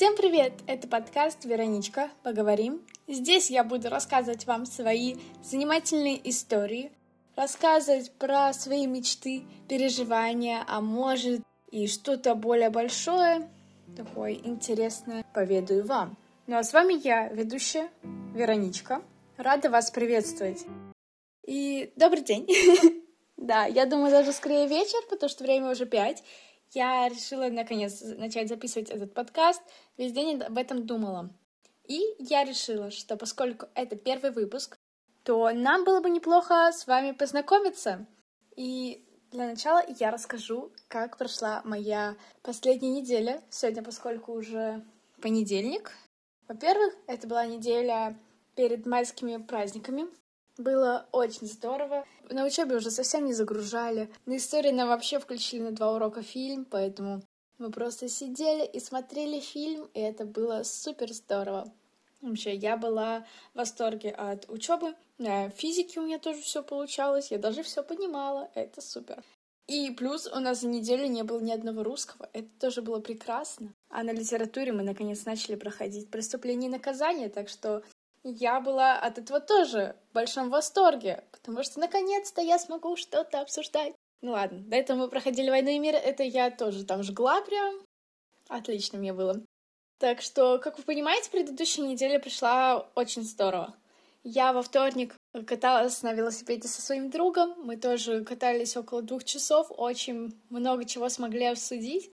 Всем 0.00 0.16
привет! 0.16 0.54
Это 0.66 0.88
подкаст 0.88 1.44
«Вероничка. 1.44 2.08
Поговорим». 2.22 2.80
Здесь 3.06 3.50
я 3.50 3.62
буду 3.62 3.90
рассказывать 3.90 4.46
вам 4.46 4.64
свои 4.64 5.16
занимательные 5.44 6.18
истории, 6.30 6.90
рассказывать 7.36 8.10
про 8.12 8.50
свои 8.54 8.86
мечты, 8.86 9.42
переживания, 9.68 10.64
а 10.66 10.80
может 10.80 11.42
и 11.70 11.86
что-то 11.86 12.34
более 12.34 12.70
большое, 12.70 13.46
такое 13.94 14.32
интересное, 14.42 15.22
поведаю 15.34 15.84
вам. 15.84 16.16
Ну 16.46 16.56
а 16.56 16.64
с 16.64 16.72
вами 16.72 16.94
я, 17.06 17.28
ведущая 17.28 17.90
Вероничка. 18.34 19.02
Рада 19.36 19.68
вас 19.68 19.90
приветствовать. 19.90 20.64
И 21.46 21.92
добрый 21.96 22.22
день. 22.22 22.48
Да, 23.40 23.64
я 23.64 23.86
думаю, 23.86 24.10
даже 24.10 24.32
скорее 24.32 24.66
вечер, 24.66 24.98
потому 25.08 25.30
что 25.30 25.44
время 25.44 25.70
уже 25.70 25.86
пять. 25.86 26.22
Я 26.72 27.08
решила, 27.08 27.48
наконец, 27.48 28.00
начать 28.00 28.48
записывать 28.48 28.90
этот 28.90 29.12
подкаст. 29.12 29.60
Весь 29.96 30.12
день 30.12 30.40
об 30.40 30.56
этом 30.56 30.86
думала. 30.86 31.30
И 31.88 32.00
я 32.18 32.44
решила, 32.44 32.92
что 32.92 33.16
поскольку 33.16 33.66
это 33.74 33.96
первый 33.96 34.30
выпуск, 34.30 34.78
то 35.24 35.50
нам 35.50 35.84
было 35.84 36.00
бы 36.00 36.10
неплохо 36.10 36.70
с 36.72 36.86
вами 36.86 37.10
познакомиться. 37.10 38.06
И 38.54 39.04
для 39.32 39.46
начала 39.46 39.84
я 39.98 40.12
расскажу, 40.12 40.72
как 40.86 41.18
прошла 41.18 41.60
моя 41.64 42.16
последняя 42.42 43.00
неделя. 43.00 43.42
Сегодня, 43.50 43.82
поскольку 43.82 44.32
уже 44.32 44.84
понедельник. 45.20 45.90
Во-первых, 46.46 46.94
это 47.08 47.26
была 47.26 47.46
неделя 47.46 48.16
перед 48.54 48.86
майскими 48.86 49.38
праздниками. 49.38 50.06
Было 50.60 51.06
очень 51.10 51.46
здорово. 51.46 52.04
На 52.28 52.44
учебе 52.44 52.76
уже 52.76 52.90
совсем 52.90 53.24
не 53.24 53.32
загружали. 53.32 54.10
На 54.26 54.36
истории 54.36 54.70
нам 54.70 54.88
вообще 54.88 55.18
включили 55.18 55.62
на 55.62 55.70
два 55.70 55.94
урока 55.94 56.22
фильм, 56.22 56.66
поэтому 56.66 57.22
мы 57.56 57.70
просто 57.70 58.10
сидели 58.10 58.66
и 58.66 58.78
смотрели 58.78 59.40
фильм, 59.40 59.88
и 59.94 60.00
это 60.00 60.26
было 60.26 60.62
супер 60.62 61.14
здорово. 61.14 61.72
Вообще, 62.20 62.54
я 62.54 62.76
была 62.76 63.24
в 63.54 63.58
восторге 63.58 64.10
от 64.10 64.50
учебы. 64.50 64.94
На 65.16 65.48
физике 65.48 65.98
у 65.98 66.04
меня 66.04 66.18
тоже 66.18 66.42
все 66.42 66.62
получалось, 66.62 67.30
я 67.30 67.38
даже 67.38 67.62
все 67.62 67.82
понимала, 67.82 68.50
это 68.54 68.82
супер. 68.82 69.24
И 69.66 69.90
плюс 69.92 70.26
у 70.26 70.40
нас 70.40 70.60
за 70.60 70.68
неделю 70.68 71.06
не 71.06 71.22
было 71.22 71.40
ни 71.40 71.52
одного 71.52 71.82
русского, 71.84 72.28
это 72.34 72.48
тоже 72.60 72.82
было 72.82 73.00
прекрасно. 73.00 73.72
А 73.88 74.02
на 74.02 74.10
литературе 74.10 74.72
мы 74.72 74.82
наконец 74.82 75.24
начали 75.24 75.54
проходить 75.54 76.10
преступление 76.10 76.68
и 76.68 76.72
наказание, 76.72 77.30
так 77.30 77.48
что 77.48 77.82
я 78.22 78.60
была 78.60 78.98
от 78.98 79.18
этого 79.18 79.40
тоже 79.40 79.96
в 80.10 80.14
большом 80.14 80.50
восторге, 80.50 81.24
потому 81.32 81.62
что 81.62 81.80
наконец-то 81.80 82.40
я 82.40 82.58
смогу 82.58 82.96
что-то 82.96 83.40
обсуждать. 83.40 83.94
Ну 84.20 84.32
ладно, 84.32 84.60
до 84.60 84.76
этого 84.76 84.98
мы 84.98 85.08
проходили 85.08 85.50
«Войну 85.50 85.70
и 85.70 85.78
мир», 85.78 85.94
это 85.94 86.22
я 86.22 86.50
тоже 86.50 86.84
там 86.84 87.02
жгла 87.02 87.40
прям. 87.40 87.80
Отлично 88.48 88.98
мне 88.98 89.12
было. 89.12 89.40
Так 89.98 90.20
что, 90.20 90.58
как 90.58 90.78
вы 90.78 90.84
понимаете, 90.84 91.30
предыдущая 91.30 91.84
неделя 91.86 92.18
пришла 92.18 92.88
очень 92.94 93.22
здорово. 93.22 93.74
Я 94.22 94.52
во 94.52 94.62
вторник 94.62 95.14
каталась 95.46 96.02
на 96.02 96.12
велосипеде 96.12 96.68
со 96.68 96.82
своим 96.82 97.10
другом. 97.10 97.54
Мы 97.64 97.76
тоже 97.76 98.22
катались 98.24 98.76
около 98.76 99.00
двух 99.02 99.24
часов, 99.24 99.68
очень 99.70 100.38
много 100.50 100.84
чего 100.84 101.08
смогли 101.08 101.46
обсудить. 101.46 102.10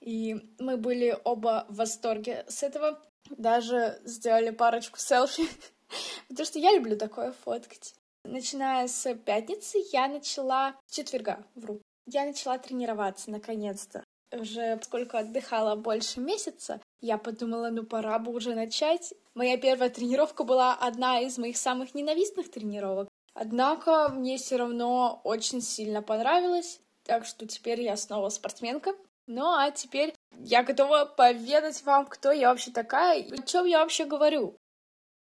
И 0.00 0.36
мы 0.58 0.76
были 0.76 1.18
оба 1.24 1.66
в 1.68 1.76
восторге 1.76 2.44
с 2.48 2.62
этого. 2.62 3.02
Даже 3.30 4.00
сделали 4.04 4.50
парочку 4.50 4.98
селфи, 4.98 5.48
потому 6.28 6.46
что 6.46 6.58
я 6.58 6.72
люблю 6.74 6.96
такое 6.96 7.32
фоткать. 7.32 7.94
Начиная 8.24 8.86
с 8.86 9.14
пятницы 9.14 9.78
я 9.92 10.08
начала... 10.08 10.74
С 10.86 10.94
четверга, 10.94 11.44
вру. 11.54 11.80
Я 12.06 12.26
начала 12.26 12.58
тренироваться, 12.58 13.30
наконец-то. 13.30 14.04
Уже 14.32 14.76
поскольку 14.76 15.16
отдыхала 15.16 15.74
больше 15.74 16.20
месяца, 16.20 16.80
я 17.00 17.18
подумала, 17.18 17.70
ну 17.70 17.84
пора 17.84 18.18
бы 18.18 18.32
уже 18.32 18.54
начать. 18.54 19.12
Моя 19.34 19.56
первая 19.56 19.90
тренировка 19.90 20.44
была 20.44 20.74
одна 20.74 21.20
из 21.20 21.38
моих 21.38 21.56
самых 21.56 21.94
ненавистных 21.94 22.50
тренировок. 22.50 23.08
Однако 23.34 24.08
мне 24.08 24.36
все 24.36 24.56
равно 24.56 25.20
очень 25.24 25.60
сильно 25.60 26.02
понравилось, 26.02 26.80
так 27.04 27.24
что 27.24 27.46
теперь 27.46 27.80
я 27.80 27.96
снова 27.96 28.28
спортсменка. 28.28 28.94
Ну 29.26 29.46
а 29.46 29.70
теперь 29.70 30.14
я 30.44 30.62
готова 30.62 31.04
поведать 31.04 31.82
вам, 31.84 32.06
кто 32.06 32.32
я 32.32 32.48
вообще 32.48 32.70
такая 32.70 33.20
и 33.20 33.32
о 33.32 33.42
чем 33.42 33.66
я 33.66 33.80
вообще 33.80 34.04
говорю. 34.04 34.56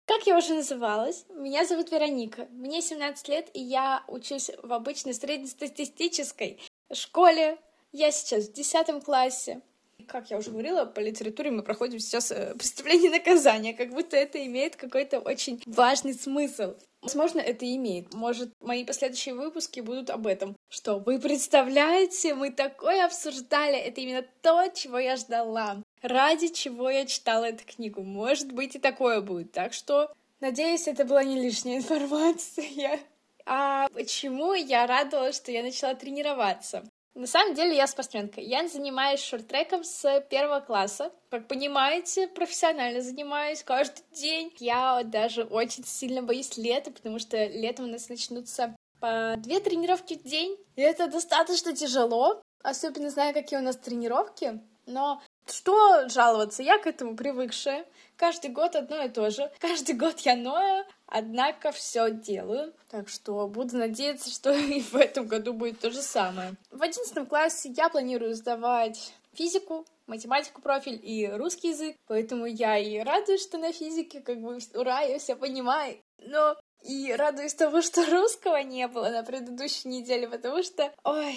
Как 0.06 0.26
я 0.26 0.36
уже 0.36 0.54
называлась, 0.54 1.26
меня 1.30 1.64
зовут 1.64 1.90
Вероника, 1.90 2.46
мне 2.50 2.80
17 2.80 3.28
лет, 3.28 3.50
и 3.54 3.60
я 3.60 4.04
учусь 4.06 4.50
в 4.62 4.72
обычной 4.72 5.14
среднестатистической 5.14 6.60
школе. 6.92 7.58
Я 7.90 8.12
сейчас 8.12 8.48
в 8.48 8.52
10 8.52 9.04
классе. 9.04 9.62
Как 10.06 10.30
я 10.30 10.38
уже 10.38 10.50
говорила, 10.50 10.84
по 10.84 11.00
литературе 11.00 11.50
мы 11.50 11.62
проходим 11.62 11.98
сейчас 11.98 12.30
э, 12.30 12.54
преступление 12.54 13.08
и 13.08 13.18
наказание, 13.18 13.74
как 13.74 13.90
будто 13.90 14.16
это 14.16 14.44
имеет 14.46 14.76
какой-то 14.76 15.18
очень 15.18 15.62
важный 15.66 16.14
смысл. 16.14 16.74
Возможно, 17.02 17.40
это 17.40 17.64
имеет. 17.76 18.12
Может, 18.14 18.50
мои 18.60 18.84
последующие 18.84 19.34
выпуски 19.34 19.80
будут 19.80 20.10
об 20.10 20.26
этом. 20.26 20.56
Что 20.68 20.98
вы 20.98 21.20
представляете, 21.20 22.34
мы 22.34 22.50
такое 22.50 23.04
обсуждали. 23.04 23.76
Это 23.76 24.00
именно 24.00 24.24
то, 24.42 24.66
чего 24.74 24.98
я 24.98 25.16
ждала. 25.16 25.82
Ради 26.02 26.48
чего 26.48 26.90
я 26.90 27.06
читала 27.06 27.44
эту 27.44 27.64
книгу. 27.64 28.02
Может 28.02 28.50
быть, 28.52 28.74
и 28.74 28.80
такое 28.80 29.20
будет. 29.20 29.52
Так 29.52 29.72
что, 29.72 30.12
надеюсь, 30.40 30.88
это 30.88 31.04
была 31.04 31.22
не 31.22 31.40
лишняя 31.40 31.78
информация. 31.78 33.00
А 33.48 33.88
почему 33.90 34.54
я 34.54 34.88
радовалась, 34.88 35.36
что 35.36 35.52
я 35.52 35.62
начала 35.62 35.94
тренироваться? 35.94 36.82
На 37.16 37.26
самом 37.26 37.54
деле 37.54 37.74
я 37.74 37.86
спортсменка. 37.86 38.42
Я 38.42 38.68
занимаюсь 38.68 39.20
шорт-треком 39.20 39.84
с 39.84 40.20
первого 40.28 40.60
класса. 40.60 41.10
Как 41.30 41.48
понимаете, 41.48 42.28
профессионально 42.28 43.00
занимаюсь 43.00 43.62
каждый 43.62 44.04
день. 44.12 44.52
Я 44.58 45.00
даже 45.02 45.44
очень 45.44 45.82
сильно 45.86 46.22
боюсь 46.22 46.58
лета, 46.58 46.90
потому 46.90 47.18
что 47.18 47.42
летом 47.46 47.86
у 47.86 47.88
нас 47.88 48.10
начнутся 48.10 48.76
по 49.00 49.34
две 49.38 49.60
тренировки 49.60 50.18
в 50.18 50.24
день. 50.24 50.58
И 50.76 50.82
это 50.82 51.06
достаточно 51.06 51.74
тяжело, 51.74 52.42
особенно 52.62 53.08
зная, 53.08 53.32
какие 53.32 53.58
у 53.58 53.62
нас 53.62 53.78
тренировки. 53.78 54.60
Но 54.84 55.22
что 55.50 56.08
жаловаться? 56.08 56.62
Я 56.62 56.78
к 56.78 56.86
этому 56.86 57.16
привыкшая. 57.16 57.86
Каждый 58.16 58.50
год 58.50 58.76
одно 58.76 59.02
и 59.02 59.08
то 59.08 59.30
же. 59.30 59.50
Каждый 59.58 59.94
год 59.94 60.20
я 60.20 60.36
ною, 60.36 60.84
однако 61.06 61.70
все 61.72 62.10
делаю. 62.10 62.72
Так 62.90 63.08
что 63.08 63.46
буду 63.46 63.76
надеяться, 63.76 64.30
что 64.30 64.52
и 64.54 64.80
в 64.80 64.94
этом 64.94 65.26
году 65.26 65.52
будет 65.52 65.80
то 65.80 65.90
же 65.90 66.02
самое. 66.02 66.54
В 66.70 66.82
одиннадцатом 66.82 67.26
классе 67.26 67.72
я 67.76 67.88
планирую 67.88 68.34
сдавать 68.34 69.12
физику, 69.34 69.84
математику 70.06 70.62
профиль 70.62 70.98
и 71.02 71.28
русский 71.28 71.68
язык, 71.68 71.96
поэтому 72.06 72.46
я 72.46 72.78
и 72.78 72.98
радуюсь, 73.00 73.42
что 73.42 73.58
на 73.58 73.72
физике, 73.72 74.20
как 74.20 74.40
бы, 74.40 74.58
ура, 74.74 75.00
я 75.02 75.18
все 75.18 75.36
понимаю. 75.36 75.98
Но 76.18 76.56
и 76.82 77.12
радуюсь 77.12 77.54
того, 77.54 77.82
что 77.82 78.04
русского 78.06 78.62
не 78.62 78.86
было 78.88 79.10
на 79.10 79.22
предыдущей 79.22 79.88
неделе, 79.88 80.28
потому 80.28 80.62
что, 80.62 80.92
ой, 81.04 81.36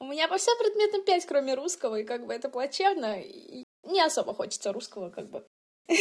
у 0.00 0.06
меня 0.06 0.28
по 0.28 0.38
всем 0.38 0.56
предметам 0.58 1.02
5, 1.02 1.26
кроме 1.26 1.54
русского, 1.54 1.96
и 1.96 2.04
как 2.04 2.26
бы 2.26 2.32
это 2.32 2.48
плачевно, 2.48 3.20
и 3.20 3.64
не 3.84 4.00
особо 4.00 4.34
хочется 4.34 4.72
русского, 4.72 5.10
как 5.10 5.28
бы. 5.28 5.44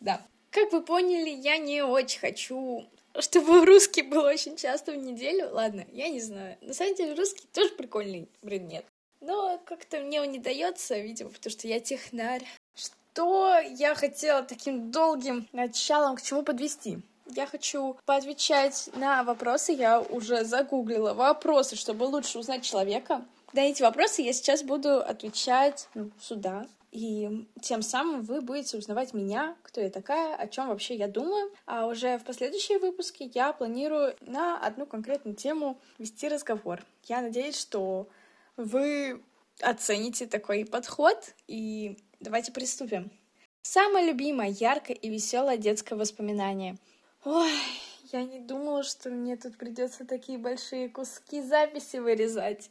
Да. 0.00 0.20
Как 0.50 0.72
вы 0.72 0.82
поняли, 0.82 1.30
я 1.30 1.56
не 1.56 1.82
очень 1.82 2.20
хочу, 2.20 2.86
чтобы 3.18 3.64
русский 3.64 4.02
был 4.02 4.22
очень 4.22 4.56
часто 4.56 4.92
в 4.92 4.96
неделю. 4.96 5.50
Ладно, 5.50 5.86
я 5.92 6.08
не 6.08 6.20
знаю. 6.20 6.56
На 6.60 6.74
самом 6.74 6.94
деле 6.94 7.14
русский 7.14 7.46
тоже 7.52 7.70
прикольный 7.70 8.28
предмет. 8.40 8.84
Но 9.20 9.60
как-то 9.64 10.00
мне 10.00 10.20
он 10.20 10.30
не 10.30 10.38
дается, 10.38 10.98
видимо, 10.98 11.30
потому 11.30 11.50
что 11.50 11.66
я 11.66 11.80
технарь. 11.80 12.44
Что 12.74 13.58
я 13.58 13.94
хотела 13.94 14.42
таким 14.42 14.90
долгим 14.90 15.48
началом 15.52 16.16
к 16.16 16.22
чему 16.22 16.42
подвести? 16.42 16.98
Я 17.26 17.46
хочу 17.46 17.96
поотвечать 18.04 18.88
на 18.94 19.24
вопросы. 19.24 19.72
Я 19.72 20.00
уже 20.00 20.44
загуглила 20.44 21.14
вопросы, 21.14 21.76
чтобы 21.76 22.04
лучше 22.04 22.38
узнать 22.38 22.62
человека. 22.62 23.24
На 23.52 23.60
эти 23.60 23.82
вопросы 23.82 24.22
я 24.22 24.32
сейчас 24.32 24.62
буду 24.62 25.00
отвечать 25.00 25.88
ну, 25.94 26.10
сюда, 26.20 26.66
и 26.96 27.46
тем 27.60 27.82
самым 27.82 28.22
вы 28.22 28.40
будете 28.40 28.78
узнавать 28.78 29.12
меня, 29.12 29.54
кто 29.62 29.80
я 29.80 29.90
такая, 29.90 30.34
о 30.34 30.48
чем 30.48 30.68
вообще 30.68 30.94
я 30.94 31.08
думаю. 31.08 31.52
А 31.66 31.86
уже 31.86 32.18
в 32.18 32.24
последующие 32.24 32.78
выпуски 32.78 33.30
я 33.34 33.52
планирую 33.52 34.16
на 34.20 34.58
одну 34.58 34.86
конкретную 34.86 35.36
тему 35.36 35.78
вести 35.98 36.28
разговор. 36.28 36.82
Я 37.04 37.20
надеюсь, 37.20 37.58
что 37.58 38.08
вы 38.56 39.22
оцените 39.60 40.26
такой 40.26 40.64
подход, 40.64 41.34
и 41.46 41.98
давайте 42.20 42.50
приступим. 42.50 43.10
Самое 43.62 44.06
любимое, 44.06 44.48
яркое 44.48 44.96
и 44.96 45.08
веселое 45.10 45.56
детское 45.56 45.96
воспоминание. 45.96 46.78
Ой, 47.28 47.58
я 48.12 48.22
не 48.22 48.38
думала, 48.38 48.84
что 48.84 49.10
мне 49.10 49.36
тут 49.36 49.56
придется 49.58 50.04
такие 50.06 50.38
большие 50.38 50.88
куски 50.88 51.42
записи 51.42 51.96
вырезать, 51.96 52.70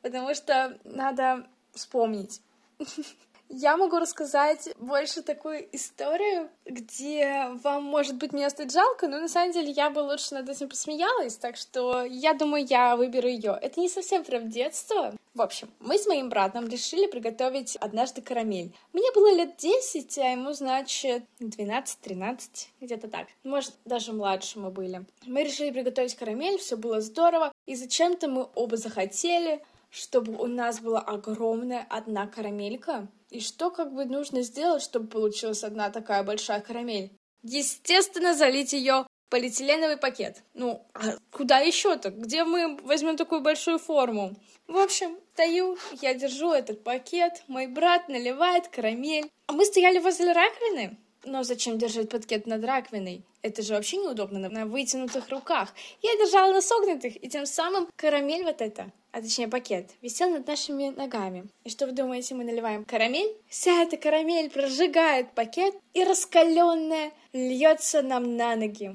потому 0.00 0.32
что 0.32 0.78
надо 0.84 1.48
вспомнить. 1.72 2.40
Я 3.48 3.76
могу 3.76 3.98
рассказать 3.98 4.68
больше 4.78 5.22
такую 5.22 5.68
историю, 5.74 6.50
где 6.64 7.46
вам, 7.62 7.84
может 7.84 8.16
быть, 8.16 8.32
меня 8.32 8.50
стать 8.50 8.72
жалко, 8.72 9.06
но 9.06 9.20
на 9.20 9.28
самом 9.28 9.52
деле 9.52 9.70
я 9.70 9.88
бы 9.88 10.00
лучше 10.00 10.34
над 10.34 10.48
этим 10.48 10.68
посмеялась, 10.68 11.36
так 11.36 11.56
что 11.56 12.02
я 12.02 12.34
думаю, 12.34 12.66
я 12.66 12.96
выберу 12.96 13.28
ее. 13.28 13.56
Это 13.60 13.80
не 13.80 13.88
совсем 13.88 14.24
прям 14.24 14.50
детство. 14.50 15.14
В 15.34 15.42
общем, 15.42 15.68
мы 15.80 15.98
с 15.98 16.06
моим 16.06 16.28
братом 16.28 16.66
решили 16.66 17.06
приготовить 17.06 17.76
однажды 17.76 18.22
карамель. 18.22 18.74
Мне 18.92 19.12
было 19.14 19.32
лет 19.34 19.56
10, 19.58 20.18
а 20.18 20.30
ему, 20.30 20.52
значит, 20.52 21.24
12-13, 21.40 22.38
где-то 22.80 23.08
так. 23.08 23.28
Может, 23.44 23.74
даже 23.84 24.12
младше 24.12 24.58
мы 24.58 24.70
были. 24.70 25.04
Мы 25.26 25.44
решили 25.44 25.70
приготовить 25.70 26.14
карамель, 26.14 26.58
все 26.58 26.76
было 26.76 27.00
здорово, 27.00 27.52
и 27.66 27.74
зачем-то 27.76 28.28
мы 28.28 28.48
оба 28.54 28.76
захотели, 28.76 29.62
чтобы 29.90 30.32
у 30.32 30.46
нас 30.46 30.80
была 30.80 31.00
огромная 31.00 31.86
одна 31.88 32.26
карамелька, 32.26 33.06
и 33.36 33.40
что 33.40 33.70
как 33.70 33.92
бы 33.92 34.04
нужно 34.04 34.42
сделать, 34.42 34.82
чтобы 34.82 35.08
получилась 35.08 35.64
одна 35.64 35.90
такая 35.90 36.22
большая 36.22 36.60
карамель? 36.60 37.10
Естественно, 37.42 38.34
залить 38.34 38.72
ее 38.72 39.06
полиэтиленовый 39.28 39.96
пакет. 39.96 40.42
Ну, 40.54 40.86
а 40.94 41.16
куда 41.30 41.58
еще-то? 41.58 42.10
Где 42.10 42.44
мы 42.44 42.76
возьмем 42.82 43.16
такую 43.16 43.40
большую 43.40 43.78
форму? 43.78 44.34
В 44.66 44.76
общем, 44.76 45.18
стою, 45.34 45.76
я 46.00 46.14
держу 46.14 46.50
этот 46.52 46.82
пакет, 46.82 47.42
мой 47.46 47.66
брат 47.66 48.08
наливает 48.08 48.68
карамель. 48.68 49.30
А 49.48 49.52
мы 49.52 49.66
стояли 49.66 49.98
возле 49.98 50.32
раковины. 50.32 50.96
Но 51.24 51.42
зачем 51.42 51.76
держать 51.76 52.08
пакет 52.08 52.46
над 52.46 52.64
раковиной? 52.64 53.22
Это 53.42 53.60
же 53.60 53.74
вообще 53.74 53.98
неудобно 53.98 54.48
на 54.48 54.64
вытянутых 54.64 55.28
руках. 55.28 55.74
Я 56.00 56.16
держала 56.16 56.52
на 56.52 56.62
согнутых, 56.62 57.22
и 57.22 57.28
тем 57.28 57.44
самым 57.46 57.88
карамель 57.96 58.44
вот 58.44 58.62
эта 58.62 58.90
а 59.16 59.22
точнее 59.22 59.48
пакет, 59.48 59.92
висел 60.02 60.28
над 60.28 60.46
нашими 60.46 60.90
ногами. 60.90 61.46
И 61.64 61.70
что 61.70 61.86
вы 61.86 61.92
думаете, 61.92 62.34
мы 62.34 62.44
наливаем 62.44 62.84
карамель? 62.84 63.34
Вся 63.48 63.82
эта 63.82 63.96
карамель 63.96 64.50
прожигает 64.50 65.32
пакет 65.32 65.74
и 65.94 66.04
раскаленная 66.04 67.12
льется 67.32 68.02
нам 68.02 68.36
на 68.36 68.56
ноги. 68.56 68.94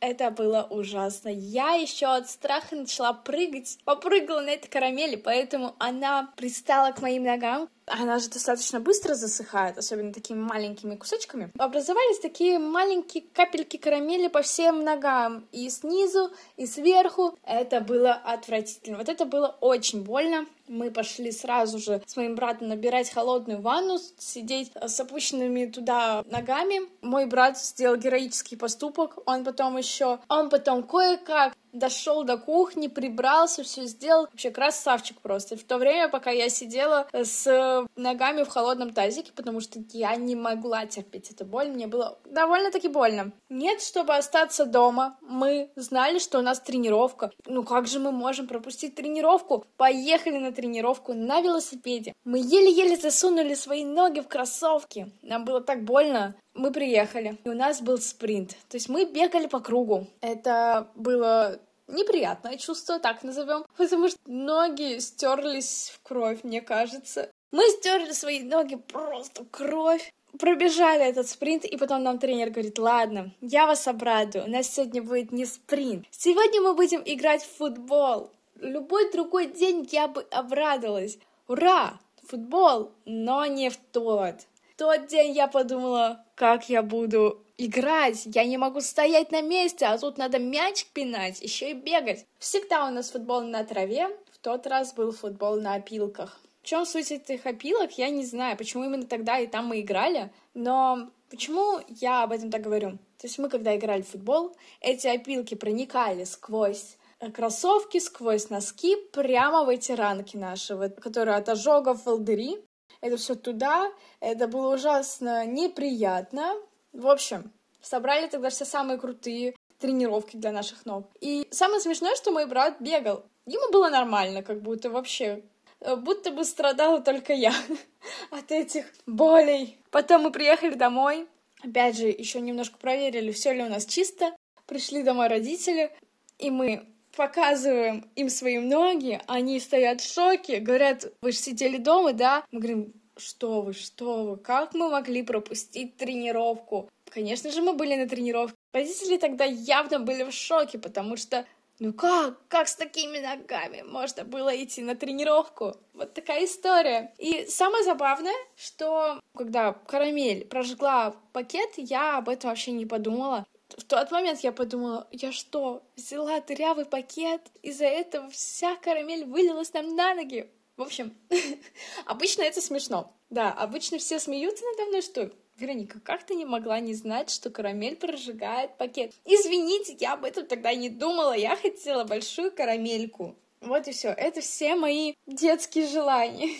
Это 0.00 0.30
было 0.30 0.66
ужасно. 0.68 1.28
Я 1.28 1.72
еще 1.72 2.06
от 2.06 2.28
страха 2.28 2.76
начала 2.76 3.12
прыгать. 3.12 3.78
Попрыгала 3.84 4.40
на 4.40 4.50
этой 4.50 4.68
карамели, 4.68 5.16
поэтому 5.16 5.74
она 5.78 6.32
пристала 6.36 6.92
к 6.92 7.00
моим 7.00 7.24
ногам. 7.24 7.68
Она 7.86 8.18
же 8.18 8.28
достаточно 8.28 8.80
быстро 8.80 9.14
засыхает, 9.14 9.76
особенно 9.76 10.12
такими 10.12 10.38
маленькими 10.38 10.94
кусочками. 10.94 11.50
Образовались 11.58 12.18
такие 12.18 12.58
маленькие 12.58 13.24
капельки 13.32 13.76
карамели 13.76 14.28
по 14.28 14.42
всем 14.42 14.84
ногам. 14.84 15.46
И 15.52 15.68
снизу, 15.68 16.30
и 16.56 16.66
сверху. 16.66 17.38
Это 17.44 17.80
было 17.80 18.12
отвратительно. 18.12 18.98
Вот 18.98 19.08
это 19.08 19.26
было 19.26 19.56
очень 19.60 20.02
больно. 20.02 20.46
Мы 20.68 20.90
пошли 20.90 21.30
сразу 21.32 21.78
же 21.78 22.02
с 22.06 22.16
моим 22.16 22.34
братом 22.34 22.68
набирать 22.68 23.10
холодную 23.10 23.60
ванну, 23.60 23.98
сидеть 24.18 24.72
с 24.74 24.98
опущенными 25.00 25.66
туда 25.66 26.22
ногами. 26.26 26.88
Мой 27.02 27.26
брат 27.26 27.58
сделал 27.58 27.96
героический 27.96 28.56
поступок. 28.56 29.18
Он 29.26 29.44
потом 29.44 29.76
еще, 29.76 30.20
он 30.28 30.48
потом 30.48 30.82
кое-как 30.82 31.54
дошел 31.74 32.24
до 32.24 32.38
кухни, 32.38 32.88
прибрался, 32.88 33.62
все 33.62 33.84
сделал. 33.84 34.28
Вообще 34.30 34.50
красавчик 34.50 35.20
просто. 35.20 35.56
В 35.56 35.64
то 35.64 35.78
время, 35.78 36.08
пока 36.08 36.30
я 36.30 36.48
сидела 36.48 37.06
с 37.12 37.86
ногами 37.96 38.44
в 38.44 38.48
холодном 38.48 38.92
тазике, 38.92 39.32
потому 39.34 39.60
что 39.60 39.80
я 39.92 40.16
не 40.16 40.34
могла 40.36 40.86
терпеть 40.86 41.30
эту 41.30 41.44
боль, 41.44 41.68
мне 41.68 41.86
было 41.86 42.18
довольно-таки 42.24 42.88
больно. 42.88 43.32
Нет, 43.48 43.82
чтобы 43.82 44.16
остаться 44.16 44.64
дома, 44.64 45.18
мы 45.20 45.70
знали, 45.76 46.18
что 46.18 46.38
у 46.38 46.42
нас 46.42 46.60
тренировка. 46.60 47.30
Ну 47.46 47.64
как 47.64 47.86
же 47.86 47.98
мы 47.98 48.12
можем 48.12 48.46
пропустить 48.46 48.94
тренировку? 48.94 49.66
Поехали 49.76 50.38
на 50.38 50.52
тренировку 50.52 51.12
на 51.12 51.40
велосипеде. 51.40 52.14
Мы 52.24 52.38
еле-еле 52.38 52.96
засунули 52.96 53.54
свои 53.54 53.84
ноги 53.84 54.20
в 54.20 54.28
кроссовки. 54.28 55.12
Нам 55.22 55.44
было 55.44 55.60
так 55.60 55.84
больно 55.84 56.34
мы 56.54 56.70
приехали, 56.70 57.36
и 57.44 57.48
у 57.48 57.54
нас 57.54 57.80
был 57.80 57.98
спринт. 57.98 58.50
То 58.68 58.76
есть 58.76 58.88
мы 58.88 59.04
бегали 59.04 59.46
по 59.46 59.60
кругу. 59.60 60.06
Это 60.20 60.88
было 60.94 61.58
неприятное 61.88 62.56
чувство, 62.56 62.98
так 62.98 63.22
назовем, 63.22 63.64
потому 63.76 64.08
что 64.08 64.18
ноги 64.26 64.98
стерлись 64.98 65.92
в 65.94 66.02
кровь, 66.02 66.42
мне 66.42 66.60
кажется. 66.60 67.30
Мы 67.52 67.62
стерли 67.70 68.12
свои 68.12 68.42
ноги 68.42 68.76
просто 68.76 69.44
кровь. 69.50 70.12
Пробежали 70.38 71.04
этот 71.04 71.28
спринт, 71.28 71.64
и 71.64 71.76
потом 71.76 72.02
нам 72.02 72.18
тренер 72.18 72.50
говорит, 72.50 72.78
ладно, 72.78 73.32
я 73.40 73.66
вас 73.66 73.86
обрадую, 73.86 74.46
у 74.46 74.48
нас 74.48 74.68
сегодня 74.68 75.00
будет 75.00 75.30
не 75.30 75.46
спринт. 75.46 76.06
Сегодня 76.10 76.60
мы 76.60 76.74
будем 76.74 77.02
играть 77.04 77.44
в 77.44 77.56
футбол. 77.56 78.30
Любой 78.60 79.12
другой 79.12 79.46
день 79.46 79.88
я 79.92 80.08
бы 80.08 80.22
обрадовалась. 80.30 81.18
Ура! 81.46 82.00
Футбол, 82.26 82.90
но 83.04 83.44
не 83.44 83.68
в 83.68 83.76
тот 83.92 84.36
тот 84.76 85.06
день 85.06 85.32
я 85.32 85.46
подумала, 85.46 86.24
как 86.34 86.68
я 86.68 86.82
буду 86.82 87.44
играть, 87.58 88.22
я 88.26 88.44
не 88.44 88.58
могу 88.58 88.80
стоять 88.80 89.30
на 89.30 89.40
месте, 89.40 89.86
а 89.86 89.98
тут 89.98 90.18
надо 90.18 90.38
мяч 90.38 90.86
пинать, 90.86 91.40
еще 91.40 91.70
и 91.70 91.74
бегать. 91.74 92.26
Всегда 92.38 92.86
у 92.86 92.90
нас 92.90 93.10
футбол 93.10 93.42
на 93.42 93.64
траве, 93.64 94.08
в 94.32 94.38
тот 94.38 94.66
раз 94.66 94.92
был 94.94 95.12
футбол 95.12 95.60
на 95.60 95.74
опилках. 95.74 96.40
В 96.62 96.66
чем 96.66 96.86
суть 96.86 97.12
этих 97.12 97.46
опилок, 97.46 97.98
я 97.98 98.08
не 98.08 98.24
знаю, 98.24 98.56
почему 98.56 98.84
именно 98.84 99.06
тогда 99.06 99.38
и 99.38 99.46
там 99.46 99.66
мы 99.66 99.80
играли, 99.80 100.32
но 100.54 101.10
почему 101.30 101.80
я 101.88 102.22
об 102.22 102.32
этом 102.32 102.50
так 102.50 102.62
говорю? 102.62 102.92
То 103.18 103.26
есть 103.26 103.38
мы, 103.38 103.48
когда 103.48 103.76
играли 103.76 104.02
в 104.02 104.08
футбол, 104.08 104.56
эти 104.80 105.06
опилки 105.06 105.54
проникали 105.54 106.24
сквозь 106.24 106.96
кроссовки, 107.32 107.98
сквозь 107.98 108.50
носки, 108.50 108.96
прямо 109.12 109.64
в 109.64 109.68
эти 109.68 109.92
ранки 109.92 110.36
наши, 110.36 110.74
вот, 110.74 111.00
которые 111.00 111.36
от 111.36 111.48
ожогов 111.48 112.04
волдыри 112.04 112.58
это 113.04 113.18
все 113.18 113.34
туда, 113.34 113.92
это 114.20 114.48
было 114.48 114.74
ужасно 114.74 115.44
неприятно. 115.44 116.54
В 116.94 117.06
общем, 117.06 117.52
собрали 117.82 118.28
тогда 118.28 118.48
все 118.48 118.64
самые 118.64 118.98
крутые 118.98 119.54
тренировки 119.78 120.38
для 120.38 120.52
наших 120.52 120.86
ног. 120.86 121.10
И 121.20 121.46
самое 121.50 121.82
смешное, 121.82 122.16
что 122.16 122.32
мой 122.32 122.46
брат 122.46 122.80
бегал. 122.80 123.26
Ему 123.44 123.70
было 123.70 123.90
нормально, 123.90 124.42
как 124.42 124.62
будто 124.62 124.88
вообще 124.88 125.42
э, 125.80 125.96
будто 125.96 126.30
бы 126.30 126.44
страдала 126.44 127.02
только 127.02 127.34
я 127.34 127.52
от 128.30 128.50
этих 128.50 128.86
болей. 129.04 129.78
Потом 129.90 130.22
мы 130.22 130.32
приехали 130.32 130.72
домой, 130.72 131.28
опять 131.62 131.98
же, 131.98 132.06
еще 132.06 132.40
немножко 132.40 132.78
проверили, 132.78 133.32
все 133.32 133.52
ли 133.52 133.62
у 133.62 133.68
нас 133.68 133.84
чисто. 133.84 134.34
Пришли 134.64 135.02
домой 135.02 135.28
родители, 135.28 135.94
и 136.38 136.50
мы 136.50 136.86
показываем 137.16 138.10
им 138.16 138.28
свои 138.28 138.58
ноги, 138.58 139.20
они 139.26 139.60
стоят 139.60 140.00
в 140.00 140.12
шоке, 140.12 140.60
говорят, 140.60 141.12
вы 141.22 141.32
же 141.32 141.38
сидели 141.38 141.76
дома, 141.76 142.12
да? 142.12 142.44
Мы 142.50 142.60
говорим, 142.60 142.92
что 143.16 143.62
вы, 143.62 143.72
что 143.72 144.24
вы, 144.24 144.36
как 144.36 144.74
мы 144.74 144.90
могли 144.90 145.22
пропустить 145.22 145.96
тренировку? 145.96 146.88
Конечно 147.10 147.50
же, 147.50 147.62
мы 147.62 147.74
были 147.74 147.94
на 147.94 148.08
тренировке. 148.08 148.56
Родители 148.72 149.18
тогда 149.18 149.44
явно 149.44 150.00
были 150.00 150.24
в 150.24 150.32
шоке, 150.32 150.78
потому 150.78 151.16
что 151.16 151.46
ну 151.80 151.92
как? 151.92 152.38
Как 152.48 152.68
с 152.68 152.76
такими 152.76 153.18
ногами 153.18 153.82
можно 153.82 154.24
было 154.24 154.54
идти 154.62 154.80
на 154.80 154.94
тренировку? 154.94 155.74
Вот 155.92 156.14
такая 156.14 156.44
история. 156.44 157.12
И 157.18 157.46
самое 157.46 157.82
забавное, 157.82 158.34
что 158.56 159.20
когда 159.36 159.72
карамель 159.72 160.44
прожгла 160.46 161.16
пакет, 161.32 161.70
я 161.76 162.18
об 162.18 162.28
этом 162.28 162.50
вообще 162.50 162.70
не 162.70 162.86
подумала 162.86 163.44
в 163.76 163.84
тот 163.84 164.10
момент 164.10 164.40
я 164.40 164.52
подумала, 164.52 165.08
я 165.10 165.32
что, 165.32 165.82
взяла 165.96 166.40
дырявый 166.40 166.84
пакет, 166.84 167.40
из-за 167.62 167.86
этого 167.86 168.30
вся 168.30 168.76
карамель 168.76 169.24
вылилась 169.24 169.72
нам 169.72 169.94
на 169.96 170.14
ноги. 170.14 170.48
В 170.76 170.82
общем, 170.82 171.14
обычно 172.06 172.42
это 172.42 172.60
смешно. 172.60 173.12
Да, 173.30 173.52
обычно 173.52 173.98
все 173.98 174.18
смеются 174.18 174.64
надо 174.64 174.88
мной, 174.90 175.02
что 175.02 175.30
Вероника, 175.56 176.00
как 176.00 176.24
ты 176.24 176.34
не 176.34 176.44
могла 176.44 176.80
не 176.80 176.94
знать, 176.94 177.30
что 177.30 177.48
карамель 177.50 177.96
прожигает 177.96 178.76
пакет? 178.76 179.14
Извините, 179.24 179.96
я 180.00 180.14
об 180.14 180.24
этом 180.24 180.46
тогда 180.46 180.74
не 180.74 180.88
думала, 180.88 181.36
я 181.36 181.54
хотела 181.56 182.04
большую 182.04 182.50
карамельку. 182.50 183.36
Вот 183.60 183.86
и 183.86 183.92
все. 183.92 184.08
Это 184.08 184.40
все 184.40 184.74
мои 184.74 185.14
детские 185.26 185.86
желания. 185.86 186.50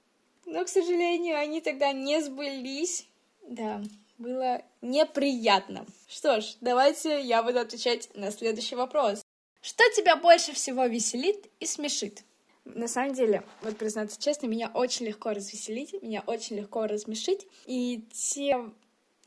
Но, 0.46 0.64
к 0.64 0.68
сожалению, 0.68 1.36
они 1.36 1.60
тогда 1.60 1.92
не 1.92 2.20
сбылись. 2.20 3.06
Да, 3.42 3.82
было 4.18 4.62
неприятно. 4.80 5.86
Что 6.08 6.40
ж, 6.40 6.56
давайте 6.60 7.20
я 7.20 7.42
буду 7.42 7.60
отвечать 7.60 8.08
на 8.14 8.30
следующий 8.30 8.76
вопрос. 8.76 9.22
Что 9.60 9.82
тебя 9.96 10.16
больше 10.16 10.52
всего 10.52 10.84
веселит 10.84 11.50
и 11.60 11.66
смешит? 11.66 12.22
На 12.64 12.88
самом 12.88 13.14
деле, 13.14 13.42
вот 13.62 13.76
признаться 13.76 14.20
честно, 14.20 14.46
меня 14.46 14.70
очень 14.72 15.06
легко 15.06 15.30
развеселить, 15.30 16.00
меня 16.02 16.22
очень 16.26 16.56
легко 16.56 16.86
размешить. 16.86 17.46
И 17.66 18.04
те, 18.12 18.70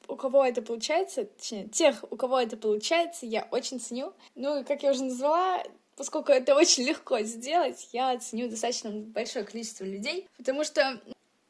у 0.07 0.15
кого 0.15 0.45
это 0.45 0.61
получается, 0.61 1.25
точнее, 1.25 1.67
тех, 1.67 2.03
у 2.09 2.15
кого 2.15 2.39
это 2.39 2.57
получается, 2.57 3.25
я 3.25 3.47
очень 3.51 3.79
ценю. 3.79 4.13
Ну, 4.35 4.63
как 4.63 4.83
я 4.83 4.91
уже 4.91 5.03
назвала, 5.03 5.63
поскольку 5.95 6.31
это 6.31 6.55
очень 6.55 6.83
легко 6.83 7.19
сделать, 7.21 7.89
я 7.91 8.17
ценю 8.17 8.49
достаточно 8.49 8.91
большое 8.91 9.45
количество 9.45 9.83
людей, 9.83 10.27
потому 10.37 10.63
что 10.63 10.99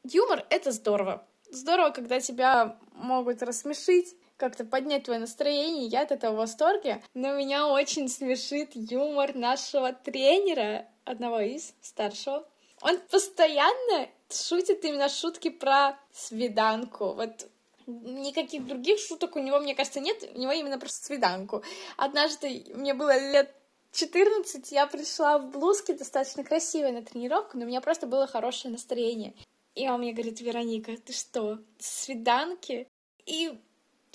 юмор— 0.04 0.46
это 0.50 0.72
здорово 0.72 1.26
здорово, 1.50 1.90
когда 1.90 2.20
тебя 2.20 2.78
могут 2.92 3.42
рассмешить, 3.42 4.16
как-то 4.36 4.64
поднять 4.64 5.04
твое 5.04 5.20
настроение, 5.20 5.86
я 5.86 6.02
от 6.02 6.12
этого 6.12 6.34
в 6.34 6.38
восторге. 6.38 7.02
Но 7.14 7.34
меня 7.34 7.66
очень 7.66 8.08
смешит 8.08 8.70
юмор 8.74 9.34
нашего 9.34 9.92
тренера, 9.92 10.86
одного 11.04 11.40
из, 11.40 11.74
старшего. 11.82 12.46
Он 12.80 12.98
постоянно 13.10 14.08
шутит 14.30 14.84
именно 14.84 15.08
шутки 15.08 15.50
про 15.50 15.98
свиданку. 16.12 17.14
Вот 17.14 17.48
никаких 17.86 18.66
других 18.66 19.00
шуток 19.00 19.36
у 19.36 19.40
него, 19.40 19.58
мне 19.58 19.74
кажется, 19.74 20.00
нет. 20.00 20.22
У 20.34 20.38
него 20.38 20.52
именно 20.52 20.78
про 20.78 20.88
свиданку. 20.88 21.62
Однажды 21.96 22.64
мне 22.74 22.94
было 22.94 23.18
лет 23.32 23.52
14, 23.92 24.70
я 24.70 24.86
пришла 24.86 25.38
в 25.38 25.50
блузке 25.50 25.94
достаточно 25.94 26.44
красивой 26.44 26.92
на 26.92 27.02
тренировку, 27.02 27.56
но 27.56 27.64
у 27.64 27.66
меня 27.68 27.80
просто 27.80 28.06
было 28.06 28.26
хорошее 28.26 28.70
настроение. 28.70 29.34
И 29.78 29.88
он 29.88 30.00
мне 30.00 30.12
говорит, 30.12 30.40
Вероника, 30.40 30.96
ты 30.96 31.12
что, 31.12 31.60
свиданки? 31.78 32.88
И 33.26 33.56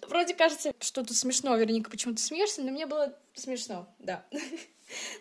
вроде 0.09 0.33
кажется, 0.33 0.73
что 0.81 1.05
тут 1.05 1.15
смешно, 1.15 1.55
Вероника, 1.55 1.89
почему 1.89 2.15
ты 2.15 2.21
смеешься, 2.21 2.61
но 2.61 2.71
мне 2.71 2.85
было 2.85 3.17
смешно, 3.33 3.87
да. 3.99 4.25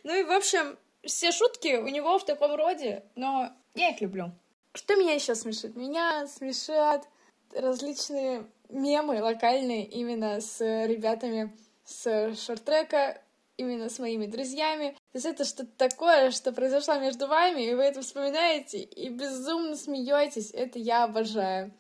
Ну 0.02 0.12
и, 0.12 0.24
в 0.24 0.32
общем, 0.32 0.76
все 1.04 1.30
шутки 1.30 1.76
у 1.76 1.86
него 1.86 2.18
в 2.18 2.26
таком 2.26 2.56
роде, 2.56 3.04
но 3.14 3.52
я 3.76 3.90
их 3.90 4.00
люблю. 4.00 4.32
Что 4.74 4.96
меня 4.96 5.14
еще 5.14 5.36
смешит? 5.36 5.76
Меня 5.76 6.26
смешат 6.26 7.08
различные 7.54 8.44
мемы 8.68 9.22
локальные 9.22 9.86
именно 9.86 10.40
с 10.40 10.60
ребятами 10.60 11.56
с 11.84 12.34
шорт-трека, 12.34 13.22
именно 13.56 13.88
с 13.88 14.00
моими 14.00 14.26
друзьями. 14.26 14.96
То 15.12 15.18
есть 15.18 15.26
это 15.26 15.44
что-то 15.44 15.70
такое, 15.76 16.30
что 16.30 16.52
произошло 16.52 16.94
между 16.94 17.26
вами, 17.26 17.62
и 17.62 17.74
вы 17.74 17.82
это 17.82 18.00
вспоминаете 18.00 18.78
и 18.78 19.10
безумно 19.10 19.76
смеетесь. 19.76 20.50
Это 20.52 20.78
я 20.78 21.04
обожаю. 21.04 21.70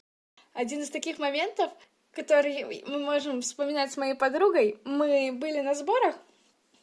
Один 0.52 0.80
из 0.82 0.90
таких 0.90 1.18
моментов, 1.18 1.72
который 2.12 2.84
мы 2.86 2.98
можем 2.98 3.40
вспоминать 3.40 3.90
с 3.90 3.96
моей 3.96 4.12
подругой, 4.14 4.78
мы 4.84 5.32
были 5.32 5.60
на 5.60 5.74
сборах, 5.74 6.14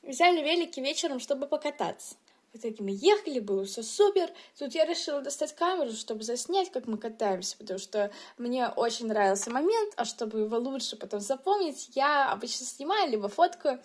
взяли 0.02 0.42
велики 0.42 0.80
вечером, 0.80 1.20
чтобы 1.20 1.46
покататься. 1.46 2.16
В 2.52 2.58
итоге 2.58 2.78
мы 2.80 2.98
ехали, 3.00 3.40
было 3.40 3.64
все 3.66 3.84
супер. 3.84 4.32
Тут 4.58 4.74
я 4.74 4.86
решила 4.86 5.22
достать 5.22 5.54
камеру, 5.56 5.92
чтобы 5.92 6.24
заснять, 6.24 6.72
как 6.72 6.88
мы 6.88 6.98
катаемся, 6.98 7.56
потому 7.58 7.78
что 7.78 8.12
мне 8.40 8.70
очень 8.70 9.06
нравился 9.06 9.52
момент, 9.52 9.94
а 9.98 10.06
чтобы 10.06 10.40
его 10.40 10.58
лучше 10.58 10.96
потом 10.96 11.20
запомнить, 11.20 11.92
я 11.94 12.32
обычно 12.32 12.66
снимаю, 12.66 13.12
либо 13.12 13.28
фоткаю. 13.28 13.80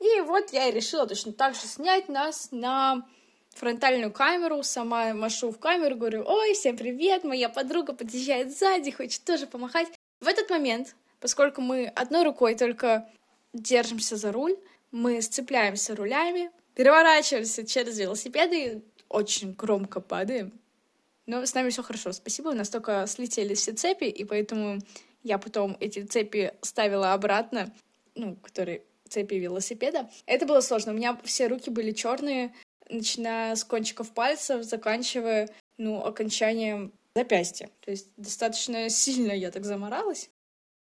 И 0.00 0.20
вот 0.20 0.52
я 0.52 0.68
и 0.68 0.72
решила 0.72 1.06
точно 1.06 1.32
так 1.32 1.54
же 1.54 1.62
снять 1.62 2.08
нас 2.08 2.48
на 2.50 3.06
фронтальную 3.50 4.12
камеру, 4.12 4.62
сама 4.62 5.14
машу 5.14 5.50
в 5.50 5.58
камеру, 5.58 5.96
говорю, 5.96 6.24
ой, 6.26 6.54
всем 6.54 6.76
привет, 6.76 7.24
моя 7.24 7.48
подруга 7.48 7.92
подъезжает 7.92 8.56
сзади, 8.56 8.90
хочет 8.90 9.24
тоже 9.24 9.46
помахать. 9.46 9.88
В 10.20 10.26
этот 10.26 10.50
момент, 10.50 10.96
поскольку 11.20 11.60
мы 11.60 11.86
одной 11.86 12.24
рукой 12.24 12.56
только 12.56 13.08
держимся 13.52 14.16
за 14.16 14.32
руль, 14.32 14.56
мы 14.90 15.22
сцепляемся 15.22 15.94
рулями, 15.94 16.50
переворачиваемся 16.74 17.66
через 17.66 17.98
велосипеды, 17.98 18.82
очень 19.08 19.52
громко 19.52 20.00
падаем. 20.00 20.52
Но 21.26 21.46
с 21.46 21.54
нами 21.54 21.70
все 21.70 21.82
хорошо, 21.82 22.12
спасибо. 22.12 22.48
У 22.48 22.52
нас 22.52 22.68
только 22.68 23.06
слетели 23.06 23.54
все 23.54 23.72
цепи, 23.72 24.04
и 24.04 24.24
поэтому 24.24 24.80
я 25.22 25.38
потом 25.38 25.76
эти 25.80 26.02
цепи 26.02 26.52
ставила 26.60 27.12
обратно, 27.12 27.72
ну, 28.14 28.36
которые 28.36 28.82
цепи 29.14 29.34
велосипеда. 29.34 30.10
Это 30.26 30.46
было 30.46 30.60
сложно. 30.60 30.92
У 30.92 30.96
меня 30.96 31.18
все 31.24 31.46
руки 31.46 31.70
были 31.70 31.92
черные, 31.92 32.52
начиная 32.88 33.54
с 33.54 33.64
кончиков 33.64 34.12
пальцев, 34.12 34.64
заканчивая, 34.64 35.48
ну, 35.78 36.04
окончанием 36.04 36.92
запястья. 37.14 37.70
То 37.80 37.90
есть 37.90 38.08
достаточно 38.16 38.88
сильно 38.88 39.32
я 39.32 39.50
так 39.50 39.64
заморалась. 39.64 40.30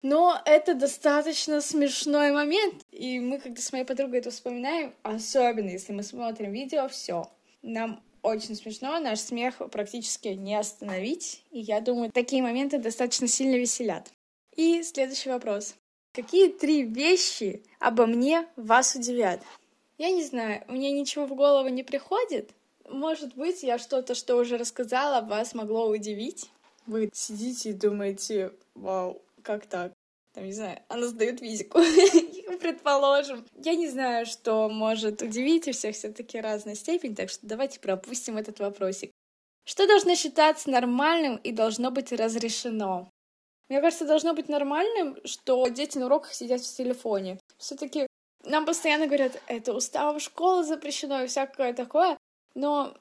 Но 0.03 0.41
это 0.45 0.75
достаточно 0.75 1.61
смешной 1.61 2.31
момент, 2.31 2.85
и 2.93 3.19
мы, 3.19 3.39
когда 3.39 3.61
с 3.61 3.73
моей 3.73 3.85
подругой 3.85 4.21
это 4.21 4.31
вспоминаем, 4.31 4.95
особенно 5.03 5.71
если 5.71 5.93
мы 5.93 6.03
смотрим 6.03 6.53
видео, 6.53 6.87
все. 6.89 7.31
Нам 7.63 8.03
очень 8.23 8.55
смешно, 8.57 8.99
наш 9.01 9.21
смех 9.21 9.57
практически 9.73 10.29
не 10.29 10.55
остановить, 10.55 11.45
и 11.51 11.61
я 11.61 11.81
думаю, 11.81 12.13
такие 12.13 12.43
моменты 12.43 12.79
достаточно 12.79 13.27
сильно 13.27 13.57
веселят. 13.57 14.13
И 14.55 14.83
следующий 14.83 15.31
вопрос. 15.31 15.75
Какие 16.17 16.49
три 16.49 16.83
вещи 16.83 17.63
обо 17.79 18.07
мне 18.07 18.49
вас 18.57 18.95
удивят? 18.95 19.43
Я 19.99 20.11
не 20.11 20.25
знаю, 20.25 20.65
мне 20.67 20.91
ничего 20.91 21.27
в 21.27 21.35
голову 21.35 21.69
не 21.69 21.83
приходит. 21.83 22.53
Может 22.89 23.35
быть, 23.35 23.63
я 23.63 23.77
что-то, 23.77 24.15
что 24.15 24.37
уже 24.37 24.57
рассказала, 24.57 25.21
вас 25.21 25.53
могло 25.53 25.91
удивить. 25.91 26.51
Вы 26.87 27.11
сидите 27.13 27.69
и 27.69 27.75
думаете, 27.75 28.53
вау, 28.75 29.21
как 29.43 29.67
так? 29.67 29.93
Там, 30.33 30.47
не 30.47 30.55
знаю, 30.55 30.79
она 30.89 31.07
сдает 31.07 31.41
физику, 31.41 31.81
предположим. 32.63 33.45
Я 33.63 33.75
не 33.75 33.91
знаю, 33.91 34.25
что 34.25 34.71
может 34.71 35.21
удивить, 35.21 35.69
у 35.69 35.73
всех 35.73 35.95
все 35.95 36.11
таки 36.11 36.41
разная 36.41 36.77
степень, 36.77 37.15
так 37.15 37.29
что 37.29 37.47
давайте 37.47 37.79
пропустим 37.79 38.39
этот 38.39 38.59
вопросик. 38.61 39.11
Что 39.67 39.87
должно 39.87 40.15
считаться 40.15 40.71
нормальным 40.71 41.37
и 41.37 41.53
должно 41.53 41.91
быть 41.91 42.11
разрешено? 42.11 43.11
Мне 43.69 43.81
кажется, 43.81 44.07
должно 44.07 44.33
быть 44.33 44.49
нормальным, 44.49 45.19
что 45.25 45.67
дети 45.69 45.99
на 45.99 46.07
уроках 46.07 46.35
сидят 46.35 46.61
в 46.61 46.77
телефоне. 46.77 47.39
все 47.59 47.75
таки 47.75 48.07
нам 48.45 48.65
постоянно 48.65 49.07
говорят, 49.07 49.41
это 49.49 49.75
уставом 49.75 50.21
школы 50.21 50.63
запрещено 50.63 51.23
и 51.23 51.27
всякое 51.27 51.73
такое, 51.73 52.17
но 52.55 52.95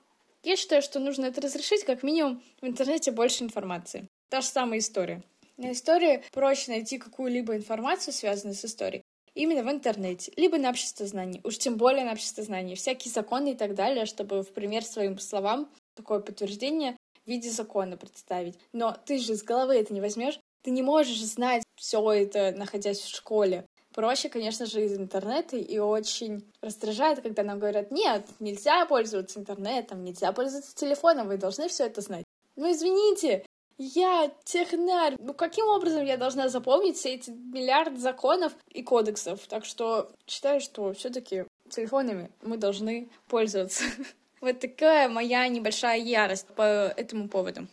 я 0.43 0.55
считаю, 0.55 0.81
что 0.81 0.99
нужно 0.99 1.25
это 1.25 1.41
разрешить, 1.41 1.83
как 1.83 2.01
минимум 2.01 2.41
в 2.61 2.65
интернете 2.67 3.11
больше 3.11 3.43
информации. 3.43 4.07
Та 4.29 4.41
же 4.41 4.47
самая 4.47 4.79
история. 4.79 5.21
На 5.57 5.71
истории 5.71 6.23
проще 6.31 6.71
найти 6.71 6.97
какую-либо 6.97 7.55
информацию, 7.55 8.13
связанную 8.13 8.55
с 8.55 8.65
историей, 8.65 9.03
именно 9.35 9.63
в 9.63 9.71
интернете, 9.71 10.33
либо 10.35 10.57
на 10.57 10.69
обществознании, 10.69 11.41
уж 11.43 11.57
тем 11.57 11.77
более 11.77 12.05
на 12.05 12.13
обществознании, 12.13 12.75
всякие 12.75 13.11
законы 13.13 13.51
и 13.51 13.55
так 13.55 13.75
далее, 13.75 14.05
чтобы 14.05 14.41
в 14.41 14.51
пример 14.51 14.83
своим 14.83 15.19
словам 15.19 15.69
такое 15.95 16.19
подтверждение 16.19 16.97
в 17.23 17.27
виде 17.27 17.49
закона 17.49 17.97
представить. 17.97 18.57
Но 18.73 18.97
ты 19.05 19.17
же 19.17 19.35
с 19.35 19.43
головы 19.43 19.75
это 19.75 19.93
не 19.93 20.01
возьмешь, 20.01 20.39
ты 20.65 20.71
не 20.71 20.81
можешь 20.81 21.23
знать 21.23 21.63
все 21.75 22.11
это, 22.11 22.51
находясь 22.57 22.99
в 22.99 23.15
школе. 23.15 23.67
Проще, 23.93 24.29
конечно 24.29 24.65
же, 24.65 24.83
из 24.83 24.97
интернета, 24.97 25.57
и 25.57 25.77
очень 25.77 26.43
раздражает, 26.59 27.21
когда 27.21 27.43
нам 27.43 27.59
говорят, 27.59 27.91
нет, 27.91 28.25
нельзя 28.39 28.83
пользоваться 28.87 29.39
интернетом, 29.39 30.03
нельзя 30.03 30.31
пользоваться 30.31 30.75
телефоном, 30.75 31.27
вы 31.27 31.37
должны 31.37 31.67
все 31.67 31.85
это 31.85 32.01
знать. 32.01 32.25
Ну, 32.55 32.71
извините, 32.71 33.45
я 33.77 34.31
технарь. 34.43 35.15
Ну, 35.19 35.35
каким 35.35 35.67
образом 35.67 36.03
я 36.03 36.17
должна 36.17 36.49
запомнить 36.49 36.97
все 36.97 37.13
эти 37.13 37.29
миллиард 37.29 37.99
законов 37.99 38.53
и 38.69 38.81
кодексов? 38.81 39.45
Так 39.47 39.65
что 39.65 40.11
считаю, 40.25 40.61
что 40.61 40.93
все 40.93 41.11
таки 41.11 41.45
телефонами 41.69 42.31
мы 42.41 42.57
должны 42.57 43.07
пользоваться. 43.27 43.83
Вот 44.41 44.59
такая 44.59 45.09
моя 45.09 45.47
небольшая 45.47 45.97
ярость 45.97 46.47
по 46.47 46.61
этому 46.61 47.29
поводу. 47.29 47.67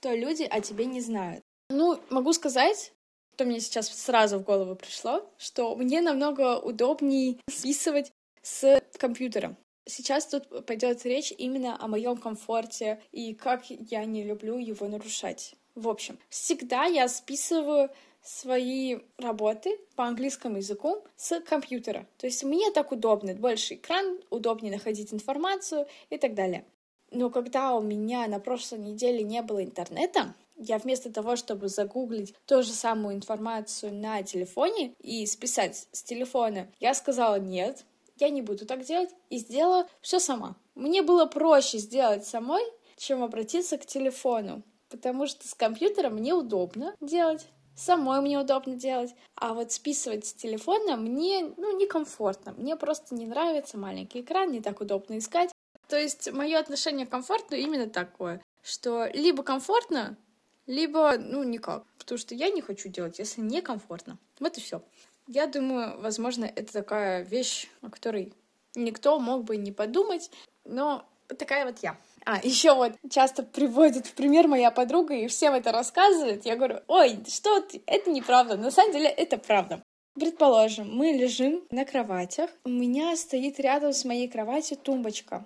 Что 0.00 0.14
люди 0.14 0.44
о 0.44 0.60
тебе 0.60 0.86
не 0.86 1.02
знают. 1.02 1.42
Ну, 1.74 1.98
могу 2.08 2.32
сказать, 2.32 2.92
что 3.34 3.44
мне 3.44 3.58
сейчас 3.58 3.88
сразу 3.88 4.38
в 4.38 4.44
голову 4.44 4.76
пришло, 4.76 5.28
что 5.38 5.74
мне 5.74 6.00
намного 6.00 6.60
удобнее 6.60 7.38
списывать 7.50 8.12
с 8.42 8.80
компьютера. 8.96 9.56
Сейчас 9.84 10.26
тут 10.28 10.66
пойдет 10.66 11.04
речь 11.04 11.32
именно 11.36 11.76
о 11.82 11.88
моем 11.88 12.16
комфорте 12.16 13.02
и 13.10 13.34
как 13.34 13.64
я 13.68 14.04
не 14.04 14.22
люблю 14.22 14.56
его 14.56 14.86
нарушать. 14.86 15.56
В 15.74 15.88
общем, 15.88 16.16
всегда 16.28 16.84
я 16.84 17.08
списываю 17.08 17.90
свои 18.22 18.98
работы 19.18 19.76
по 19.96 20.04
английскому 20.04 20.58
языку 20.58 21.04
с 21.16 21.40
компьютера. 21.40 22.06
То 22.18 22.28
есть 22.28 22.44
мне 22.44 22.70
так 22.70 22.92
удобно, 22.92 23.34
больше 23.34 23.74
экран, 23.74 24.20
удобнее 24.30 24.72
находить 24.72 25.12
информацию 25.12 25.88
и 26.08 26.18
так 26.18 26.34
далее. 26.34 26.64
Но 27.10 27.30
когда 27.30 27.74
у 27.74 27.82
меня 27.82 28.28
на 28.28 28.38
прошлой 28.38 28.78
неделе 28.78 29.24
не 29.24 29.42
было 29.42 29.62
интернета, 29.64 30.34
я 30.56 30.78
вместо 30.78 31.12
того, 31.12 31.36
чтобы 31.36 31.68
загуглить 31.68 32.34
ту 32.46 32.62
же 32.62 32.72
самую 32.72 33.16
информацию 33.16 33.92
на 33.94 34.22
телефоне 34.22 34.94
и 35.00 35.26
списать 35.26 35.88
с 35.92 36.02
телефона, 36.02 36.68
я 36.80 36.94
сказала 36.94 37.36
нет, 37.36 37.84
я 38.18 38.28
не 38.30 38.42
буду 38.42 38.66
так 38.66 38.84
делать, 38.84 39.10
и 39.30 39.38
сделала 39.38 39.88
все 40.00 40.18
сама. 40.18 40.56
Мне 40.74 41.02
было 41.02 41.26
проще 41.26 41.78
сделать 41.78 42.26
самой, 42.26 42.62
чем 42.96 43.22
обратиться 43.22 43.76
к 43.78 43.86
телефону, 43.86 44.62
потому 44.88 45.26
что 45.26 45.46
с 45.46 45.54
компьютером 45.54 46.14
мне 46.14 46.34
удобно 46.34 46.94
делать, 47.00 47.46
самой 47.76 48.20
мне 48.20 48.38
удобно 48.38 48.76
делать, 48.76 49.14
а 49.34 49.54
вот 49.54 49.72
списывать 49.72 50.26
с 50.26 50.34
телефона 50.34 50.96
мне, 50.96 51.52
ну, 51.56 51.76
некомфортно. 51.76 52.52
Мне 52.56 52.76
просто 52.76 53.14
не 53.14 53.26
нравится 53.26 53.78
маленький 53.78 54.20
экран, 54.20 54.50
не 54.50 54.60
так 54.60 54.80
удобно 54.80 55.18
искать. 55.18 55.50
То 55.88 55.98
есть 55.98 56.32
мое 56.32 56.58
отношение 56.58 57.06
к 57.06 57.10
комфорту 57.10 57.56
именно 57.56 57.88
такое, 57.88 58.40
что 58.62 59.06
либо 59.12 59.42
комфортно, 59.42 60.16
либо, 60.66 61.16
ну, 61.18 61.42
никак. 61.42 61.84
Потому 61.98 62.18
что 62.18 62.34
я 62.34 62.50
не 62.50 62.60
хочу 62.60 62.88
делать, 62.88 63.18
если 63.18 63.40
некомфортно. 63.40 64.18
Вот 64.40 64.56
и 64.58 64.60
все. 64.60 64.82
Я 65.26 65.46
думаю, 65.46 66.00
возможно, 66.00 66.44
это 66.44 66.72
такая 66.72 67.22
вещь, 67.22 67.68
о 67.80 67.90
которой 67.90 68.32
никто 68.74 69.18
мог 69.18 69.44
бы 69.44 69.56
не 69.56 69.72
подумать, 69.72 70.30
но 70.64 71.06
такая 71.38 71.64
вот 71.64 71.78
я. 71.82 71.96
А, 72.26 72.40
еще 72.42 72.74
вот 72.74 72.92
часто 73.10 73.42
приводит 73.42 74.06
в 74.06 74.14
пример 74.14 74.48
моя 74.48 74.70
подруга 74.70 75.14
и 75.14 75.28
всем 75.28 75.54
это 75.54 75.72
рассказывает. 75.72 76.46
Я 76.46 76.56
говорю, 76.56 76.80
ой, 76.88 77.18
что 77.28 77.60
ты, 77.60 77.82
это 77.86 78.10
неправда. 78.10 78.56
На 78.56 78.70
самом 78.70 78.92
деле 78.92 79.08
это 79.08 79.38
правда. 79.38 79.82
Предположим, 80.14 80.94
мы 80.94 81.08
лежим 81.08 81.64
на 81.70 81.84
кроватях. 81.84 82.50
У 82.64 82.68
меня 82.68 83.16
стоит 83.16 83.58
рядом 83.58 83.92
с 83.92 84.04
моей 84.04 84.28
кроватью 84.28 84.76
тумбочка. 84.76 85.44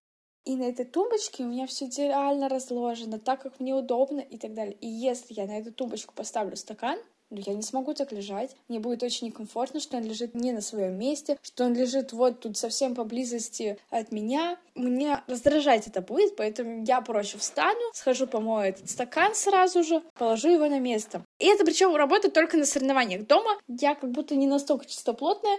И 0.48 0.56
на 0.56 0.62
этой 0.62 0.86
тумбочке 0.86 1.44
у 1.44 1.46
меня 1.46 1.66
все 1.66 1.84
идеально 1.84 2.48
разложено, 2.48 3.18
так 3.18 3.42
как 3.42 3.60
мне 3.60 3.74
удобно 3.74 4.20
и 4.20 4.38
так 4.38 4.54
далее. 4.54 4.74
И 4.80 4.88
если 4.88 5.34
я 5.34 5.44
на 5.44 5.58
эту 5.58 5.72
тумбочку 5.72 6.14
поставлю 6.14 6.56
стакан, 6.56 6.98
но 7.28 7.40
я 7.44 7.52
не 7.52 7.60
смогу 7.60 7.92
так 7.92 8.12
лежать. 8.12 8.56
Мне 8.68 8.80
будет 8.80 9.02
очень 9.02 9.26
некомфортно, 9.26 9.80
что 9.80 9.98
он 9.98 10.04
лежит 10.04 10.34
не 10.34 10.52
на 10.52 10.62
своем 10.62 10.98
месте, 10.98 11.36
что 11.42 11.64
он 11.64 11.74
лежит 11.74 12.12
вот 12.12 12.40
тут 12.40 12.56
совсем 12.56 12.94
поблизости 12.94 13.78
от 13.90 14.12
меня. 14.12 14.58
Мне 14.74 15.22
раздражать 15.26 15.86
это 15.86 16.00
будет, 16.00 16.36
поэтому 16.36 16.84
я 16.84 17.02
проще 17.02 17.36
встану, 17.36 17.80
схожу 17.92 18.26
помою 18.26 18.70
этот 18.70 18.88
стакан 18.88 19.34
сразу 19.34 19.82
же, 19.82 20.02
положу 20.14 20.48
его 20.48 20.66
на 20.68 20.78
место. 20.78 21.22
И 21.38 21.46
это 21.46 21.66
причем 21.66 21.94
работает 21.94 22.32
только 22.32 22.56
на 22.56 22.64
соревнованиях. 22.64 23.26
Дома 23.26 23.58
я 23.66 23.94
как 23.94 24.10
будто 24.10 24.34
не 24.34 24.46
настолько 24.46 24.86
чистоплотная. 24.86 25.58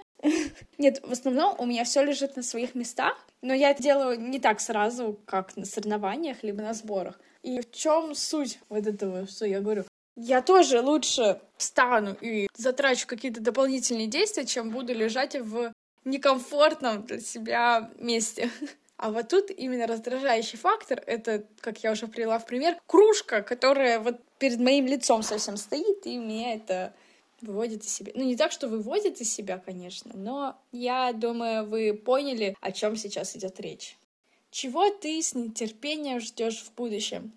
Нет, 0.78 1.02
в 1.04 1.12
основном 1.12 1.56
у 1.58 1.66
меня 1.66 1.84
все 1.84 2.04
лежит 2.04 2.36
на 2.36 2.44
своих 2.44 2.76
местах, 2.76 3.18
но 3.42 3.54
я 3.54 3.72
это 3.72 3.82
делаю 3.82 4.20
не 4.20 4.40
так 4.40 4.60
сразу, 4.60 5.20
как 5.26 5.56
на 5.56 5.66
соревнованиях 5.66 6.44
либо 6.44 6.62
на 6.62 6.74
сборах. 6.74 7.20
И 7.44 7.62
в 7.62 7.72
чем 7.72 8.16
суть 8.16 8.60
вот 8.70 8.86
этого, 8.86 9.28
что 9.28 9.46
я 9.46 9.62
говорю? 9.62 9.86
я 10.22 10.42
тоже 10.42 10.82
лучше 10.82 11.40
встану 11.58 12.16
и 12.20 12.48
затрачу 12.56 13.08
какие-то 13.08 13.42
дополнительные 13.42 14.08
действия, 14.08 14.46
чем 14.46 14.70
буду 14.70 14.94
лежать 14.94 15.36
в 15.36 15.72
некомфортном 16.04 17.06
для 17.06 17.20
себя 17.20 17.90
месте. 17.98 18.50
А 18.98 19.12
вот 19.12 19.30
тут 19.30 19.50
именно 19.50 19.88
раздражающий 19.88 20.58
фактор— 20.58 21.02
это, 21.06 21.46
как 21.62 21.82
я 21.86 21.94
уже 21.94 22.08
привела 22.08 22.38
в 22.38 22.46
пример, 22.46 22.76
кружка, 22.86 23.42
которая 23.42 23.98
вот 24.02 24.20
перед 24.40 24.60
моим 24.60 24.88
лицом 24.88 25.24
совсем 25.24 25.56
стоит, 25.56 26.06
и 26.06 26.18
меня 26.18 26.56
это 26.56 26.94
выводит 27.42 27.84
из 27.84 27.94
себя. 27.94 28.12
Ну, 28.16 28.24
не 28.24 28.36
так, 28.36 28.52
что 28.52 28.68
выводит 28.68 29.22
из 29.22 29.34
себя, 29.34 29.58
конечно, 29.58 30.12
но 30.16 30.60
я 30.72 31.14
думаю, 31.14 31.66
вы 31.66 31.94
поняли, 31.94 32.56
о 32.62 32.72
чем 32.72 32.96
сейчас 32.96 33.36
идет 33.36 33.60
речь. 33.60 33.98
Чего 34.52 34.90
ты 34.90 35.22
с 35.22 35.36
нетерпением 35.36 36.20
ждешь 36.20 36.62
в 36.62 36.74
будущем? 36.74 37.32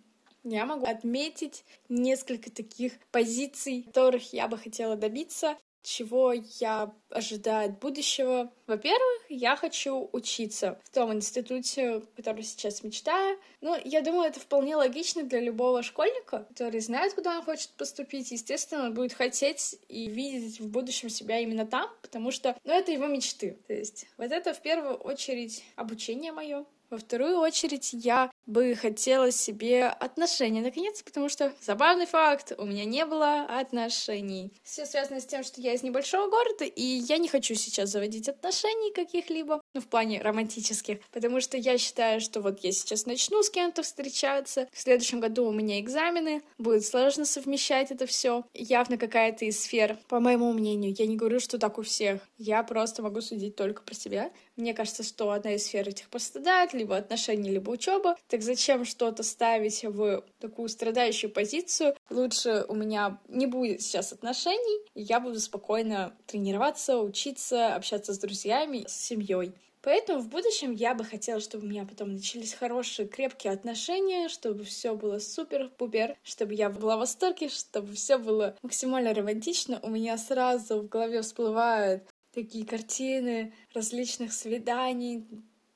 Я 0.44 0.66
могу 0.66 0.86
отметить 0.86 1.64
несколько 1.88 2.50
таких 2.50 2.94
позиций, 3.10 3.82
которых 3.82 4.32
я 4.32 4.48
бы 4.48 4.58
хотела 4.58 4.96
добиться, 4.96 5.56
чего 5.82 6.32
я 6.32 6.94
ожидаю 7.10 7.70
от 7.70 7.78
будущего. 7.78 8.52
Во-первых, 8.66 9.22
я 9.28 9.56
хочу 9.56 10.08
учиться 10.12 10.80
в 10.84 10.90
том 10.90 11.12
институте, 11.12 12.02
который 12.16 12.42
сейчас 12.42 12.82
мечтаю. 12.82 13.38
Ну, 13.60 13.76
я 13.84 14.00
думаю, 14.00 14.28
это 14.28 14.40
вполне 14.40 14.76
логично 14.76 15.24
для 15.24 15.40
любого 15.40 15.82
школьника, 15.82 16.46
который 16.48 16.80
знает, 16.80 17.14
куда 17.14 17.38
он 17.38 17.44
хочет 17.44 17.70
поступить. 17.70 18.30
Естественно, 18.30 18.84
он 18.84 18.94
будет 18.94 19.12
хотеть 19.12 19.76
и 19.88 20.08
видеть 20.08 20.60
в 20.60 20.68
будущем 20.68 21.08
себя 21.08 21.38
именно 21.40 21.66
там, 21.66 21.90
потому 22.00 22.30
что, 22.30 22.56
ну, 22.64 22.72
это 22.72 22.92
его 22.92 23.06
мечты. 23.06 23.58
То 23.66 23.74
есть 23.74 24.06
вот 24.16 24.32
это 24.32 24.54
в 24.54 24.62
первую 24.62 24.94
очередь 24.94 25.62
обучение 25.76 26.32
мое, 26.32 26.64
во 26.92 26.98
вторую 26.98 27.38
очередь, 27.38 27.94
я 27.94 28.30
бы 28.44 28.74
хотела 28.74 29.32
себе 29.32 29.86
отношения, 29.86 30.60
наконец, 30.60 31.02
потому 31.02 31.30
что 31.30 31.52
забавный 31.62 32.04
факт, 32.04 32.52
у 32.58 32.66
меня 32.66 32.84
не 32.84 33.06
было 33.06 33.44
отношений. 33.44 34.52
Все 34.62 34.84
связано 34.84 35.20
с 35.20 35.26
тем, 35.26 35.42
что 35.42 35.62
я 35.62 35.72
из 35.72 35.82
небольшого 35.82 36.28
города, 36.28 36.64
и 36.64 36.82
я 36.82 37.16
не 37.16 37.28
хочу 37.28 37.54
сейчас 37.54 37.88
заводить 37.88 38.28
отношений 38.28 38.92
каких-либо, 38.92 39.61
ну, 39.74 39.80
в 39.80 39.86
плане 39.86 40.20
романтических, 40.20 40.98
потому 41.10 41.40
что 41.40 41.56
я 41.56 41.78
считаю, 41.78 42.20
что 42.20 42.40
вот 42.40 42.60
я 42.60 42.72
сейчас 42.72 43.06
начну 43.06 43.42
с 43.42 43.50
кем-то 43.50 43.82
встречаться, 43.82 44.68
в 44.72 44.80
следующем 44.80 45.20
году 45.20 45.46
у 45.46 45.52
меня 45.52 45.80
экзамены, 45.80 46.42
будет 46.58 46.84
сложно 46.84 47.24
совмещать 47.24 47.90
это 47.90 48.06
все. 48.06 48.44
Явно 48.54 48.98
какая-то 48.98 49.44
из 49.44 49.60
сфер, 49.60 49.98
по 50.08 50.20
моему 50.20 50.52
мнению, 50.52 50.94
я 50.96 51.06
не 51.06 51.16
говорю, 51.16 51.40
что 51.40 51.58
так 51.58 51.78
у 51.78 51.82
всех, 51.82 52.20
я 52.38 52.62
просто 52.62 53.02
могу 53.02 53.20
судить 53.20 53.56
только 53.56 53.82
про 53.82 53.94
себя. 53.94 54.30
Мне 54.56 54.74
кажется, 54.74 55.02
что 55.02 55.30
одна 55.30 55.54
из 55.54 55.64
сфер 55.64 55.88
этих 55.88 56.08
пострадает, 56.10 56.74
либо 56.74 56.96
отношения, 56.96 57.50
либо 57.50 57.70
учеба. 57.70 58.16
Так 58.28 58.42
зачем 58.42 58.84
что-то 58.84 59.22
ставить 59.22 59.82
в 59.84 60.24
такую 60.38 60.68
страдающую 60.68 61.30
позицию? 61.30 61.94
Лучше 62.12 62.64
у 62.68 62.74
меня 62.74 63.18
не 63.28 63.46
будет 63.46 63.82
сейчас 63.82 64.12
отношений, 64.12 64.86
я 64.94 65.18
буду 65.18 65.40
спокойно 65.40 66.14
тренироваться, 66.26 66.98
учиться, 66.98 67.74
общаться 67.74 68.12
с 68.12 68.18
друзьями, 68.18 68.84
с 68.86 68.92
семьей. 68.92 69.54
Поэтому 69.82 70.20
в 70.20 70.28
будущем 70.28 70.72
я 70.72 70.94
бы 70.94 71.04
хотела, 71.04 71.40
чтобы 71.40 71.66
у 71.66 71.68
меня 71.68 71.84
потом 71.84 72.12
начались 72.12 72.54
хорошие, 72.54 73.08
крепкие 73.08 73.52
отношения, 73.52 74.28
чтобы 74.28 74.62
все 74.62 74.94
было 74.94 75.18
супер-пупер, 75.18 76.16
чтобы 76.22 76.54
я 76.54 76.70
была 76.70 76.96
в 76.96 77.00
восторге, 77.00 77.48
чтобы 77.48 77.92
все 77.94 78.16
было 78.16 78.56
максимально 78.62 79.12
романтично. 79.12 79.80
У 79.82 79.90
меня 79.90 80.16
сразу 80.18 80.82
в 80.82 80.88
голове 80.88 81.22
всплывают 81.22 82.04
такие 82.32 82.64
картины 82.64 83.54
различных 83.74 84.32
свиданий, 84.32 85.26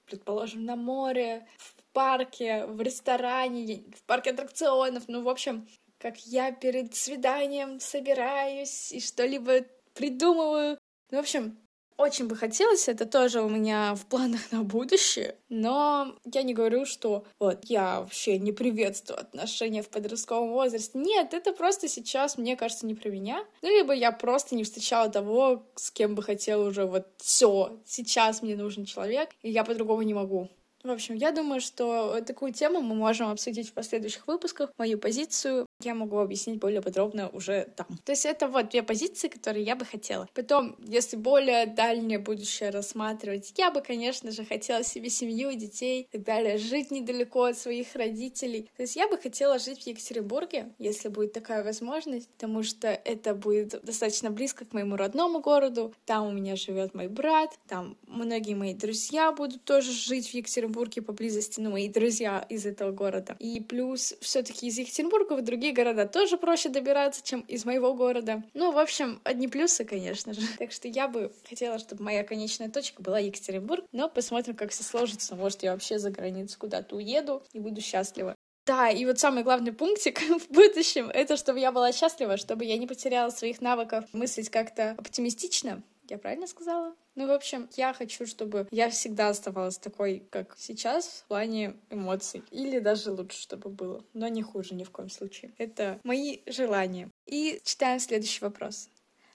предположим, 0.05 0.65
на 0.65 0.77
море, 0.77 1.49
в 1.57 1.75
парке, 1.93 2.67
в 2.67 2.81
ресторане, 2.81 3.83
в 3.97 4.03
парке 4.05 4.31
аттракционов. 4.31 5.05
Ну, 5.09 5.23
в 5.23 5.29
общем, 5.29 5.67
как 6.07 6.25
я 6.27 6.53
перед 6.53 6.95
свиданием 6.95 7.81
собираюсь 7.81 8.93
и 8.93 9.01
что-либо 9.01 9.63
придумываю. 9.93 10.79
Ну, 11.11 11.19
в 11.19 11.21
общем, 11.21 11.59
очень 11.97 12.29
бы 12.29 12.37
хотелось, 12.37 12.89
это 12.89 13.07
тоже 13.07 13.43
у 13.43 13.49
меня 13.49 13.97
в 13.97 14.07
планах 14.07 14.53
на 14.53 14.63
будущее, 14.63 15.35
но 15.49 16.15
я 16.33 16.45
не 16.45 16.55
говорю, 16.55 16.85
что 16.85 17.25
вот 17.41 17.65
я 17.65 18.03
вообще 18.03 18.39
не 18.39 18.53
приветствую 18.53 19.19
отношения 19.19 19.83
в 19.83 19.89
подростковом 19.89 20.53
возрасте. 20.53 20.97
Нет, 20.97 21.35
это 21.35 21.53
просто 21.53 21.89
сейчас, 21.89 22.39
мне 22.39 22.55
кажется, 22.55 22.87
не 22.87 22.95
про 22.95 23.09
меня. 23.09 23.45
Ну, 23.63 23.69
либо 23.69 23.93
я 23.93 24.13
просто 24.13 24.55
не 24.55 24.63
встречала 24.63 25.09
того, 25.09 25.67
с 25.75 25.91
кем 25.91 26.15
бы 26.15 26.23
хотела 26.23 26.69
уже 26.69 26.87
вот 26.87 27.09
все, 27.19 27.81
сейчас 27.85 28.43
мне 28.43 28.55
нужен 28.55 28.85
человек, 28.85 29.31
и 29.43 29.51
я 29.51 29.65
по-другому 29.65 30.03
не 30.03 30.15
могу. 30.15 30.51
В 30.87 30.91
общем, 30.91 31.17
я 31.17 31.33
думаю, 31.33 31.61
что 31.61 32.21
такую 32.25 32.53
тему 32.53 32.81
мы 32.81 32.95
можем 32.95 33.29
обсудить 33.29 33.71
в 33.71 33.73
последующих 33.73 34.29
выпусках. 34.29 34.71
Мою 34.79 35.01
позицию 35.01 35.67
я 35.83 35.97
могу 35.97 36.19
объяснить 36.19 36.61
более 36.61 36.81
подробно 36.81 37.29
уже 37.31 37.69
там. 37.75 37.89
То 38.05 38.13
есть 38.13 38.25
это 38.25 38.47
вот 38.47 38.71
две 38.71 38.85
позиции, 38.85 39.27
которые 39.27 39.65
я 39.65 39.75
бы 39.75 39.85
хотела. 39.85 40.29
Потом, 40.33 40.77
если 40.87 41.17
более 41.17 41.67
дальнее 41.67 42.21
будущее 42.21 42.71
рассматривать, 42.71 43.53
я 43.57 43.73
бы, 43.73 43.81
конечно 43.81 44.31
же, 44.31 44.45
хотела 44.45 44.85
себе 44.85 45.11
семью, 45.11 45.53
детей 45.55 46.03
и 46.03 46.07
так 46.13 46.23
далее, 46.23 46.57
жить 46.57 46.93
недалеко 46.93 47.43
от 47.47 47.59
своих 47.59 47.97
родителей. 47.97 48.71
То 48.77 48.83
есть 48.83 48.95
я 48.95 49.09
бы 49.09 49.19
хотела 49.19 49.59
жить 49.59 49.83
в 49.83 49.87
Екатеринбурге, 49.89 50.73
если 50.79 51.09
будет 51.09 51.33
такая 51.33 51.65
возможность, 51.65 52.29
потому 52.29 52.63
что 52.63 52.87
это 52.87 53.35
будет 53.35 53.85
достаточно 53.85 54.31
близко 54.31 54.65
к 54.65 54.73
моему 54.73 54.95
родному 54.95 55.41
городу. 55.41 55.93
Там 56.05 56.29
у 56.29 56.31
меня 56.31 56.55
живет 56.55 56.95
мой 56.95 57.09
брат, 57.09 57.59
там 57.67 57.97
многие 58.07 58.55
мои 58.55 58.73
друзья 58.73 59.33
будут 59.33 59.65
тоже 59.65 59.91
жить 59.91 60.29
в 60.29 60.35
Екатеринбурге 60.35 60.76
Екатеринбурге 60.77 61.03
поблизости, 61.03 61.61
ну, 61.61 61.71
мои 61.71 61.89
друзья 61.89 62.45
из 62.49 62.67
этого 62.67 62.93
города. 62.93 63.37
И 63.39 63.61
плюс 63.61 64.15
все 64.21 64.43
таки 64.43 64.67
из 64.67 64.79
Екатеринбурга 64.79 65.35
в 65.35 65.43
другие 65.43 65.73
города 65.73 66.07
тоже 66.07 66.37
проще 66.37 66.69
добираться, 66.69 67.23
чем 67.25 67.41
из 67.41 67.65
моего 67.65 67.95
города. 67.95 68.43
Ну, 68.55 68.73
в 68.73 68.79
общем, 68.79 69.21
одни 69.25 69.49
плюсы, 69.49 69.85
конечно 69.85 70.35
же. 70.35 70.41
Так 70.59 70.73
что 70.73 70.89
я 70.89 71.09
бы 71.09 71.33
хотела, 71.49 71.79
чтобы 71.79 72.05
моя 72.05 72.25
конечная 72.25 72.69
точка 72.69 73.03
была 73.03 73.19
Екатеринбург, 73.19 73.85
но 73.93 74.09
посмотрим, 74.09 74.55
как 74.55 74.71
все 74.71 74.83
сложится. 74.83 75.35
Может, 75.35 75.63
я 75.63 75.73
вообще 75.73 75.99
за 75.99 76.11
границу 76.11 76.59
куда-то 76.59 76.97
уеду 76.97 77.43
и 77.53 77.61
буду 77.61 77.81
счастлива. 77.81 78.35
Да, 78.67 78.91
и 78.91 79.05
вот 79.05 79.19
самый 79.21 79.45
главный 79.45 79.73
пунктик 79.73 80.21
в 80.21 80.53
будущем— 80.53 81.09
это 81.15 81.37
чтобы 81.37 81.61
я 81.61 81.73
была 81.73 81.93
счастлива, 81.93 82.37
чтобы 82.37 82.65
я 82.65 82.77
не 82.77 82.87
потеряла 82.87 83.31
своих 83.31 83.61
навыков 83.61 84.05
мыслить 84.13 84.51
как-то 84.51 84.97
оптимистично, 84.99 85.83
я 86.11 86.19
правильно 86.19 86.47
сказала? 86.47 86.95
Ну, 87.15 87.27
в 87.27 87.31
общем, 87.31 87.69
я 87.77 87.93
хочу, 87.93 88.27
чтобы 88.27 88.69
я 88.71 88.91
всегда 88.91 89.29
оставалась 89.29 89.79
такой, 89.79 90.27
как 90.31 90.55
сейчас, 90.59 91.25
в 91.25 91.29
плане 91.29 91.77
эмоций. 91.91 92.43
Или 92.51 92.79
даже 92.79 93.11
лучше, 93.11 93.41
чтобы 93.41 93.71
было. 93.71 94.05
Но 94.13 94.29
не 94.29 94.43
хуже 94.43 94.75
ни 94.75 94.85
в 94.85 94.91
коем 94.91 95.09
случае. 95.09 95.53
Это 95.59 96.01
мои 96.05 96.39
желания. 96.47 97.11
И 97.27 97.61
читаем 97.65 98.01
следующий 98.01 98.45
вопрос. 98.45 98.89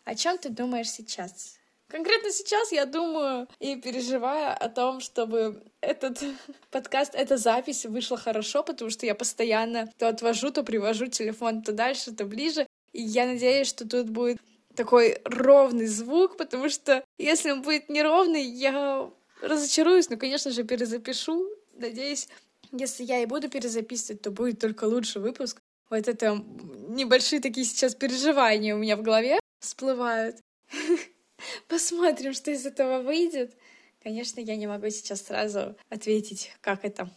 О 0.04 0.16
чем 0.16 0.38
ты 0.38 0.50
думаешь 0.50 0.90
сейчас? 0.90 1.58
Конкретно 1.92 2.32
сейчас 2.32 2.72
я 2.72 2.86
думаю 2.86 3.50
и 3.60 3.76
переживаю 3.76 4.56
о 4.58 4.70
том, 4.70 5.02
чтобы 5.02 5.62
этот 5.82 6.24
подкаст, 6.72 7.14
эта 7.16 7.36
запись 7.36 7.86
вышла 7.86 8.16
хорошо, 8.16 8.64
потому 8.64 8.90
что 8.90 9.06
я 9.06 9.14
постоянно 9.14 9.92
то 9.98 10.08
отвожу, 10.08 10.52
то 10.52 10.64
привожу 10.64 11.08
телефон 11.08 11.62
то 11.62 11.74
дальше, 11.74 12.14
то 12.14 12.24
ближе. 12.24 12.66
И 12.94 13.02
я 13.02 13.26
надеюсь, 13.26 13.68
что 13.68 13.88
тут 13.88 14.10
будет 14.10 14.40
такой 14.82 15.20
ровный 15.26 15.86
звук, 15.86 16.38
потому 16.38 16.68
что 16.68 17.04
если 17.20 17.52
он 17.52 17.62
будет 17.62 17.88
неровный, 17.88 18.42
я 18.42 19.12
разочаруюсь, 19.40 20.10
но, 20.10 20.18
конечно 20.18 20.50
же, 20.50 20.64
перезапишу. 20.64 21.48
Надеюсь, 21.76 22.28
если 22.72 23.04
я 23.04 23.20
и 23.20 23.28
буду 23.28 23.48
перезаписывать, 23.48 24.24
то 24.24 24.32
будет 24.32 24.60
только 24.60 24.86
лучший 24.86 25.22
выпуск. 25.22 25.62
Вот 25.92 26.08
это 26.08 26.44
небольшие 26.88 27.42
такие 27.42 27.64
сейчас 27.64 27.94
переживания 27.94 28.74
у 28.74 28.80
меня 28.80 28.98
в 28.98 29.04
голове 29.04 29.40
всплывают. 29.60 30.38
Посмотрим, 31.68 32.34
что 32.34 32.50
из 32.50 32.66
этого 32.66 33.04
выйдет. 33.04 33.56
Конечно, 34.02 34.40
я 34.40 34.56
не 34.56 34.66
могу 34.66 34.90
сейчас 34.90 35.22
сразу 35.22 35.76
ответить, 35.90 36.54
как 36.60 36.86
это. 36.86 37.08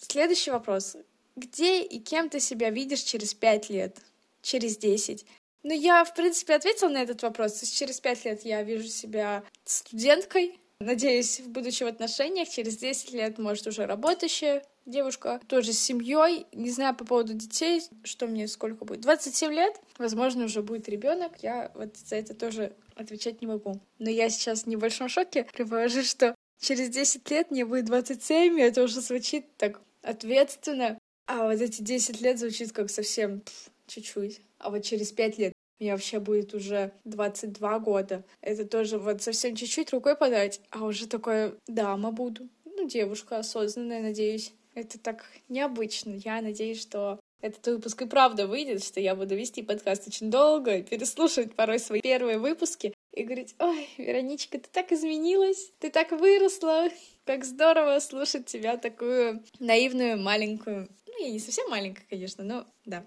Следующий 0.00 0.50
вопрос. 0.50 0.96
Где 1.36 1.80
и 1.84 2.00
кем 2.00 2.28
ты 2.28 2.40
себя 2.40 2.70
видишь 2.70 3.02
через 3.02 3.34
пять 3.34 3.70
лет? 3.70 3.98
Через 4.42 4.76
десять? 4.78 5.24
Ну, 5.64 5.72
я, 5.72 6.04
в 6.04 6.14
принципе, 6.14 6.54
ответила 6.54 6.90
на 6.90 7.02
этот 7.02 7.22
вопрос. 7.22 7.60
Через 7.62 7.98
пять 7.98 8.24
лет 8.24 8.44
я 8.44 8.62
вижу 8.62 8.86
себя 8.86 9.42
студенткой, 9.64 10.60
Надеюсь, 10.80 11.40
в 11.40 11.48
будущих 11.48 11.86
отношениях 11.86 12.48
через 12.48 12.76
10 12.76 13.12
лет, 13.12 13.38
может, 13.38 13.66
уже 13.66 13.86
работающая 13.86 14.62
девушка 14.86 15.40
тоже 15.46 15.72
с 15.72 15.78
семьей. 15.78 16.46
Не 16.52 16.70
знаю 16.70 16.94
по 16.94 17.04
поводу 17.04 17.32
детей, 17.32 17.80
что 18.02 18.26
мне 18.26 18.48
сколько 18.48 18.84
будет. 18.84 19.00
27 19.00 19.52
лет, 19.52 19.80
возможно, 19.98 20.44
уже 20.44 20.62
будет 20.62 20.88
ребенок. 20.88 21.32
Я 21.42 21.70
вот 21.74 21.96
за 21.96 22.16
это 22.16 22.34
тоже 22.34 22.74
отвечать 22.96 23.40
не 23.40 23.46
могу. 23.46 23.80
Но 23.98 24.10
я 24.10 24.28
сейчас 24.28 24.64
в 24.64 24.66
небольшом 24.66 25.08
шоке. 25.08 25.46
Предположу, 25.54 26.02
что 26.02 26.34
через 26.60 26.90
10 26.90 27.30
лет 27.30 27.50
мне 27.50 27.64
будет 27.64 27.86
27, 27.86 28.58
и 28.58 28.62
это 28.62 28.82
уже 28.82 29.00
звучит 29.00 29.46
так 29.56 29.80
ответственно. 30.02 30.98
А 31.26 31.44
вот 31.44 31.60
эти 31.60 31.80
10 31.80 32.20
лет 32.20 32.38
звучит 32.38 32.72
как 32.72 32.90
совсем 32.90 33.42
чуть-чуть. 33.86 34.40
А 34.64 34.70
вот 34.70 34.82
через 34.82 35.12
5 35.12 35.38
лет 35.38 35.52
мне 35.78 35.92
вообще 35.92 36.18
будет 36.18 36.54
уже 36.54 36.92
22 37.04 37.78
года. 37.80 38.24
Это 38.40 38.64
тоже 38.64 38.98
вот 38.98 39.22
совсем 39.22 39.54
чуть-чуть 39.54 39.92
рукой 39.92 40.16
подать, 40.16 40.60
а 40.70 40.84
уже 40.84 41.06
такое 41.06 41.54
дама 41.66 42.10
буду. 42.12 42.48
Ну, 42.64 42.88
девушка 42.88 43.36
осознанная, 43.36 44.00
надеюсь. 44.00 44.52
Это 44.74 44.98
так 44.98 45.26
необычно. 45.50 46.12
Я 46.14 46.40
надеюсь, 46.40 46.80
что 46.80 47.20
этот 47.42 47.66
выпуск 47.66 48.00
и 48.00 48.06
правда 48.06 48.46
выйдет, 48.46 48.82
что 48.82 49.00
я 49.00 49.14
буду 49.14 49.36
вести 49.36 49.62
подкаст 49.62 50.08
очень 50.08 50.30
долго, 50.30 50.82
переслушивать 50.82 51.54
порой 51.54 51.78
свои 51.78 52.00
первые 52.00 52.38
выпуски 52.38 52.94
и 53.12 53.22
говорить, 53.22 53.54
ой, 53.58 53.86
Вероничка, 53.98 54.58
ты 54.58 54.68
так 54.72 54.92
изменилась, 54.92 55.72
ты 55.78 55.90
так 55.90 56.10
выросла, 56.12 56.88
как 57.26 57.44
здорово 57.44 57.98
слушать 58.00 58.46
тебя 58.46 58.78
такую 58.78 59.44
наивную, 59.58 60.18
маленькую. 60.18 60.88
Ну, 61.06 61.22
я 61.22 61.30
не 61.30 61.38
совсем 61.38 61.68
маленькая, 61.68 62.06
конечно, 62.08 62.42
но 62.44 62.66
да. 62.86 63.06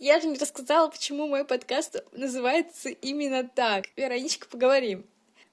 Я 0.00 0.18
же 0.18 0.28
не 0.28 0.38
рассказала, 0.38 0.88
почему 0.88 1.26
мой 1.26 1.44
подкаст 1.44 2.02
называется 2.12 2.88
именно 2.88 3.46
так. 3.46 3.84
Вероничка, 3.96 4.48
поговорим. 4.48 5.04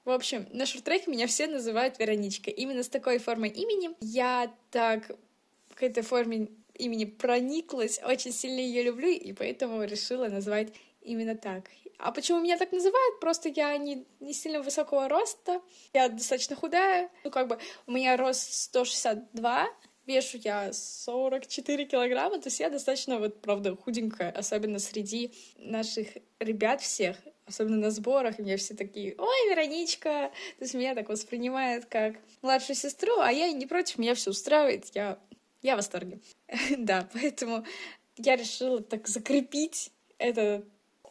В 0.06 0.10
общем, 0.10 0.46
на 0.54 0.64
шорт-треке 0.64 1.10
меня 1.10 1.26
все 1.26 1.46
называют 1.46 1.98
Вероничка. 1.98 2.50
Именно 2.50 2.82
с 2.82 2.88
такой 2.88 3.18
формой 3.18 3.50
имени 3.50 3.90
я 4.00 4.50
так 4.70 5.10
к 5.74 5.82
этой 5.82 6.02
форме 6.02 6.48
имени 6.76 7.04
прониклась, 7.04 8.00
очень 8.02 8.32
сильно 8.32 8.60
ее 8.60 8.84
люблю, 8.84 9.10
и 9.10 9.34
поэтому 9.34 9.84
решила 9.84 10.28
назвать 10.28 10.72
именно 11.02 11.36
так. 11.36 11.64
А 11.98 12.10
почему 12.10 12.40
меня 12.40 12.56
так 12.56 12.72
называют? 12.72 13.20
Просто 13.20 13.50
я 13.50 13.76
не, 13.76 14.06
не 14.18 14.32
сильно 14.32 14.62
высокого 14.62 15.10
роста, 15.10 15.60
я 15.92 16.08
достаточно 16.08 16.56
худая, 16.56 17.10
ну 17.22 17.30
как 17.30 17.48
бы 17.48 17.58
у 17.86 17.92
меня 17.92 18.16
рост 18.16 18.50
162, 18.50 19.68
вешу 20.08 20.38
я 20.42 20.72
44 20.72 21.84
килограмма, 21.84 22.40
то 22.40 22.48
есть 22.48 22.58
я 22.58 22.70
достаточно, 22.70 23.18
вот, 23.18 23.40
правда, 23.40 23.76
худенькая, 23.76 24.30
особенно 24.30 24.78
среди 24.78 25.32
наших 25.58 26.08
ребят 26.40 26.80
всех, 26.80 27.16
особенно 27.46 27.76
на 27.76 27.90
сборах, 27.90 28.38
и 28.38 28.42
меня 28.42 28.56
все 28.56 28.74
такие, 28.74 29.14
ой, 29.18 29.50
Вероничка, 29.50 30.32
то 30.58 30.64
есть 30.64 30.74
меня 30.74 30.94
так 30.94 31.08
воспринимают 31.08 31.84
как 31.84 32.16
младшую 32.42 32.76
сестру, 32.76 33.20
а 33.20 33.30
я 33.30 33.52
не 33.52 33.66
против, 33.66 33.98
меня 33.98 34.14
все 34.14 34.30
устраивает, 34.30 34.86
я, 34.94 35.18
я 35.62 35.74
в 35.74 35.76
восторге. 35.76 36.20
да, 36.78 37.08
поэтому 37.12 37.64
я 38.16 38.34
решила 38.36 38.82
так 38.82 39.06
закрепить 39.06 39.92
это 40.18 40.64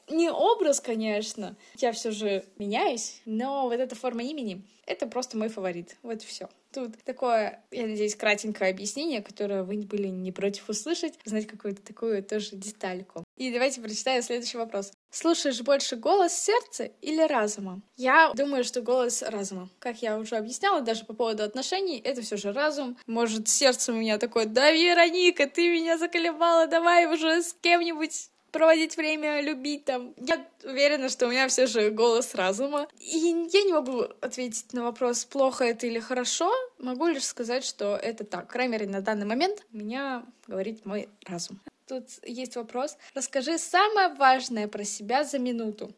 не 0.10 0.29
образ, 0.29 0.79
конечно, 0.79 1.55
я 1.77 1.91
все 1.91 2.12
же 2.12 2.45
меняюсь, 2.57 3.21
но 3.25 3.63
вот 3.63 3.73
эта 3.73 3.95
форма 3.95 4.23
имени— 4.23 4.62
это 4.86 5.07
просто 5.07 5.38
мой 5.38 5.49
фаворит. 5.49 5.97
Вот 6.01 6.21
все. 6.21 6.49
Тут 6.73 7.03
такое, 7.03 7.63
я 7.71 7.88
надеюсь, 7.88 8.15
кратенькое 8.15 8.71
объяснение, 8.71 9.21
которое 9.21 9.63
вы 9.63 9.77
были 9.77 10.08
не 10.08 10.32
против 10.32 10.69
услышать, 10.69 11.13
знать 11.25 11.47
какую-то 11.47 11.82
такую 11.82 12.23
тоже 12.23 12.56
детальку. 12.56 13.23
И 13.38 13.51
давайте 13.51 13.82
прочитаю 13.82 14.21
следующий 14.23 14.58
вопрос. 14.58 14.91
Слушаешь 15.10 15.62
больше 15.62 15.95
голос 15.95 16.34
сердца 16.34 16.89
или 17.01 17.21
разума? 17.21 17.82
Я 17.95 18.32
думаю, 18.36 18.63
что 18.63 18.82
голос 18.82 19.23
разума. 19.23 19.69
Как 19.80 20.01
я 20.01 20.17
уже 20.17 20.36
объясняла, 20.36 20.82
даже 20.82 21.06
по 21.06 21.13
поводу 21.13 21.43
отношений, 21.43 21.99
это 22.03 22.21
все 22.21 22.38
же 22.38 22.51
разум. 22.51 22.97
Может, 23.08 23.47
сердце 23.47 23.93
у 23.93 23.95
меня 23.95 24.17
такое, 24.17 24.45
да, 24.45 24.71
Вероника, 24.71 25.47
ты 25.47 25.69
меня 25.69 25.97
заколебала, 25.97 26.67
давай 26.67 27.06
уже 27.06 27.41
с 27.41 27.56
кем-нибудь 27.62 28.30
проводить 28.51 28.97
время, 28.97 29.41
любить 29.41 29.86
там. 29.86 30.13
Я 30.17 30.45
уверена, 30.63 31.10
что 31.10 31.27
у 31.27 31.29
меня 31.29 31.47
все 31.47 31.67
же 31.67 31.89
голос 31.89 32.36
разума. 32.36 32.88
И 32.99 33.17
я 33.51 33.63
не 33.63 33.73
могу 33.73 34.01
ответить 34.21 34.73
на 34.73 34.83
вопрос, 34.83 35.25
плохо 35.25 35.63
это 35.63 35.88
или 35.88 35.99
хорошо. 35.99 36.51
Могу 36.79 37.07
лишь 37.07 37.25
сказать, 37.25 37.63
что 37.63 37.95
это 37.95 38.23
так. 38.23 38.51
По 38.51 38.67
на 38.67 39.01
данный 39.01 39.25
момент 39.25 39.65
меня 39.71 40.25
говорит 40.47 40.86
мой 40.86 41.10
разум. 41.25 41.60
Тут 41.88 42.05
есть 42.23 42.55
вопрос. 42.55 42.97
Расскажи 43.13 43.57
самое 43.57 44.10
важное 44.15 44.67
про 44.67 44.83
себя 44.83 45.23
за 45.23 45.39
минуту. 45.39 45.93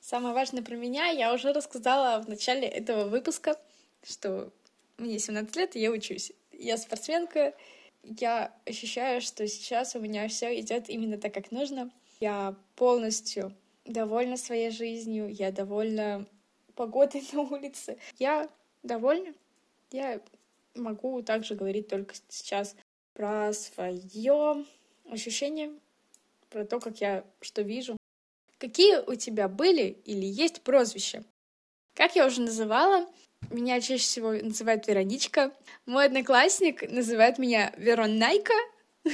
Самое 0.00 0.34
важное 0.34 0.62
про 0.62 0.76
меня 0.76 1.06
я 1.06 1.32
уже 1.32 1.52
рассказала 1.52 2.22
в 2.22 2.28
начале 2.28 2.68
этого 2.68 3.08
выпуска, 3.08 3.56
что 4.06 4.52
мне 4.98 5.18
17 5.18 5.56
лет, 5.56 5.76
и 5.76 5.80
я 5.80 5.90
учусь. 5.90 6.32
Я 6.52 6.76
спортсменка, 6.76 7.54
я 8.04 8.54
ощущаю, 8.66 9.20
что 9.20 9.46
сейчас 9.46 9.94
у 9.94 10.00
меня 10.00 10.28
все 10.28 10.58
идет 10.60 10.88
именно 10.88 11.18
так, 11.18 11.32
как 11.34 11.50
нужно. 11.50 11.90
Я 12.20 12.54
полностью 12.76 13.54
довольна 13.84 14.36
своей 14.36 14.70
жизнью, 14.70 15.28
я 15.28 15.52
довольна 15.52 16.26
погодой 16.74 17.24
на 17.32 17.42
улице. 17.42 17.98
Я 18.18 18.48
довольна. 18.82 19.34
Я 19.90 20.20
могу 20.74 21.22
также 21.22 21.54
говорить 21.54 21.88
только 21.88 22.14
сейчас 22.28 22.76
про 23.12 23.52
свое 23.52 24.64
ощущение, 25.08 25.72
про 26.50 26.64
то, 26.64 26.80
как 26.80 27.00
я 27.00 27.24
что 27.40 27.62
вижу. 27.62 27.96
Какие 28.58 28.98
у 28.98 29.14
тебя 29.14 29.48
были 29.48 29.98
или 30.04 30.26
есть 30.26 30.62
прозвища? 30.62 31.24
Как 31.94 32.16
я 32.16 32.26
уже 32.26 32.40
называла, 32.40 33.06
меня 33.54 33.80
чаще 33.80 34.02
всего 34.02 34.32
называют 34.32 34.86
Вероничка. 34.86 35.52
Мой 35.86 36.06
одноклассник 36.06 36.90
называет 36.90 37.38
меня 37.38 37.72
Веронайка. 37.76 38.54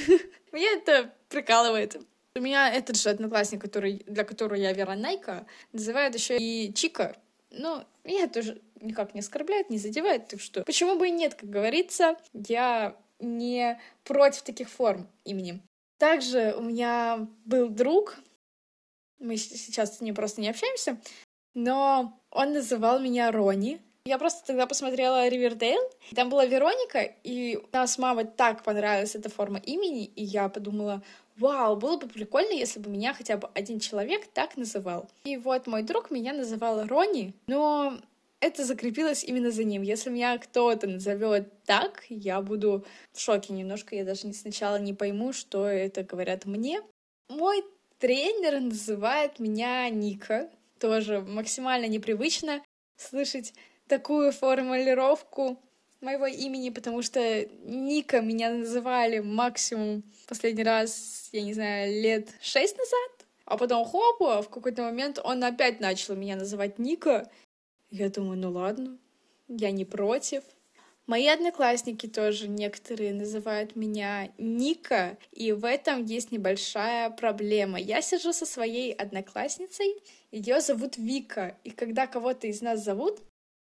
Меня 0.51 0.73
это 0.73 1.13
прикалывает. 1.29 1.97
У 2.35 2.39
меня 2.39 2.73
этот 2.73 2.95
же 2.97 3.09
одноклассник, 3.09 3.61
который, 3.61 4.03
для 4.05 4.23
которого 4.23 4.55
я 4.55 4.71
Веронайка, 4.71 5.45
называют 5.73 6.15
еще 6.15 6.37
и 6.37 6.73
Чика. 6.73 7.17
Но 7.51 7.85
меня 8.05 8.27
тоже 8.27 8.61
никак 8.79 9.13
не 9.13 9.19
оскорбляет, 9.19 9.69
не 9.69 9.77
задевает, 9.77 10.27
так 10.27 10.39
что 10.39 10.63
почему 10.63 10.97
бы 10.97 11.09
и 11.09 11.11
нет, 11.11 11.35
как 11.35 11.49
говорится, 11.49 12.15
я 12.33 12.95
не 13.19 13.79
против 14.03 14.43
таких 14.43 14.69
форм 14.69 15.07
имени. 15.25 15.61
Также 15.97 16.55
у 16.57 16.61
меня 16.61 17.27
был 17.45 17.69
друг, 17.69 18.17
мы 19.19 19.37
сейчас 19.37 19.97
с 19.97 20.01
ним 20.01 20.15
просто 20.15 20.41
не 20.41 20.49
общаемся, 20.49 20.99
но 21.53 22.19
он 22.31 22.53
называл 22.53 22.99
меня 22.99 23.31
Рони, 23.31 23.79
я 24.05 24.17
просто 24.17 24.45
тогда 24.45 24.65
посмотрела 24.65 25.27
Ривердейл, 25.27 25.81
там 26.15 26.29
была 26.29 26.45
Вероника, 26.45 27.01
и 27.23 27.59
нас 27.71 27.97
мама 27.97 28.25
так 28.25 28.63
понравилась 28.63 29.15
эта 29.15 29.29
форма 29.29 29.59
имени, 29.59 30.05
и 30.05 30.23
я 30.23 30.49
подумала, 30.49 31.03
вау, 31.37 31.75
было 31.75 31.97
бы 31.97 32.07
прикольно, 32.07 32.51
если 32.51 32.79
бы 32.79 32.89
меня 32.89 33.13
хотя 33.13 33.37
бы 33.37 33.49
один 33.53 33.79
человек 33.79 34.27
так 34.33 34.57
называл. 34.57 35.09
И 35.23 35.37
вот 35.37 35.67
мой 35.67 35.83
друг 35.83 36.09
меня 36.09 36.33
называл 36.33 36.85
Рони, 36.85 37.33
но 37.47 37.99
это 38.39 38.65
закрепилось 38.65 39.23
именно 39.23 39.51
за 39.51 39.63
ним. 39.63 39.83
Если 39.83 40.09
меня 40.09 40.37
кто-то 40.39 40.87
назовет 40.87 41.51
так, 41.65 42.03
я 42.09 42.41
буду 42.41 42.83
в 43.13 43.19
шоке 43.19 43.53
немножко. 43.53 43.95
Я 43.95 44.03
даже 44.03 44.33
сначала 44.33 44.77
не 44.77 44.95
пойму, 44.95 45.31
что 45.31 45.67
это 45.67 46.03
говорят 46.03 46.45
мне. 46.45 46.81
Мой 47.29 47.63
тренер 47.99 48.59
называет 48.59 49.39
меня 49.39 49.87
Ника. 49.89 50.49
Тоже 50.79 51.21
максимально 51.21 51.85
непривычно 51.85 52.63
слышать 52.97 53.53
такую 53.91 54.31
формулировку 54.31 55.57
моего 55.99 56.25
имени, 56.25 56.69
потому 56.69 57.01
что 57.01 57.45
Ника 57.65 58.21
меня 58.21 58.49
называли 58.49 59.19
максимум 59.19 60.03
последний 60.29 60.63
раз, 60.63 61.27
я 61.33 61.41
не 61.41 61.53
знаю, 61.53 62.01
лет 62.01 62.29
шесть 62.39 62.77
назад. 62.77 63.27
А 63.43 63.57
потом 63.57 63.83
хопа, 63.83 64.41
в 64.41 64.49
какой-то 64.49 64.83
момент 64.83 65.19
он 65.21 65.43
опять 65.43 65.81
начал 65.81 66.15
меня 66.15 66.37
называть 66.37 66.79
Ника. 66.79 67.29
Я 67.89 68.07
думаю, 68.09 68.37
ну 68.37 68.51
ладно, 68.51 68.97
я 69.49 69.71
не 69.71 69.83
против. 69.83 70.43
Мои 71.05 71.27
одноклассники 71.27 72.07
тоже 72.07 72.47
некоторые 72.47 73.13
называют 73.13 73.75
меня 73.75 74.31
Ника, 74.37 75.17
и 75.33 75.51
в 75.51 75.65
этом 75.65 76.05
есть 76.05 76.31
небольшая 76.31 77.09
проблема. 77.09 77.77
Я 77.77 78.01
сижу 78.01 78.31
со 78.31 78.45
своей 78.45 78.93
одноклассницей, 78.93 80.01
ее 80.31 80.61
зовут 80.61 80.95
Вика, 80.95 81.57
и 81.65 81.71
когда 81.71 82.07
кого-то 82.07 82.47
из 82.47 82.61
нас 82.61 82.81
зовут, 82.85 83.19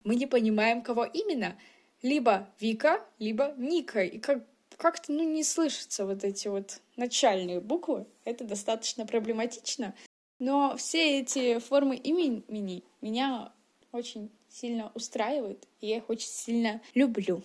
мы 0.03 0.15
не 0.15 0.27
понимаем, 0.27 0.81
кого 0.81 1.05
именно. 1.05 1.57
Либо 2.01 2.47
Вика, 2.59 3.05
либо 3.19 3.53
Ника. 3.57 4.03
И 4.03 4.19
как 4.19 4.43
как-то 4.79 5.11
ну, 5.11 5.23
не 5.23 5.43
слышатся 5.43 6.05
вот 6.05 6.23
эти 6.23 6.47
вот 6.47 6.79
начальные 6.95 7.59
буквы. 7.59 8.05
Это 8.23 8.45
достаточно 8.45 9.05
проблематично. 9.05 9.93
Но 10.39 10.75
все 10.77 11.19
эти 11.19 11.59
формы 11.59 11.97
имени 11.97 12.83
меня 13.01 13.51
очень 13.91 14.31
сильно 14.47 14.91
устраивают, 14.95 15.67
и 15.81 15.87
я 15.87 15.97
их 15.97 16.09
очень 16.09 16.29
сильно 16.29 16.81
люблю. 16.93 17.43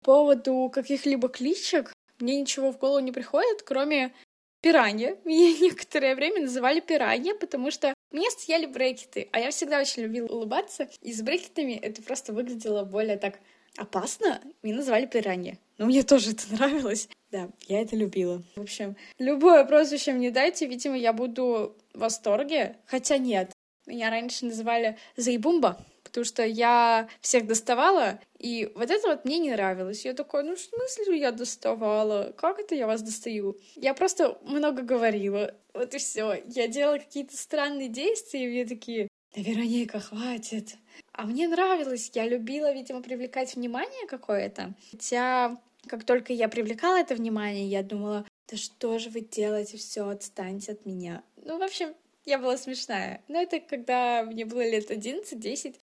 По 0.00 0.12
поводу 0.12 0.70
каких-либо 0.72 1.28
кличек 1.28 1.92
мне 2.18 2.40
ничего 2.40 2.72
в 2.72 2.78
голову 2.78 3.00
не 3.00 3.12
приходит, 3.12 3.62
кроме 3.62 4.14
пиранья. 4.60 5.16
Меня 5.24 5.58
некоторое 5.58 6.14
время 6.14 6.42
называли 6.42 6.80
пиранья, 6.80 7.34
потому 7.34 7.70
что 7.70 7.94
мне 8.10 8.28
стояли 8.30 8.66
брекеты, 8.66 9.28
а 9.32 9.38
я 9.38 9.50
всегда 9.50 9.80
очень 9.80 10.02
любила 10.02 10.26
улыбаться, 10.26 10.88
и 11.00 11.12
с 11.12 11.22
брекетами 11.22 11.74
это 11.74 12.02
просто 12.02 12.32
выглядело 12.32 12.84
более 12.84 13.16
так 13.16 13.38
опасно. 13.76 14.40
Меня 14.62 14.76
называли 14.76 15.06
пиранья. 15.06 15.58
но 15.78 15.86
мне 15.86 16.02
тоже 16.02 16.32
это 16.32 16.42
нравилось. 16.52 17.08
Да, 17.30 17.48
я 17.68 17.80
это 17.80 17.94
любила. 17.94 18.42
В 18.56 18.62
общем, 18.62 18.96
любое 19.18 19.64
прозвище 19.64 20.12
мне 20.12 20.32
дайте, 20.32 20.66
видимо, 20.66 20.96
я 20.98 21.12
буду 21.12 21.76
в 21.94 21.98
восторге. 22.00 22.76
Хотя 22.86 23.18
нет, 23.18 23.52
меня 23.86 24.10
раньше 24.10 24.46
называли 24.46 24.98
Заебумба, 25.16 25.78
потому 26.10 26.24
что 26.24 26.44
я 26.44 27.08
всех 27.20 27.46
доставала, 27.46 28.20
и 28.38 28.70
вот 28.74 28.90
это 28.90 29.08
вот 29.08 29.24
мне 29.24 29.38
не 29.38 29.52
нравилось. 29.52 30.04
Я 30.04 30.12
такой, 30.12 30.42
ну 30.44 30.56
в 30.56 30.60
смысле 30.60 31.18
я 31.18 31.32
доставала? 31.32 32.34
Как 32.36 32.58
это 32.58 32.74
я 32.74 32.86
вас 32.86 33.02
достаю? 33.02 33.56
Я 33.76 33.94
просто 33.94 34.38
много 34.42 34.82
говорила. 34.82 35.54
Вот 35.72 35.94
и 35.94 35.98
все. 35.98 36.42
Я 36.46 36.68
делала 36.68 36.98
какие-то 36.98 37.36
странные 37.36 37.88
действия, 37.88 38.44
и 38.44 38.48
мне 38.48 38.64
такие, 38.66 39.08
да, 39.34 39.42
Вероника, 39.42 40.00
хватит. 40.00 40.76
А 41.12 41.24
мне 41.24 41.46
нравилось, 41.46 42.10
я 42.14 42.26
любила, 42.26 42.72
видимо, 42.72 43.00
привлекать 43.00 43.54
внимание 43.54 44.06
какое-то. 44.08 44.74
Хотя, 44.90 45.56
как 45.86 46.04
только 46.04 46.32
я 46.32 46.48
привлекала 46.48 46.98
это 46.98 47.14
внимание, 47.14 47.66
я 47.68 47.84
думала, 47.84 48.26
да 48.48 48.56
что 48.56 48.98
же 48.98 49.10
вы 49.10 49.20
делаете, 49.20 49.76
все, 49.76 50.08
отстаньте 50.08 50.72
от 50.72 50.84
меня. 50.84 51.22
Ну, 51.36 51.58
в 51.58 51.62
общем, 51.62 51.94
я 52.24 52.38
была 52.38 52.56
смешная. 52.56 53.22
Но 53.28 53.40
это 53.40 53.60
когда 53.60 54.24
мне 54.24 54.44
было 54.44 54.68
лет 54.68 54.90
11-10. 54.90 55.76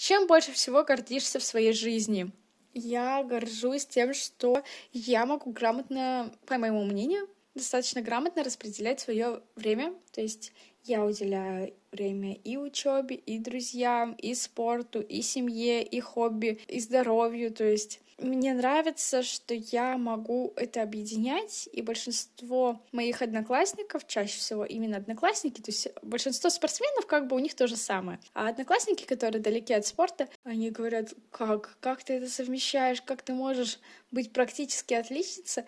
Чем 0.00 0.26
больше 0.26 0.52
всего 0.52 0.82
гордишься 0.82 1.38
в 1.38 1.44
своей 1.44 1.74
жизни? 1.74 2.30
Я 2.72 3.22
горжусь 3.22 3.84
тем, 3.84 4.14
что 4.14 4.62
я 4.94 5.26
могу 5.26 5.52
грамотно, 5.52 6.32
по 6.46 6.56
моему 6.56 6.84
мнению, 6.86 7.28
достаточно 7.54 8.00
грамотно 8.00 8.42
распределять 8.42 9.00
свое 9.00 9.42
время. 9.56 9.92
То 10.12 10.22
есть 10.22 10.54
я 10.84 11.04
уделяю 11.04 11.74
время 11.92 12.32
и 12.32 12.56
учебе, 12.56 13.14
и 13.14 13.38
друзьям, 13.38 14.14
и 14.14 14.32
спорту, 14.32 15.02
и 15.02 15.20
семье, 15.20 15.82
и 15.82 16.00
хобби, 16.00 16.58
и 16.66 16.80
здоровью. 16.80 17.52
То 17.52 17.64
есть 17.64 18.00
мне 18.20 18.52
нравится, 18.54 19.22
что 19.22 19.54
я 19.54 19.96
могу 19.96 20.52
это 20.56 20.82
объединять, 20.82 21.68
и 21.72 21.82
большинство 21.82 22.80
моих 22.92 23.22
одноклассников, 23.22 24.06
чаще 24.06 24.38
всего 24.38 24.64
именно 24.64 24.96
одноклассники, 24.96 25.60
то 25.60 25.70
есть 25.70 25.88
большинство 26.02 26.50
спортсменов, 26.50 27.06
как 27.06 27.26
бы 27.26 27.36
у 27.36 27.38
них 27.38 27.54
то 27.54 27.66
же 27.66 27.76
самое. 27.76 28.20
А 28.34 28.48
одноклассники, 28.48 29.04
которые 29.04 29.40
далеки 29.40 29.72
от 29.72 29.86
спорта, 29.86 30.28
они 30.44 30.70
говорят, 30.70 31.14
как, 31.30 31.76
как 31.80 32.04
ты 32.04 32.14
это 32.14 32.28
совмещаешь, 32.28 33.02
как 33.02 33.22
ты 33.22 33.32
можешь 33.32 33.78
быть 34.10 34.32
практически 34.32 34.94
отличница, 34.94 35.64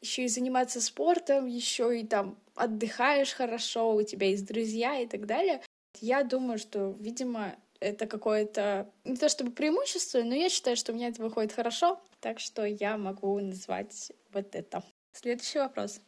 еще 0.00 0.24
и 0.24 0.28
заниматься 0.28 0.80
спортом, 0.80 1.46
еще 1.46 1.98
и 1.98 2.04
там 2.04 2.36
отдыхаешь 2.54 3.32
хорошо, 3.32 3.94
у 3.94 4.02
тебя 4.02 4.28
есть 4.28 4.46
друзья 4.46 5.00
и 5.00 5.06
так 5.06 5.26
далее. 5.26 5.62
Я 6.00 6.24
думаю, 6.24 6.58
что, 6.58 6.96
видимо, 6.98 7.56
это 7.82 8.06
какое-то 8.06 8.90
не 9.04 9.16
то 9.16 9.28
чтобы 9.28 9.50
преимущество, 9.50 10.22
но 10.22 10.34
я 10.34 10.48
считаю, 10.48 10.76
что 10.76 10.92
у 10.92 10.94
меня 10.94 11.08
это 11.08 11.20
выходит 11.22 11.52
хорошо, 11.52 12.00
так 12.20 12.38
что 12.38 12.64
я 12.64 12.96
могу 12.96 13.38
назвать 13.40 14.12
вот 14.32 14.54
это. 14.54 14.82
Следующий 15.12 15.58
вопрос. 15.58 16.00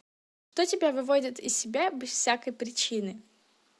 Что 0.53 0.65
тебя 0.65 0.91
выводит 0.91 1.39
из 1.39 1.57
себя 1.57 1.91
без 1.91 2.09
всякой 2.09 2.53
причины? 2.53 3.21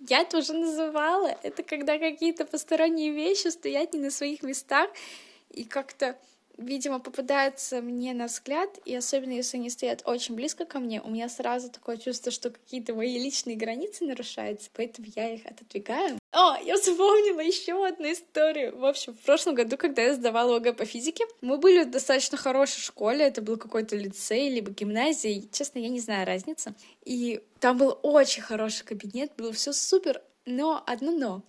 Я 0.10 0.22
это 0.22 0.40
уже 0.40 0.54
называла. 0.54 1.38
Это 1.42 1.64
когда 1.64 1.98
какие-то 1.98 2.46
посторонние 2.46 3.12
вещи 3.12 3.48
стоят 3.48 3.94
не 3.94 4.02
на 4.02 4.12
своих 4.12 4.44
местах 4.44 4.90
и 5.50 5.64
как-то 5.64 6.18
видимо, 6.58 7.00
попадаются 7.00 7.82
мне 7.82 8.14
на 8.14 8.26
взгляд, 8.26 8.70
и 8.86 8.96
особенно 8.96 9.34
если 9.34 9.58
они 9.58 9.70
стоят 9.70 10.02
очень 10.06 10.36
близко 10.36 10.66
ко 10.66 10.80
мне, 10.80 11.02
у 11.02 11.10
меня 11.10 11.30
сразу 11.30 11.70
такое 11.70 11.98
чувство, 11.98 12.32
что 12.32 12.50
какие-то 12.50 12.94
мои 12.94 13.18
личные 13.18 13.56
границы 13.56 14.06
нарушаются, 14.06 14.70
поэтому 14.74 15.08
я 15.16 15.34
их 15.34 15.46
отодвигаю. 15.46 16.18
О, 16.32 16.58
я 16.62 16.76
вспомнила 16.78 17.40
еще 17.40 17.86
одну 17.86 18.12
историю. 18.12 18.78
В 18.78 18.86
общем, 18.86 19.14
в 19.14 19.20
прошлом 19.20 19.56
году, 19.56 19.78
когда 19.78 20.02
я 20.02 20.14
сдавала 20.14 20.58
ОГЭ 20.58 20.74
по 20.74 20.86
физике, 20.86 21.26
мы 21.42 21.58
были 21.58 21.84
в 21.84 21.92
достаточно 21.92 22.38
хорошей 22.38 22.82
школе, 22.82 23.26
это 23.26 23.42
был 23.42 23.58
какой-то 23.58 23.96
лицей, 23.96 24.50
либо 24.50 24.72
гимназия, 24.72 25.44
честно, 25.52 25.80
я 25.80 25.90
не 25.90 26.00
знаю 26.00 26.28
разницы. 26.28 26.76
И 27.06 27.42
там 27.60 27.78
был 27.78 27.98
очень 28.04 28.42
хороший 28.42 28.86
кабинет, 28.86 29.32
было 29.38 29.54
все 29.54 29.72
супер, 29.74 30.22
но 30.46 30.84
одно 30.86 31.12
но. 31.12 31.44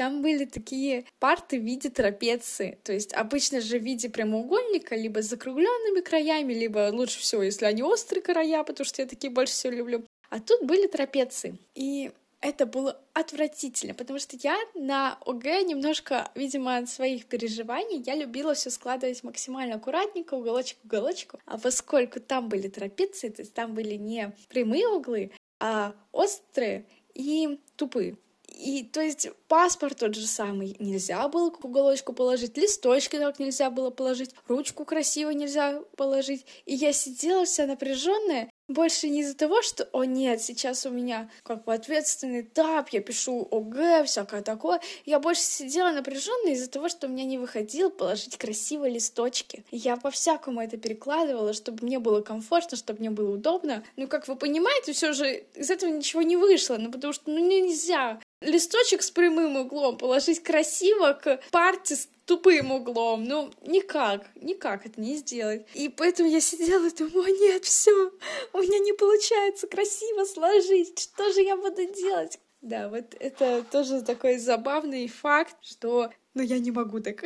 Там 0.00 0.22
были 0.22 0.46
такие 0.46 1.04
парты 1.18 1.60
в 1.60 1.62
виде 1.62 1.90
трапеции. 1.90 2.78
То 2.84 2.92
есть 2.94 3.12
обычно 3.12 3.60
же 3.60 3.78
в 3.78 3.82
виде 3.82 4.08
прямоугольника, 4.08 4.96
либо 4.96 5.20
с 5.20 5.26
закругленными 5.26 6.00
краями, 6.00 6.54
либо 6.54 6.88
лучше 6.90 7.18
всего, 7.18 7.42
если 7.42 7.66
они 7.66 7.82
острые 7.82 8.22
края, 8.22 8.64
потому 8.64 8.86
что 8.86 9.02
я 9.02 9.06
такие 9.06 9.30
больше 9.30 9.52
всего 9.52 9.74
люблю. 9.74 10.06
А 10.30 10.40
тут 10.40 10.62
были 10.62 10.86
трапеции. 10.86 11.58
И 11.74 12.12
это 12.40 12.64
было 12.64 12.98
отвратительно, 13.12 13.92
потому 13.92 14.18
что 14.18 14.38
я 14.40 14.56
на 14.74 15.18
ОГЭ 15.26 15.64
немножко, 15.64 16.30
видимо, 16.34 16.78
от 16.78 16.88
своих 16.88 17.26
переживаний, 17.26 18.02
я 18.06 18.14
любила 18.14 18.54
все 18.54 18.70
складывать 18.70 19.22
максимально 19.22 19.74
аккуратненько, 19.74 20.32
уголочек 20.32 20.78
к 20.80 20.84
уголочку. 20.86 21.38
А 21.44 21.58
поскольку 21.58 22.20
там 22.20 22.48
были 22.48 22.68
трапеции, 22.68 23.28
то 23.28 23.42
есть 23.42 23.52
там 23.52 23.74
были 23.74 23.96
не 23.96 24.34
прямые 24.48 24.88
углы, 24.88 25.30
а 25.58 25.94
острые 26.10 26.86
и 27.12 27.60
тупые. 27.76 28.16
И 28.60 28.84
то 28.84 29.00
есть 29.00 29.28
паспорт 29.48 29.98
тот 29.98 30.14
же 30.14 30.26
самый 30.26 30.76
нельзя 30.78 31.26
было 31.28 31.50
к 31.50 31.64
уголочку 31.64 32.12
положить, 32.12 32.58
листочки 32.58 33.16
так 33.16 33.38
нельзя 33.38 33.70
было 33.70 33.90
положить, 33.90 34.34
ручку 34.48 34.84
красиво 34.84 35.30
нельзя 35.30 35.80
положить. 35.96 36.44
И 36.66 36.74
я 36.74 36.92
сидела 36.92 37.46
вся 37.46 37.66
напряженная, 37.66 38.50
больше 38.68 39.08
не 39.08 39.22
из-за 39.22 39.36
того, 39.36 39.62
что, 39.62 39.88
о 39.92 40.04
нет, 40.04 40.40
сейчас 40.42 40.86
у 40.86 40.90
меня 40.90 41.28
как 41.42 41.64
бы 41.64 41.74
ответственный 41.74 42.42
этап, 42.42 42.90
я 42.90 43.00
пишу 43.00 43.48
ОГЭ, 43.50 44.04
всякое 44.04 44.42
такое. 44.42 44.80
Я 45.04 45.18
больше 45.18 45.40
сидела 45.40 45.90
напряженная 45.90 46.52
из-за 46.52 46.70
того, 46.70 46.88
что 46.88 47.06
у 47.06 47.10
меня 47.10 47.24
не 47.24 47.38
выходило 47.38 47.88
положить 47.88 48.36
красивые 48.36 48.94
листочки. 48.94 49.64
Я 49.70 49.96
по-всякому 49.96 50.60
это 50.60 50.76
перекладывала, 50.76 51.52
чтобы 51.52 51.84
мне 51.84 51.98
было 51.98 52.20
комфортно, 52.20 52.76
чтобы 52.76 53.00
мне 53.00 53.10
было 53.10 53.34
удобно. 53.34 53.82
Ну, 53.96 54.06
как 54.06 54.28
вы 54.28 54.36
понимаете, 54.36 54.92
все 54.92 55.14
же 55.14 55.44
из 55.54 55.70
этого 55.70 55.90
ничего 55.90 56.22
не 56.22 56.36
вышло, 56.36 56.76
ну, 56.76 56.92
потому 56.92 57.12
что, 57.12 57.30
ну, 57.30 57.38
нельзя 57.38 58.20
листочек 58.40 59.02
с 59.02 59.10
прямым 59.10 59.56
углом 59.56 59.98
положить 59.98 60.42
красиво 60.42 61.12
к 61.12 61.40
парте 61.50 61.96
с 61.96 62.08
тупым 62.24 62.72
углом. 62.72 63.24
Ну, 63.24 63.50
никак, 63.62 64.26
никак 64.36 64.86
это 64.86 65.00
не 65.00 65.16
сделать. 65.16 65.66
И 65.74 65.88
поэтому 65.88 66.28
я 66.28 66.40
сидела 66.40 66.86
и 66.86 66.96
думаю, 66.96 67.34
нет, 67.38 67.64
все, 67.64 68.12
у 68.52 68.58
меня 68.58 68.78
не 68.78 68.92
получается 68.92 69.66
красиво 69.66 70.24
сложить. 70.24 70.98
Что 70.98 71.32
же 71.32 71.42
я 71.42 71.56
буду 71.56 71.84
делать? 71.92 72.38
Да, 72.60 72.88
вот 72.88 73.14
это 73.18 73.64
тоже 73.70 74.02
такой 74.02 74.38
забавный 74.38 75.08
факт, 75.08 75.56
что 75.62 76.10
ну 76.34 76.42
я 76.42 76.58
не 76.58 76.70
могу 76.70 77.00
так. 77.00 77.24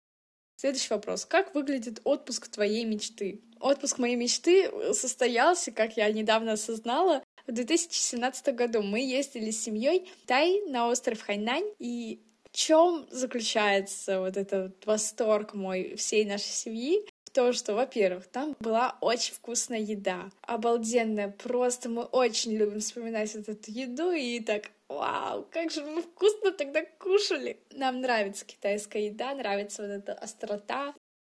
Следующий 0.56 0.94
вопрос. 0.94 1.26
Как 1.26 1.54
выглядит 1.54 2.00
отпуск 2.04 2.48
твоей 2.48 2.84
мечты? 2.84 3.42
Отпуск 3.60 3.98
моей 3.98 4.16
мечты 4.16 4.70
состоялся, 4.94 5.70
как 5.70 5.96
я 5.96 6.10
недавно 6.10 6.52
осознала, 6.52 7.22
в 7.46 7.52
2017 7.52 8.54
году 8.54 8.82
мы 8.82 9.00
ездили 9.00 9.50
с 9.50 9.62
семьей 9.62 10.08
Тай 10.26 10.62
на 10.66 10.88
остров 10.88 11.20
Хайнань, 11.20 11.70
и 11.78 12.20
в 12.44 12.56
чем 12.56 13.06
заключается 13.10 14.20
вот 14.20 14.36
этот 14.36 14.84
восторг 14.86 15.54
мой 15.54 15.94
всей 15.96 16.24
нашей 16.24 16.52
семьи? 16.52 17.06
В 17.24 17.30
том, 17.30 17.52
что, 17.52 17.74
во-первых, 17.74 18.26
там 18.28 18.56
была 18.60 18.96
очень 19.00 19.34
вкусная 19.34 19.80
еда, 19.80 20.30
обалденная, 20.42 21.28
просто 21.28 21.90
мы 21.90 22.04
очень 22.04 22.52
любим 22.52 22.80
вспоминать 22.80 23.34
вот 23.34 23.48
эту 23.48 23.70
еду 23.70 24.10
и 24.10 24.40
так 24.40 24.70
Вау, 24.88 25.44
как 25.50 25.72
же 25.72 25.84
мы 25.84 26.00
вкусно 26.00 26.52
тогда 26.52 26.84
кушали. 26.98 27.58
Нам 27.72 28.00
нравится 28.00 28.44
китайская 28.44 29.06
еда, 29.06 29.34
нравится 29.34 29.82
вот 29.82 29.90
эта 29.90 30.14
острота. 30.14 30.94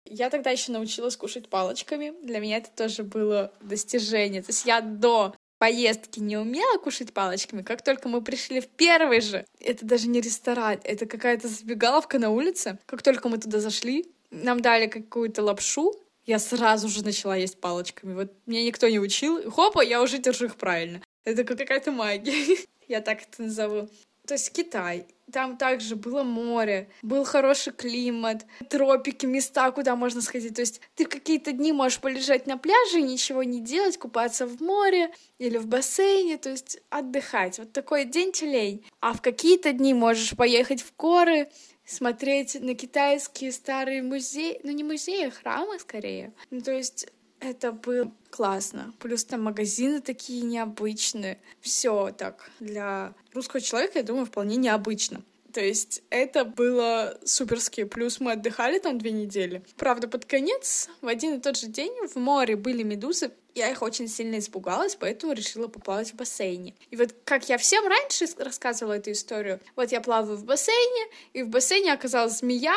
Я 0.04 0.30
тогда 0.30 0.50
еще 0.50 0.72
научилась 0.72 1.16
кушать 1.16 1.48
палочками. 1.48 2.12
Для 2.22 2.40
меня 2.40 2.56
это 2.58 2.70
тоже 2.70 3.04
было 3.04 3.52
достижение. 3.60 4.42
То 4.42 4.50
есть 4.50 4.66
я 4.66 4.80
до 4.80 5.34
поездки 5.58 6.20
не 6.20 6.36
умела 6.36 6.78
кушать 6.78 7.12
палочками, 7.12 7.62
как 7.62 7.82
только 7.82 8.08
мы 8.08 8.22
пришли 8.22 8.60
в 8.60 8.68
первый 8.68 9.20
же, 9.20 9.44
это 9.60 9.84
даже 9.84 10.08
не 10.08 10.20
ресторан, 10.20 10.78
это 10.84 11.06
какая-то 11.06 11.48
забегаловка 11.48 12.18
на 12.18 12.30
улице, 12.30 12.78
как 12.86 13.02
только 13.02 13.28
мы 13.28 13.38
туда 13.38 13.60
зашли, 13.60 14.06
нам 14.30 14.60
дали 14.60 14.86
какую-то 14.86 15.42
лапшу, 15.42 15.94
я 16.26 16.40
сразу 16.40 16.88
же 16.88 17.04
начала 17.04 17.36
есть 17.36 17.60
палочками. 17.60 18.14
Вот 18.14 18.32
меня 18.46 18.64
никто 18.64 18.88
не 18.88 18.98
учил. 18.98 19.48
Хопа, 19.48 19.80
я 19.80 20.02
уже 20.02 20.18
держу 20.18 20.46
их 20.46 20.56
правильно. 20.56 21.00
Это 21.24 21.44
какая-то 21.44 21.92
магия. 21.92 22.56
Я 22.88 23.00
так 23.00 23.22
это 23.22 23.42
назову. 23.42 23.88
То 24.26 24.34
есть 24.34 24.52
Китай. 24.52 25.06
Там 25.32 25.56
также 25.56 25.96
было 25.96 26.22
море, 26.22 26.88
был 27.02 27.24
хороший 27.24 27.72
климат, 27.72 28.46
тропики, 28.68 29.26
места, 29.26 29.72
куда 29.72 29.96
можно 29.96 30.20
сходить. 30.20 30.54
То 30.54 30.60
есть 30.60 30.80
ты 30.94 31.04
какие-то 31.04 31.50
дни 31.50 31.72
можешь 31.72 31.98
полежать 31.98 32.46
на 32.46 32.56
пляже 32.56 33.00
и 33.00 33.02
ничего 33.02 33.42
не 33.42 33.60
делать, 33.60 33.98
купаться 33.98 34.46
в 34.46 34.60
море 34.60 35.12
или 35.38 35.58
в 35.58 35.66
бассейне, 35.66 36.38
то 36.38 36.50
есть 36.50 36.80
отдыхать. 36.90 37.58
Вот 37.58 37.72
такой 37.72 38.04
день 38.04 38.30
телей. 38.30 38.84
А 39.00 39.14
в 39.14 39.20
какие-то 39.20 39.72
дни 39.72 39.94
можешь 39.94 40.36
поехать 40.36 40.80
в 40.80 40.94
горы, 40.96 41.48
смотреть 41.84 42.60
на 42.60 42.74
китайские 42.74 43.50
старые 43.50 44.02
музеи, 44.02 44.60
ну 44.62 44.70
не 44.70 44.84
музеи, 44.84 45.26
а 45.26 45.30
храмы 45.30 45.78
скорее. 45.80 46.32
Ну 46.50 46.60
то 46.60 46.72
есть 46.72 47.08
это 47.48 47.72
было 47.72 48.12
классно. 48.30 48.92
Плюс 48.98 49.24
там 49.24 49.42
магазины 49.42 50.00
такие 50.00 50.42
необычные. 50.42 51.38
Все 51.60 52.12
так 52.16 52.50
для 52.60 53.14
русского 53.32 53.60
человека, 53.60 53.98
я 53.98 54.04
думаю, 54.04 54.26
вполне 54.26 54.56
необычно. 54.56 55.22
То 55.56 55.64
есть 55.64 56.02
это 56.10 56.44
было 56.44 57.18
суперски. 57.24 57.84
Плюс 57.84 58.20
мы 58.20 58.32
отдыхали 58.32 58.78
там 58.78 58.98
две 58.98 59.10
недели. 59.10 59.62
Правда, 59.78 60.06
под 60.06 60.26
конец, 60.26 60.90
в 61.00 61.08
один 61.08 61.36
и 61.36 61.40
тот 61.40 61.56
же 61.56 61.68
день 61.68 61.94
в 62.08 62.16
море 62.16 62.56
были 62.56 62.82
медузы. 62.82 63.30
Я 63.54 63.70
их 63.70 63.80
очень 63.80 64.06
сильно 64.06 64.38
испугалась, 64.38 64.96
поэтому 64.96 65.32
решила 65.32 65.68
поплавать 65.68 66.12
в 66.12 66.16
бассейне. 66.16 66.74
И 66.90 66.96
вот 66.96 67.14
как 67.24 67.48
я 67.48 67.56
всем 67.56 67.86
раньше 67.86 68.26
рассказывала 68.36 68.98
эту 68.98 69.12
историю, 69.12 69.60
вот 69.76 69.92
я 69.92 70.02
плаваю 70.02 70.36
в 70.36 70.44
бассейне, 70.44 71.06
и 71.32 71.42
в 71.42 71.48
бассейне 71.48 71.94
оказалась 71.94 72.40
змея, 72.40 72.76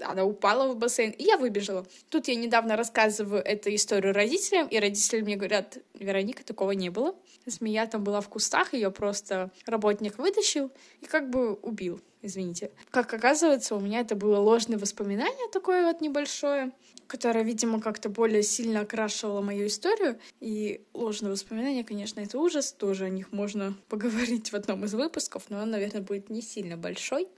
она 0.00 0.24
упала 0.24 0.72
в 0.72 0.76
бассейн, 0.76 1.10
и 1.10 1.24
я 1.24 1.36
выбежала. 1.36 1.86
Тут 2.08 2.28
я 2.28 2.34
недавно 2.34 2.76
рассказываю 2.76 3.42
эту 3.42 3.74
историю 3.74 4.14
родителям, 4.14 4.68
и 4.68 4.78
родители 4.78 5.20
мне 5.20 5.36
говорят, 5.36 5.78
Вероника, 5.94 6.44
такого 6.44 6.72
не 6.72 6.90
было. 6.90 7.14
Змея 7.46 7.86
там 7.86 8.04
была 8.04 8.20
в 8.20 8.28
кустах, 8.28 8.74
ее 8.74 8.90
просто 8.90 9.50
работник 9.66 10.18
вытащил 10.18 10.70
и 11.00 11.06
как 11.06 11.30
бы 11.30 11.54
убил, 11.54 12.00
извините. 12.22 12.70
Как 12.90 13.12
оказывается, 13.12 13.74
у 13.74 13.80
меня 13.80 14.00
это 14.00 14.14
было 14.14 14.38
ложное 14.38 14.78
воспоминание 14.78 15.48
такое 15.52 15.86
вот 15.86 16.00
небольшое, 16.00 16.72
которое, 17.06 17.42
видимо, 17.42 17.80
как-то 17.80 18.08
более 18.08 18.42
сильно 18.42 18.80
окрашивало 18.80 19.40
мою 19.40 19.66
историю. 19.66 20.18
И 20.40 20.84
ложное 20.92 21.32
воспоминание, 21.32 21.84
конечно, 21.84 22.20
это 22.20 22.38
ужас, 22.38 22.72
тоже 22.72 23.06
о 23.06 23.08
них 23.08 23.32
можно 23.32 23.74
поговорить 23.88 24.52
в 24.52 24.54
одном 24.54 24.84
из 24.84 24.94
выпусков, 24.94 25.44
но 25.48 25.60
он, 25.62 25.70
наверное, 25.70 26.02
будет 26.02 26.30
не 26.30 26.42
сильно 26.42 26.76
большой. 26.76 27.28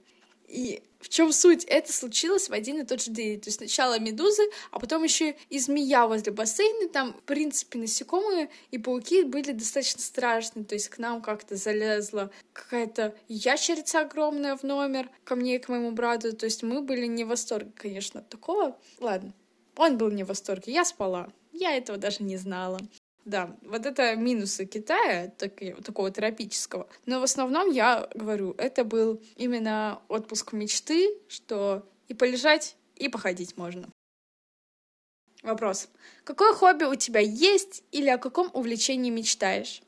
И 0.51 0.83
в 0.99 1.07
чем 1.07 1.31
суть? 1.31 1.63
Это 1.63 1.93
случилось 1.93 2.49
в 2.49 2.53
один 2.53 2.81
и 2.81 2.85
тот 2.85 3.01
же 3.01 3.11
день. 3.11 3.39
То 3.39 3.47
есть 3.47 3.57
сначала 3.57 3.97
медузы, 3.99 4.43
а 4.69 4.79
потом 4.79 5.03
еще 5.03 5.35
и 5.49 5.59
змея 5.59 6.07
возле 6.07 6.31
бассейна. 6.31 6.89
Там, 6.89 7.13
в 7.13 7.21
принципе, 7.23 7.79
насекомые 7.79 8.49
и 8.69 8.77
пауки 8.77 9.23
были 9.23 9.53
достаточно 9.53 10.01
страшные. 10.01 10.65
То 10.65 10.75
есть 10.75 10.89
к 10.89 10.97
нам 10.97 11.21
как-то 11.21 11.55
залезла 11.55 12.31
какая-то 12.51 13.15
ящерица 13.29 14.01
огромная 14.01 14.57
в 14.57 14.63
номер 14.63 15.09
ко 15.23 15.35
мне 15.35 15.55
и 15.55 15.59
к 15.59 15.69
моему 15.69 15.91
брату. 15.91 16.35
То 16.35 16.45
есть 16.45 16.63
мы 16.63 16.81
были 16.81 17.05
не 17.05 17.23
в 17.23 17.29
восторге, 17.29 17.71
конечно, 17.75 18.19
от 18.19 18.29
такого. 18.29 18.77
Ладно, 18.99 19.33
он 19.77 19.97
был 19.97 20.11
не 20.11 20.23
в 20.23 20.27
восторге. 20.27 20.73
Я 20.73 20.83
спала. 20.83 21.31
Я 21.53 21.77
этого 21.77 21.97
даже 21.97 22.23
не 22.23 22.35
знала. 22.35 22.79
Да, 23.25 23.55
вот 23.61 23.85
это 23.85 24.15
минусы 24.15 24.65
Китая, 24.65 25.31
так, 25.37 25.53
такого 25.83 26.11
тропического. 26.11 26.87
Но 27.05 27.19
в 27.19 27.23
основном, 27.23 27.69
я 27.69 28.09
говорю, 28.15 28.55
это 28.57 28.83
был 28.83 29.21
именно 29.35 30.01
отпуск 30.07 30.53
мечты, 30.53 31.19
что 31.27 31.87
и 32.07 32.13
полежать, 32.13 32.75
и 32.95 33.09
походить 33.09 33.57
можно. 33.57 33.87
Вопрос. 35.43 35.89
Какое 36.23 36.53
хобби 36.53 36.83
у 36.83 36.95
тебя 36.95 37.19
есть 37.19 37.83
или 37.91 38.09
о 38.09 38.17
каком 38.17 38.49
увлечении 38.53 39.09
мечтаешь? 39.09 39.81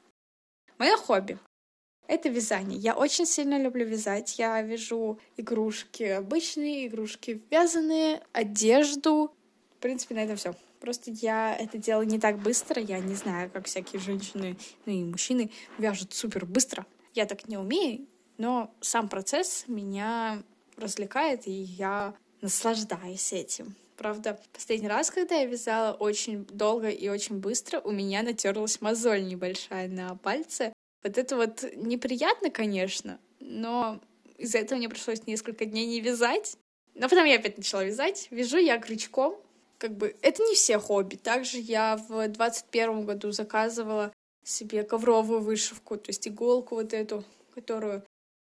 Мое 0.79 0.97
хобби— 0.97 1.37
это 2.07 2.29
вязание. 2.29 2.79
Я 2.79 2.95
очень 2.95 3.25
сильно 3.25 3.61
люблю 3.61 3.85
вязать. 3.85 4.39
Я 4.39 4.61
вяжу 4.61 5.19
игрушки 5.37 6.03
обычные, 6.03 6.87
игрушки 6.87 7.41
вязаные, 7.51 8.23
одежду. 8.31 9.35
В 9.77 9.81
принципе, 9.81 10.15
на 10.15 10.23
этом 10.23 10.37
все. 10.37 10.55
Просто 10.83 11.11
я 11.11 11.55
это 11.55 11.77
делаю 11.77 12.05
не 12.05 12.19
так 12.19 12.39
быстро. 12.39 12.81
Я 12.81 12.99
не 12.99 13.15
знаю, 13.15 13.49
как 13.49 13.67
всякие 13.67 14.01
женщины, 14.01 14.57
ну 14.85 14.91
и 14.91 15.01
мужчины 15.05 15.49
вяжут 15.77 16.13
супер 16.13 16.45
быстро. 16.45 16.85
Я 17.13 17.25
так 17.25 17.47
не 17.47 17.57
умею, 17.57 18.05
но 18.37 18.69
сам 18.81 19.07
процесс 19.07 19.63
меня 19.67 20.43
развлекает, 20.75 21.47
и 21.47 21.51
я 21.51 22.13
наслаждаюсь 22.41 23.31
этим. 23.31 23.77
Правда, 23.95 24.37
последний 24.51 24.89
раз, 24.89 25.09
когда 25.09 25.35
я 25.35 25.45
вязала 25.45 25.93
очень 25.93 26.43
долго 26.47 26.89
и 26.89 27.07
очень 27.07 27.37
быстро, 27.37 27.79
у 27.79 27.91
меня 27.91 28.21
натерлась 28.21 28.81
мозоль 28.81 29.23
небольшая 29.23 29.87
на 29.87 30.15
пальце. 30.15 30.73
Вот 31.01 31.17
это 31.17 31.37
вот 31.37 31.63
неприятно, 31.77 32.49
конечно, 32.49 33.21
но 33.39 34.01
из-за 34.37 34.57
этого 34.57 34.79
мне 34.79 34.89
пришлось 34.89 35.25
несколько 35.27 35.63
дней 35.63 35.85
не 35.85 36.01
вязать. 36.01 36.57
Но 36.93 37.07
потом 37.07 37.23
я 37.23 37.35
опять 37.35 37.55
начала 37.55 37.85
вязать. 37.85 38.27
Вяжу 38.31 38.57
я 38.57 38.77
крючком, 38.79 39.39
как 39.83 39.97
бы 39.97 40.15
это 40.21 40.41
не 40.43 40.55
все 40.55 40.79
хобби. 40.79 41.15
Также 41.15 41.57
я 41.57 41.97
в 41.97 42.29
двадцать 42.29 42.67
первом 42.67 43.05
году 43.05 43.33
заказывала 43.33 44.13
себе 44.41 44.83
ковровую 44.83 45.41
вышивку, 45.41 45.97
то 45.97 46.09
есть 46.09 46.25
иголку 46.25 46.75
вот 46.75 46.93
эту, 46.93 47.25
которую 47.53 48.01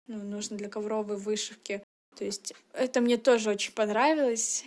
ну, 0.08 0.18
нужно 0.18 0.58
для 0.58 0.68
ковровой 0.68 1.16
вышивки. 1.16 1.84
То 2.16 2.26
есть 2.26 2.56
это 2.74 3.02
мне 3.02 3.18
тоже 3.18 3.52
очень 3.52 3.72
понравилось. 3.72 4.66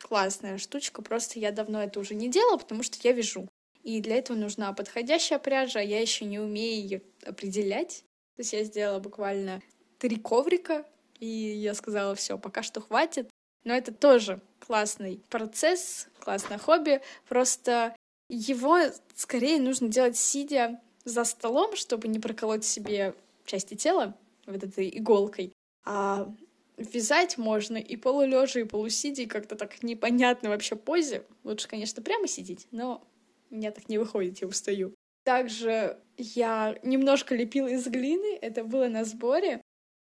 Классная 0.00 0.58
штучка, 0.58 1.02
просто 1.02 1.40
я 1.40 1.50
давно 1.50 1.82
это 1.82 1.98
уже 1.98 2.14
не 2.14 2.28
делала, 2.28 2.58
потому 2.58 2.84
что 2.84 2.96
я 3.02 3.12
вяжу. 3.12 3.48
И 3.82 4.00
для 4.00 4.14
этого 4.14 4.36
нужна 4.36 4.72
подходящая 4.72 5.40
пряжа, 5.40 5.80
а 5.80 5.82
я 5.82 6.00
еще 6.00 6.26
не 6.26 6.38
умею 6.38 6.80
ее 6.80 7.02
определять. 7.26 8.04
То 8.36 8.42
есть 8.42 8.52
я 8.52 8.62
сделала 8.62 9.00
буквально 9.00 9.62
три 9.98 10.14
коврика, 10.14 10.86
и 11.18 11.26
я 11.26 11.74
сказала, 11.74 12.14
все, 12.14 12.38
пока 12.38 12.62
что 12.62 12.80
хватит. 12.80 13.28
Но 13.64 13.74
это 13.74 13.92
тоже 13.92 14.40
классный 14.60 15.20
процесс, 15.30 16.08
классное 16.20 16.58
хобби. 16.58 17.00
Просто 17.28 17.94
его 18.28 18.78
скорее 19.14 19.60
нужно 19.60 19.88
делать 19.88 20.16
сидя 20.16 20.80
за 21.04 21.24
столом, 21.24 21.76
чтобы 21.76 22.08
не 22.08 22.18
проколоть 22.18 22.64
себе 22.64 23.14
части 23.44 23.74
тела 23.74 24.16
вот 24.46 24.62
этой 24.62 24.88
иголкой. 24.88 25.52
А 25.84 26.32
вязать 26.76 27.38
можно 27.38 27.76
и 27.76 27.96
полулежа, 27.96 28.60
и 28.60 28.64
полусидя, 28.64 29.22
и 29.22 29.26
как-то 29.26 29.56
так 29.56 29.82
непонятно 29.82 30.48
вообще 30.48 30.76
позе. 30.76 31.24
Лучше, 31.44 31.68
конечно, 31.68 32.02
прямо 32.02 32.26
сидеть, 32.26 32.66
но 32.70 33.06
у 33.50 33.56
меня 33.56 33.70
так 33.70 33.88
не 33.88 33.98
выходит, 33.98 34.38
я 34.38 34.48
устаю. 34.48 34.94
Также 35.24 35.98
я 36.16 36.78
немножко 36.82 37.34
лепила 37.34 37.68
из 37.68 37.86
глины, 37.86 38.36
это 38.40 38.64
было 38.64 38.88
на 38.88 39.04
сборе, 39.04 39.60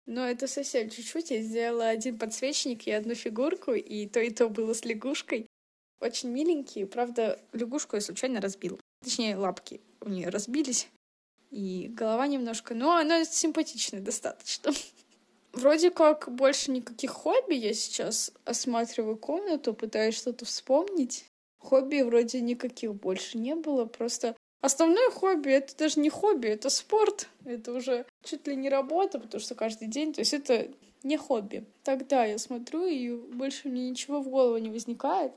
но 0.08 0.26
это 0.26 0.48
совсем 0.48 0.88
чуть-чуть. 0.88 1.30
Я 1.30 1.42
сделала 1.42 1.88
один 1.88 2.18
подсвечник 2.18 2.86
и 2.86 2.90
одну 2.90 3.14
фигурку, 3.14 3.74
и 3.74 4.06
то 4.06 4.20
и 4.20 4.30
то 4.30 4.48
было 4.48 4.72
с 4.72 4.84
лягушкой. 4.84 5.46
Очень 6.00 6.30
миленькие. 6.30 6.86
Правда, 6.86 7.38
лягушку 7.52 7.96
я 7.96 8.00
случайно 8.00 8.40
разбила. 8.40 8.78
Точнее, 9.04 9.36
лапки 9.36 9.82
у 10.00 10.08
нее 10.08 10.30
разбились. 10.30 10.88
И 11.50 11.88
голова 11.90 12.26
немножко... 12.26 12.74
Но 12.74 12.96
она 12.96 13.26
симпатичная 13.26 14.00
достаточно. 14.00 14.72
Вроде 15.52 15.90
как 15.90 16.34
больше 16.34 16.70
никаких 16.70 17.10
хобби. 17.10 17.54
Я 17.54 17.74
сейчас 17.74 18.32
осматриваю 18.46 19.18
комнату, 19.18 19.74
пытаюсь 19.74 20.16
что-то 20.16 20.46
вспомнить. 20.46 21.26
Хобби 21.58 22.00
вроде 22.00 22.40
никаких 22.40 22.94
больше 22.94 23.36
не 23.36 23.54
было. 23.54 23.84
Просто 23.84 24.34
Основное 24.60 25.10
хобби— 25.10 25.50
это 25.52 25.76
даже 25.76 26.00
не 26.00 26.10
хобби, 26.10 26.48
это 26.48 26.68
спорт. 26.68 27.28
Это 27.44 27.72
уже 27.72 28.06
чуть 28.24 28.46
ли 28.48 28.56
не 28.56 28.68
работа, 28.68 29.20
потому 29.20 29.40
что 29.40 29.54
каждый 29.54 29.86
день, 29.88 30.12
то 30.12 30.20
есть 30.20 30.34
это 30.34 30.68
не 31.04 31.16
хобби. 31.16 31.64
Тогда 31.84 32.24
я 32.24 32.38
смотрю, 32.38 32.86
и 32.86 33.10
больше 33.10 33.68
мне 33.68 33.88
ничего 33.88 34.20
в 34.20 34.28
голову 34.28 34.58
не 34.58 34.70
возникает. 34.70 35.32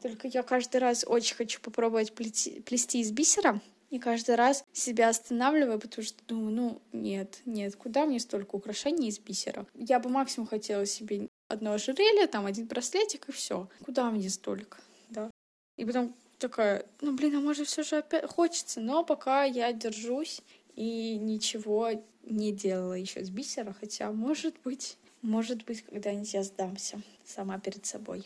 Только 0.00 0.28
я 0.28 0.42
каждый 0.42 0.78
раз 0.78 1.04
очень 1.06 1.36
хочу 1.36 1.60
попробовать 1.60 2.12
плести, 2.12 2.60
плести 2.60 3.00
из 3.00 3.10
бисера. 3.10 3.60
И 3.90 3.98
каждый 3.98 4.36
раз 4.36 4.64
себя 4.72 5.10
останавливаю, 5.10 5.78
потому 5.78 6.04
что 6.04 6.24
думаю, 6.26 6.50
ну, 6.50 6.82
нет, 6.92 7.40
нет, 7.44 7.76
куда 7.76 8.06
мне 8.06 8.20
столько 8.20 8.56
украшений 8.56 9.08
из 9.08 9.18
бисера? 9.18 9.66
Я 9.74 10.00
бы 10.00 10.08
максимум 10.08 10.48
хотела 10.48 10.86
себе 10.86 11.28
одно 11.48 11.74
ожерелье, 11.74 12.26
там 12.26 12.46
один 12.46 12.66
браслетик 12.66 13.28
и 13.28 13.32
все. 13.32 13.68
Куда 13.84 14.10
мне 14.10 14.30
столько? 14.30 14.78
Да. 15.10 15.30
И 15.76 15.84
потом 15.84 16.14
такая, 16.42 16.84
ну, 17.00 17.14
блин, 17.14 17.36
а 17.36 17.40
может 17.40 17.68
все 17.68 17.82
же 17.82 17.96
опять 17.96 18.26
хочется, 18.26 18.80
но 18.80 19.04
пока 19.04 19.44
я 19.44 19.72
держусь 19.72 20.42
и 20.74 21.16
ничего 21.16 21.90
не 22.24 22.52
делала 22.52 22.94
еще 22.94 23.24
с 23.24 23.30
бисера, 23.30 23.74
хотя, 23.78 24.10
может 24.10 24.54
быть, 24.64 24.98
может 25.22 25.64
быть, 25.64 25.82
когда-нибудь 25.82 26.34
я 26.34 26.42
сдамся 26.42 27.00
сама 27.24 27.58
перед 27.58 27.86
собой. 27.86 28.24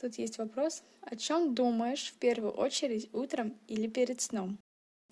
Тут 0.00 0.16
есть 0.16 0.38
вопрос. 0.38 0.82
О 1.02 1.16
чем 1.16 1.54
думаешь 1.54 2.12
в 2.12 2.18
первую 2.18 2.52
очередь 2.52 3.08
утром 3.12 3.54
или 3.66 3.88
перед 3.88 4.20
сном? 4.20 4.58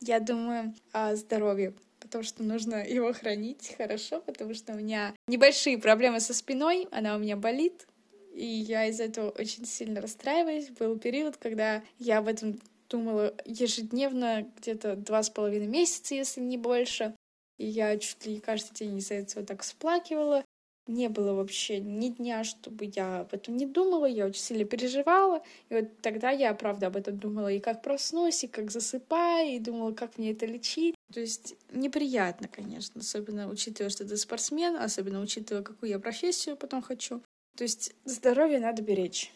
Я 0.01 0.21
думаю 0.21 0.75
о 0.93 1.17
здоровье, 1.17 1.75
потому 1.99 2.23
что 2.23 2.43
нужно 2.43 2.87
его 2.87 3.13
хранить 3.13 3.75
хорошо, 3.77 4.21
потому 4.21 4.55
что 4.55 4.75
у 4.75 4.77
меня 4.77 5.15
небольшие 5.27 5.79
проблемы 5.79 6.21
со 6.21 6.35
спиной, 6.35 6.87
она 6.93 7.17
у 7.17 7.19
меня 7.19 7.37
болит, 7.37 7.87
и 8.35 8.45
я 8.45 8.87
из-за 8.87 9.05
этого 9.05 9.31
очень 9.31 9.65
сильно 9.65 10.01
расстраиваюсь. 10.01 10.71
Был 10.71 10.99
период, 10.99 11.37
когда 11.37 11.83
я 11.99 12.19
об 12.19 12.29
этом 12.29 12.59
думала 12.89 13.35
ежедневно, 13.45 14.47
где-то 14.59 14.97
два 14.97 15.23
с 15.23 15.31
половиной 15.31 15.69
месяца, 15.69 16.15
если 16.15 16.41
не 16.41 16.59
больше. 16.59 17.15
И 17.59 17.67
я 17.67 17.97
чуть 17.97 18.27
ли 18.27 18.35
не 18.35 18.41
каждый 18.41 18.75
день 18.75 18.99
из-за 18.99 19.15
этого 19.15 19.47
так 19.47 19.63
всплакивала. 19.63 20.45
Не 20.87 21.09
было 21.09 21.33
вообще 21.33 21.81
ни 21.81 22.09
дня, 22.09 22.45
чтобы 22.45 22.91
я 22.95 23.21
об 23.21 23.33
этом 23.33 23.57
не 23.57 23.65
думала, 23.65 24.05
я 24.05 24.27
очень 24.27 24.43
сильно 24.43 24.65
переживала. 24.65 25.43
И 25.71 25.75
вот 25.75 26.01
тогда 26.03 26.31
я, 26.31 26.53
правда, 26.53 26.89
об 26.89 26.97
этом 26.97 27.17
думала 27.17 27.51
и 27.51 27.61
как 27.61 27.83
проснусь, 27.83 28.45
и 28.45 28.49
как 28.49 28.71
засыпаю, 28.71 29.57
и 29.57 29.61
думала, 29.61 29.93
как 29.93 30.19
мне 30.19 30.33
это 30.33 30.45
лечить. 30.45 30.95
То 31.13 31.21
есть 31.21 31.55
неприятно, 31.73 32.49
конечно, 32.49 33.01
особенно 33.01 33.49
учитывая, 33.49 33.89
что 33.89 34.05
ты 34.07 34.17
спортсмен, 34.17 34.77
особенно 34.77 35.23
учитывая, 35.23 35.63
какую 35.63 35.89
я 35.89 35.99
профессию 35.99 36.57
потом 36.57 36.83
хочу. 36.83 37.23
То 37.57 37.65
есть 37.65 37.95
здоровье 38.05 38.59
надо 38.59 38.83
беречь. 38.83 39.33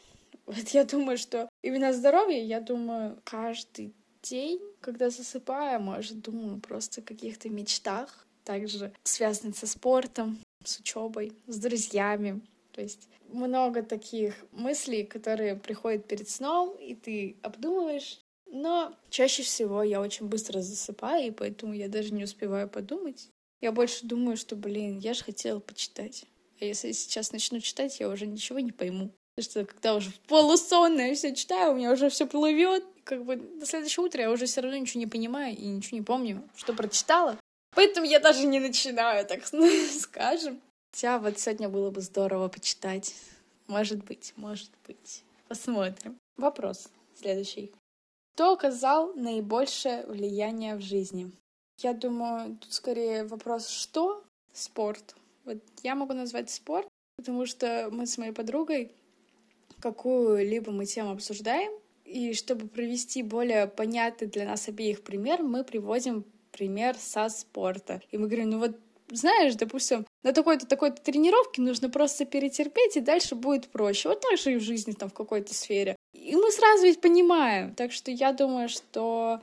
Вот 0.47 0.69
я 0.69 0.85
думаю, 0.85 1.19
что 1.19 1.49
именно 1.63 1.93
здоровье, 1.93 2.43
я 2.43 2.61
думаю, 2.61 3.21
каждый 3.25 3.95
день, 4.23 4.61
когда 4.81 5.11
засыпаю, 5.11 5.81
может, 5.81 6.21
думаю 6.21 6.59
просто 6.61 7.01
о 7.01 7.05
каких-то 7.05 7.49
мечтах, 7.49 8.27
также 8.45 8.93
связанных 9.05 9.57
со 9.57 9.67
спортом, 9.67 10.39
с 10.65 10.81
учебой, 10.81 11.33
с 11.47 11.59
друзьями. 11.59 12.41
То 12.73 12.81
есть 12.81 13.09
много 13.29 13.83
таких 13.83 14.35
мыслей, 14.53 15.05
которые 15.05 15.57
приходят 15.57 16.07
перед 16.07 16.29
сном, 16.29 16.77
и 16.77 16.95
ты 16.95 17.37
обдумываешь. 17.43 18.21
Но 18.51 18.95
чаще 19.11 19.43
всего 19.43 19.83
я 19.83 20.01
очень 20.01 20.29
быстро 20.29 20.63
засыпаю, 20.63 21.29
и 21.29 21.31
поэтому 21.31 21.75
я 21.75 21.89
даже 21.89 22.15
не 22.15 22.25
успеваю 22.25 22.69
подумать. 22.69 23.29
Я 23.61 23.73
больше 23.73 24.07
думаю, 24.07 24.37
что, 24.37 24.57
блин, 24.57 24.99
я 24.99 25.13
же 25.13 25.25
хотела 25.25 25.61
почитать. 25.61 26.25
А 26.61 26.65
если 26.65 26.89
я 26.89 26.95
сейчас 26.95 27.33
начну 27.33 27.61
читать, 27.61 28.01
я 28.01 28.09
уже 28.09 28.27
ничего 28.27 28.59
не 28.59 28.73
пойму. 28.73 29.11
Потому 29.37 29.51
что 29.51 29.65
когда 29.65 29.95
уже 29.95 30.11
полусонная 30.27 31.15
все 31.15 31.35
читаю, 31.35 31.73
у 31.73 31.77
меня 31.77 31.93
уже 31.93 32.09
все 32.09 32.27
плывет. 32.27 32.85
Как 33.05 33.25
бы 33.25 33.37
на 33.37 33.65
следующее 33.65 34.05
утро 34.05 34.21
я 34.21 34.31
уже 34.31 34.47
все 34.47 34.61
равно 34.61 34.77
ничего 34.77 35.01
не 35.01 35.07
понимаю 35.07 35.57
и 35.57 35.67
ничего 35.67 35.97
не 35.99 36.05
помню, 36.05 36.43
что 36.57 36.73
прочитала. 36.73 37.39
Поэтому 37.75 38.07
я 38.07 38.19
даже 38.19 38.47
не 38.47 38.61
начинаю, 38.61 39.25
так 39.27 39.47
скажем. 40.01 40.61
Хотя 40.93 41.19
вот 41.19 41.39
сегодня 41.39 41.69
было 41.69 41.91
бы 41.91 42.01
здорово 42.01 42.49
почитать. 42.49 43.15
Может 43.67 44.05
быть, 44.05 44.33
может 44.37 44.71
быть. 44.87 45.23
Посмотрим. 45.47 46.17
Вопрос 46.37 46.89
следующий. 47.19 47.73
Кто 48.35 48.53
оказал 48.53 49.15
наибольшее 49.15 50.07
влияние 50.07 50.77
в 50.77 50.81
жизни? 50.81 51.33
Я 51.81 51.93
думаю, 51.93 52.57
тут 52.57 52.73
скорее 52.73 53.25
вопрос 53.25 53.69
«что?» 53.69 54.25
Спорт. 54.53 55.15
Вот 55.49 55.63
я 55.83 55.95
могу 55.95 56.13
назвать 56.13 56.51
спорт, 56.51 56.87
потому 57.17 57.47
что 57.47 57.89
мы 57.91 58.07
с 58.07 58.19
моей 58.19 58.33
подругой 58.33 58.93
какую-либо 59.81 60.73
мы 60.73 60.85
тему 60.85 61.13
обсуждаем, 61.13 61.73
и 62.05 62.35
чтобы 62.35 62.69
провести 62.69 63.23
более 63.23 63.67
понятный 63.67 64.27
для 64.27 64.45
нас 64.45 64.69
обеих 64.69 65.03
пример, 65.03 65.43
мы 65.43 65.65
приводим 65.65 66.27
пример 66.53 66.97
со 66.99 67.31
спорта. 67.31 68.03
И 68.11 68.19
мы 68.19 68.27
говорим, 68.27 68.51
ну 68.51 68.59
вот 68.59 68.77
знаешь, 69.11 69.55
допустим, 69.55 70.05
на 70.23 70.35
такой-то 70.35 70.67
такой-то 70.67 71.01
тренировке 71.01 71.63
нужно 71.63 71.89
просто 71.89 72.27
перетерпеть, 72.27 72.99
и 72.99 73.01
дальше 73.01 73.35
будет 73.35 73.69
проще. 73.69 74.11
Вот 74.11 74.21
так 74.21 74.39
же 74.39 74.53
и 74.53 74.57
в 74.57 74.63
жизни 74.63 74.93
там 74.93 75.09
в 75.09 75.15
какой-то 75.15 75.55
сфере. 75.55 75.97
И 76.13 76.37
мы 76.37 76.53
сразу 76.53 76.83
ведь 76.83 77.01
понимаем. 77.01 77.75
Так 77.75 77.93
что 77.93 78.11
я 78.11 78.33
думаю, 78.33 78.69
что 78.69 79.41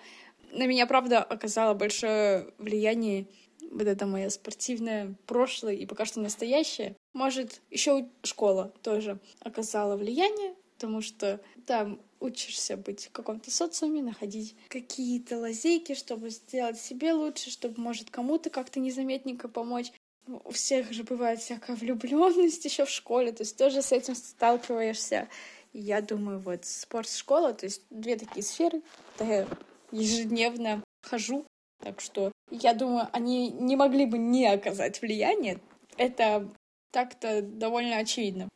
на 0.51 0.67
меня, 0.67 0.85
правда, 0.85 1.23
оказало 1.23 1.73
большое 1.73 2.53
влияние 2.59 3.25
вот 3.71 3.87
это 3.87 4.05
мое 4.05 4.29
спортивное 4.29 5.15
прошлое 5.25 5.73
и 5.73 5.85
пока 5.85 6.05
что 6.05 6.19
настоящее. 6.19 6.95
Может, 7.13 7.61
еще 7.69 8.07
школа 8.23 8.73
тоже 8.81 9.19
оказала 9.39 9.95
влияние, 9.97 10.55
потому 10.75 11.01
что 11.01 11.39
там 11.65 11.99
учишься 12.19 12.77
быть 12.77 13.07
в 13.07 13.11
каком-то 13.11 13.51
социуме, 13.51 14.01
находить 14.01 14.55
какие-то 14.67 15.37
лазейки, 15.37 15.95
чтобы 15.95 16.29
сделать 16.29 16.79
себе 16.79 17.13
лучше, 17.13 17.49
чтобы, 17.51 17.79
может, 17.79 18.09
кому-то 18.09 18.49
как-то 18.49 18.79
незаметненько 18.79 19.47
помочь. 19.47 19.91
У 20.27 20.51
всех 20.51 20.91
же 20.91 21.03
бывает 21.03 21.39
всякая 21.39 21.75
влюбленность 21.75 22.65
еще 22.65 22.85
в 22.85 22.89
школе, 22.89 23.31
то 23.31 23.43
есть 23.43 23.57
тоже 23.57 23.81
с 23.81 23.91
этим 23.91 24.15
сталкиваешься. 24.15 25.29
И 25.73 25.79
я 25.79 26.01
думаю, 26.01 26.39
вот 26.39 26.65
спорт-школа, 26.65 27.53
то 27.53 27.65
есть 27.65 27.83
две 27.89 28.15
такие 28.15 28.43
сферы, 28.43 28.81
я 29.19 29.47
ежедневно 29.91 30.83
хожу, 31.03 31.45
так 31.79 32.01
что 32.01 32.31
я 32.51 32.73
думаю, 32.73 33.07
они 33.11 33.51
не 33.51 33.75
могли 33.75 34.05
бы 34.05 34.17
не 34.17 34.47
оказать 34.47 35.01
влияние. 35.01 35.59
Это 35.97 36.49
так-то 36.91 37.41
довольно 37.41 37.97
очевидно. 37.97 38.49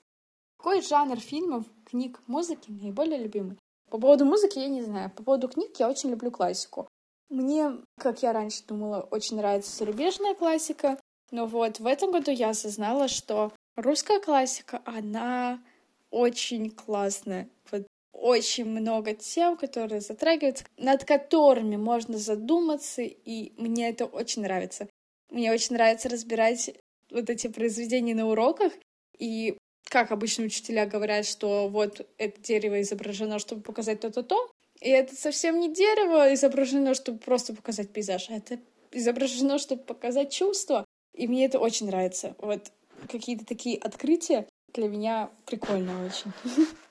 Какой 0.57 0.81
жанр 0.81 1.19
фильмов, 1.19 1.65
книг, 1.85 2.21
музыки 2.27 2.69
наиболее 2.69 3.19
любимый? 3.19 3.57
По 3.89 3.97
поводу 3.97 4.25
музыки 4.25 4.59
я 4.59 4.67
не 4.67 4.81
знаю. 4.81 5.09
По 5.09 5.23
поводу 5.23 5.47
книг 5.47 5.71
я 5.79 5.89
очень 5.89 6.09
люблю 6.09 6.31
классику. 6.31 6.87
Мне, 7.29 7.77
как 7.97 8.21
я 8.23 8.33
раньше 8.33 8.63
думала, 8.67 9.01
очень 9.11 9.37
нравится 9.37 9.75
зарубежная 9.75 10.35
классика. 10.35 10.99
Но 11.31 11.45
вот 11.45 11.79
в 11.79 11.85
этом 11.85 12.11
году 12.11 12.31
я 12.31 12.49
осознала, 12.49 13.07
что 13.07 13.51
русская 13.75 14.19
классика, 14.19 14.81
она 14.85 15.61
очень 16.09 16.71
классная. 16.71 17.49
Вот 17.71 17.85
очень 18.11 18.65
много 18.65 19.13
тем, 19.13 19.57
которые 19.57 20.01
затрагиваются, 20.01 20.65
над 20.77 21.05
которыми 21.05 21.75
можно 21.75 22.17
задуматься, 22.17 23.01
и 23.01 23.53
мне 23.57 23.89
это 23.89 24.05
очень 24.05 24.41
нравится. 24.41 24.87
Мне 25.29 25.51
очень 25.51 25.75
нравится 25.75 26.09
разбирать 26.09 26.71
вот 27.11 27.29
эти 27.29 27.47
произведения 27.47 28.15
на 28.15 28.27
уроках, 28.27 28.73
и 29.17 29.57
как 29.89 30.11
обычно 30.11 30.45
учителя 30.45 30.85
говорят, 30.85 31.25
что 31.25 31.67
вот 31.69 32.07
это 32.17 32.41
дерево 32.41 32.81
изображено, 32.81 33.39
чтобы 33.39 33.61
показать 33.61 33.99
то-то-то, 33.99 34.51
и 34.81 34.89
это 34.89 35.15
совсем 35.15 35.59
не 35.59 35.73
дерево 35.73 36.33
изображено, 36.33 36.93
чтобы 36.93 37.19
просто 37.19 37.53
показать 37.53 37.91
пейзаж, 37.91 38.29
а 38.29 38.35
это 38.35 38.59
изображено, 38.91 39.59
чтобы 39.59 39.83
показать 39.83 40.31
чувство. 40.31 40.85
И 41.13 41.27
мне 41.27 41.45
это 41.45 41.59
очень 41.59 41.87
нравится. 41.87 42.35
Вот 42.37 42.71
какие-то 43.09 43.45
такие 43.45 43.77
открытия 43.77 44.47
для 44.73 44.87
меня 44.87 45.31
прикольно 45.45 46.05
очень. 46.05 46.31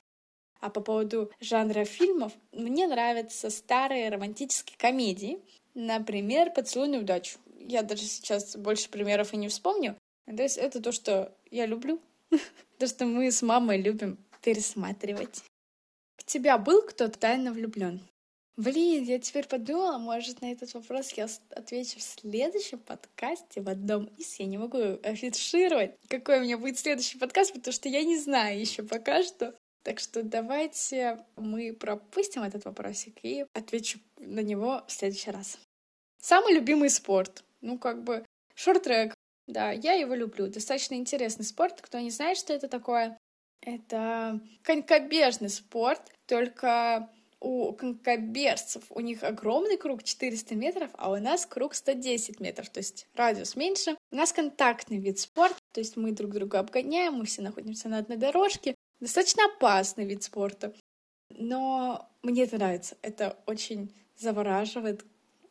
А 0.59 0.69
по 0.69 0.81
поводу 0.81 1.31
жанра 1.39 1.85
фильмов, 1.85 2.33
мне 2.51 2.87
нравятся 2.87 3.49
старые 3.49 4.09
романтические 4.09 4.77
комедии. 4.77 5.39
Например, 5.73 6.51
«Поцелуй 6.51 6.89
на 6.89 6.99
удачу». 6.99 7.39
Я 7.59 7.83
даже 7.83 8.03
сейчас 8.03 8.55
больше 8.57 8.89
примеров 8.89 9.33
и 9.33 9.37
не 9.37 9.47
вспомню. 9.47 9.95
То 10.25 10.43
есть 10.43 10.57
это 10.57 10.81
то, 10.81 10.91
что 10.91 11.33
я 11.49 11.65
люблю. 11.65 11.99
То, 12.77 12.87
что 12.87 13.05
мы 13.05 13.31
с 13.31 13.41
мамой 13.41 13.81
любим 13.81 14.17
пересматривать. 14.41 15.43
В 16.15 16.23
тебя 16.23 16.57
был 16.57 16.81
кто-то 16.83 17.17
тайно 17.17 17.51
влюблен? 17.51 18.01
Блин, 18.55 19.05
я 19.05 19.19
теперь 19.19 19.47
подумала, 19.47 19.97
может, 19.97 20.41
на 20.41 20.51
этот 20.51 20.73
вопрос 20.73 21.13
я 21.13 21.27
отвечу 21.51 21.97
в 21.99 22.01
следующем 22.01 22.79
подкасте 22.79 23.61
в 23.61 23.69
одном 23.69 24.05
из. 24.17 24.37
Я 24.37 24.47
не 24.47 24.57
могу 24.57 24.99
афишировать, 25.01 25.95
какой 26.09 26.39
у 26.39 26.43
меня 26.43 26.57
будет 26.57 26.77
следующий 26.77 27.17
подкаст, 27.17 27.53
потому 27.53 27.73
что 27.73 27.87
я 27.87 28.03
не 28.03 28.17
знаю 28.17 28.59
еще 28.59 28.83
пока 28.83 29.23
что. 29.23 29.55
Так 29.89 29.99
что 29.99 30.21
давайте 30.21 31.25
мы 31.35 31.73
пропустим 31.73 32.43
этот 32.43 32.63
вопросик 32.65 33.15
и 33.23 33.47
отвечу 33.53 33.97
на 34.17 34.41
него 34.41 34.83
в 34.85 34.91
следующий 34.91 35.31
раз. 35.31 35.57
Самый 36.21 36.53
любимый 36.53 36.91
спорт. 36.91 37.43
Ну, 37.61 37.79
как 37.79 38.03
бы, 38.03 38.23
шорт-трек. 38.53 39.15
Да, 39.47 39.71
я 39.71 39.93
его 39.93 40.13
люблю. 40.13 40.45
Достаточно 40.45 40.93
интересный 40.93 41.43
спорт. 41.43 41.81
Кто 41.81 41.97
не 41.97 42.11
знает, 42.11 42.37
что 42.37 42.53
это 42.53 42.67
такое, 42.67 43.17
это 43.61 44.39
конькобежный 44.61 45.49
спорт, 45.49 46.03
только 46.27 47.09
у 47.39 47.73
конькобежцев 47.73 48.83
у 48.91 48.99
них 48.99 49.23
огромный 49.23 49.77
круг 49.77 50.03
400 50.03 50.53
метров, 50.53 50.91
а 50.99 51.09
у 51.09 51.17
нас 51.17 51.47
круг 51.47 51.73
110 51.73 52.39
метров, 52.39 52.69
то 52.69 52.77
есть 52.79 53.07
радиус 53.15 53.55
меньше. 53.55 53.97
У 54.11 54.17
нас 54.17 54.33
контактный 54.33 54.99
вид 54.99 55.17
спорта, 55.17 55.57
то 55.73 55.79
есть 55.79 55.97
мы 55.97 56.11
друг 56.11 56.31
друга 56.33 56.59
обгоняем, 56.59 57.13
мы 57.13 57.25
все 57.25 57.41
находимся 57.41 57.89
на 57.89 57.97
одной 57.97 58.17
дорожке, 58.17 58.75
Достаточно 58.99 59.45
опасный 59.45 60.05
вид 60.05 60.23
спорта, 60.23 60.73
но 61.29 62.09
мне 62.21 62.43
это 62.43 62.57
нравится. 62.57 62.97
Это 63.01 63.37
очень 63.45 63.93
завораживает, 64.17 65.05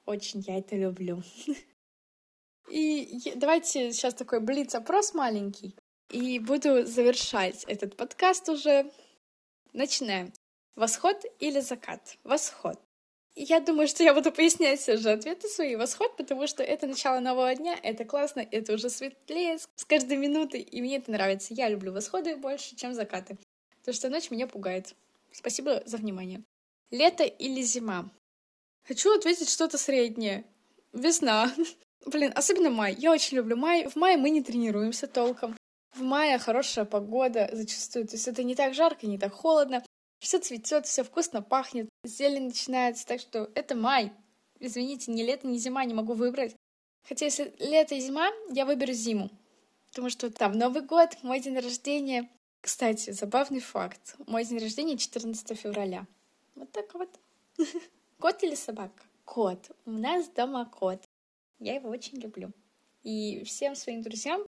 очень 0.05 0.41
я 0.41 0.59
это 0.59 0.77
люблю. 0.77 1.23
И 2.71 3.33
давайте 3.37 3.93
сейчас 3.93 4.15
такой 4.15 4.41
блиц-опрос 4.41 5.15
маленький. 5.15 5.75
И 6.11 6.39
буду 6.39 6.85
завершать 6.85 7.65
этот 7.65 7.97
подкаст 7.97 8.49
уже. 8.49 8.91
Начинаем. 9.73 10.33
Восход 10.75 11.17
или 11.41 11.61
закат? 11.61 12.19
Восход. 12.25 12.79
Я 13.41 13.61
думаю, 13.61 13.87
что 13.87 14.03
я 14.03 14.15
буду 14.15 14.33
пояснять 14.33 14.89
уже 14.89 15.13
ответы 15.13 15.47
свои. 15.47 15.77
Восход, 15.77 16.17
потому 16.17 16.49
что 16.49 16.65
это 16.65 16.89
начало 16.89 17.21
нового 17.21 17.55
дня, 17.55 17.79
это 17.85 18.05
классно, 18.05 18.41
это 18.41 18.73
уже 18.73 18.91
светлее 18.91 19.59
с 19.77 19.85
каждой 19.85 20.17
минутой, 20.17 20.61
и 20.61 20.83
мне 20.83 20.97
это 20.97 21.13
нравится. 21.13 21.55
Я 21.55 21.69
люблю 21.69 21.93
восходы 21.93 22.35
больше, 22.35 22.75
чем 22.75 22.95
закаты, 22.95 23.39
потому 23.79 23.95
что 23.95 24.09
ночь 24.09 24.33
меня 24.33 24.49
пугает. 24.49 24.97
Спасибо 25.31 25.85
за 25.87 25.99
внимание. 25.99 26.43
Лето 26.91 27.23
или 27.23 27.63
зима? 27.63 28.11
Хочу 28.89 29.17
ответить 29.17 29.49
что-то 29.49 29.79
среднее. 29.79 30.45
Весна. 30.93 31.55
Блин, 32.07 32.33
особенно 32.35 32.71
май. 32.71 32.97
Я 32.99 33.13
очень 33.13 33.37
люблю 33.37 33.57
май. 33.57 33.87
В 33.87 33.95
мае 33.95 34.17
мы 34.17 34.31
не 34.31 34.43
тренируемся 34.43 35.07
толком. 35.07 35.57
В 35.95 36.03
мае 36.03 36.41
хорошая 36.41 36.87
погода 36.87 37.49
зачастую. 37.53 38.09
То 38.09 38.17
есть 38.17 38.27
это 38.27 38.43
не 38.43 38.57
так 38.57 38.75
жарко, 38.75 39.07
не 39.07 39.17
так 39.17 39.33
холодно. 39.33 39.85
Все 40.19 40.41
цветет, 40.41 40.87
все 40.87 41.05
вкусно 41.05 41.43
пахнет, 41.43 41.89
зелень 42.05 42.47
начинается, 42.47 43.07
так 43.07 43.21
что 43.21 43.51
это 43.55 43.75
май. 43.75 44.13
Извините, 44.61 45.11
ни 45.13 45.23
лето, 45.23 45.47
ни 45.47 45.59
зима 45.59 45.85
не 45.85 45.95
могу 45.95 46.15
выбрать. 46.15 46.55
Хотя 47.09 47.27
если 47.27 47.55
лето 47.59 47.95
и 47.95 48.01
зима, 48.01 48.31
я 48.51 48.67
выберу 48.67 48.93
зиму. 48.93 49.31
Потому 49.89 50.11
что 50.11 50.31
там 50.31 50.53
Новый 50.53 50.83
год, 50.83 51.17
мой 51.23 51.41
день 51.41 51.59
рождения. 51.59 52.29
Кстати, 52.61 53.11
забавный 53.11 53.61
факт. 53.61 54.17
Мой 54.27 54.45
день 54.45 54.59
рождения 54.59 54.99
14 54.99 55.59
февраля. 55.59 56.07
Вот 56.55 56.71
так 56.73 56.93
вот. 56.95 57.09
Кот 58.19 58.43
или 58.43 58.55
собака? 58.55 59.03
Кот. 59.25 59.71
У 59.87 59.91
нас 59.91 60.29
дома 60.29 60.65
кот. 60.65 61.03
Я 61.59 61.75
его 61.75 61.89
очень 61.89 62.19
люблю. 62.19 62.51
И 63.03 63.45
всем 63.45 63.75
своим 63.75 64.03
друзьям 64.03 64.43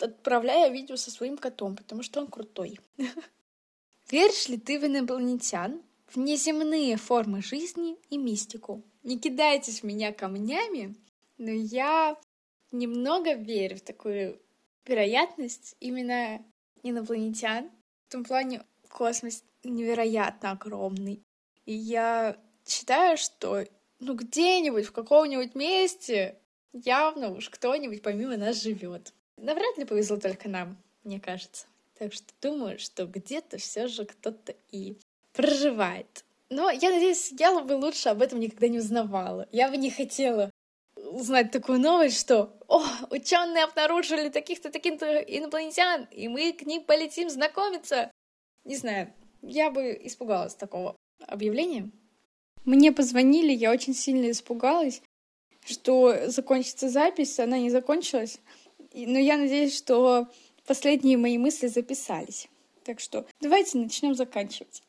отправляю 0.00 0.72
видео 0.72 0.96
со 0.96 1.10
своим 1.10 1.36
котом, 1.36 1.76
потому 1.76 2.02
что 2.02 2.20
он 2.20 2.28
крутой. 2.28 2.78
Веришь 4.10 4.48
ли 4.48 4.58
ты 4.58 4.78
в 4.78 4.86
инопланетян, 4.86 5.82
в 6.06 6.18
неземные 6.18 6.96
формы 6.96 7.42
жизни 7.42 7.96
и 8.10 8.18
мистику? 8.18 8.82
Не 9.02 9.18
кидайтесь 9.18 9.80
в 9.80 9.84
меня 9.84 10.12
камнями, 10.12 10.94
но 11.38 11.50
я 11.50 12.16
немного 12.72 13.34
верю 13.34 13.76
в 13.76 13.82
такую 13.82 14.40
вероятность 14.84 15.76
именно 15.80 16.44
инопланетян. 16.82 17.70
В 18.08 18.12
том 18.12 18.24
плане 18.24 18.64
космос 18.88 19.44
невероятно 19.64 20.52
огромный. 20.52 21.22
И 21.64 21.72
я 21.72 22.36
считаю, 22.66 23.16
что 23.16 23.66
ну 23.98 24.14
где-нибудь 24.14 24.86
в 24.86 24.92
каком-нибудь 24.92 25.54
месте 25.54 26.38
явно 26.72 27.30
уж 27.30 27.48
кто-нибудь 27.48 28.02
помимо 28.02 28.36
нас 28.36 28.62
живет. 28.62 29.12
Навряд 29.36 29.76
ли 29.78 29.84
повезло 29.84 30.16
только 30.16 30.48
нам, 30.48 30.76
мне 31.04 31.20
кажется. 31.20 31.66
Так 31.98 32.12
что 32.12 32.26
думаю, 32.42 32.78
что 32.78 33.06
где-то 33.06 33.58
все 33.58 33.88
же 33.88 34.04
кто-то 34.04 34.54
и 34.70 34.98
проживает. 35.36 36.24
Но 36.48 36.70
я 36.70 36.90
надеюсь, 36.90 37.32
я 37.38 37.60
бы 37.60 37.72
лучше 37.72 38.08
об 38.08 38.22
этом 38.22 38.40
никогда 38.40 38.68
не 38.68 38.78
узнавала. 38.78 39.48
Я 39.52 39.68
бы 39.68 39.76
не 39.76 39.90
хотела 39.90 40.50
узнать 40.96 41.50
такую 41.50 41.80
новость, 41.80 42.18
что 42.18 42.56
«О, 42.68 42.82
ученые 43.10 43.64
обнаружили 43.64 44.28
таких-то, 44.28 44.70
таких-то 44.70 45.18
инопланетян, 45.18 46.06
и 46.10 46.28
мы 46.28 46.52
к 46.52 46.62
ним 46.62 46.82
полетим 46.84 47.30
знакомиться». 47.30 48.10
Не 48.64 48.76
знаю, 48.76 49.12
я 49.42 49.70
бы 49.70 49.98
испугалась 50.02 50.54
такого 50.54 50.96
объявления. 51.26 51.90
Мне 52.64 52.90
позвонили, 52.92 53.52
я 53.52 53.70
очень 53.70 53.94
сильно 53.94 54.30
испугалась, 54.30 55.02
что 55.64 56.28
закончится 56.28 56.88
запись, 56.88 57.38
она 57.38 57.58
не 57.58 57.70
закончилась. 57.70 58.40
Но 58.92 59.18
я 59.18 59.36
надеюсь, 59.36 59.76
что 59.76 60.28
последние 60.66 61.16
мои 61.16 61.38
мысли 61.38 61.68
записались. 61.68 62.48
Так 62.84 63.00
что 63.00 63.26
давайте 63.40 63.78
начнем 63.78 64.14
заканчивать. 64.14 64.82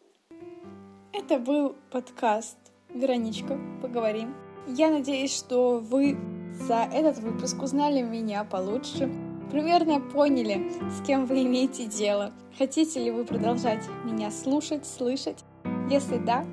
Это 1.19 1.39
был 1.39 1.75
подкаст 1.89 2.57
«Вероничка, 2.93 3.57
поговорим». 3.81 4.35
Я 4.67 4.91
надеюсь, 4.91 5.35
что 5.35 5.79
вы 5.79 6.15
за 6.53 6.87
этот 6.93 7.17
выпуск 7.17 7.59
узнали 7.63 8.03
меня 8.03 8.43
получше, 8.43 9.11
примерно 9.49 9.99
поняли, 9.99 10.71
с 10.91 11.03
кем 11.07 11.25
вы 11.25 11.41
имеете 11.41 11.85
дело. 11.87 12.33
Хотите 12.55 13.03
ли 13.03 13.09
вы 13.09 13.25
продолжать 13.25 13.83
меня 14.03 14.29
слушать, 14.29 14.85
слышать? 14.85 15.43
Если 15.89 16.19
да, 16.19 16.45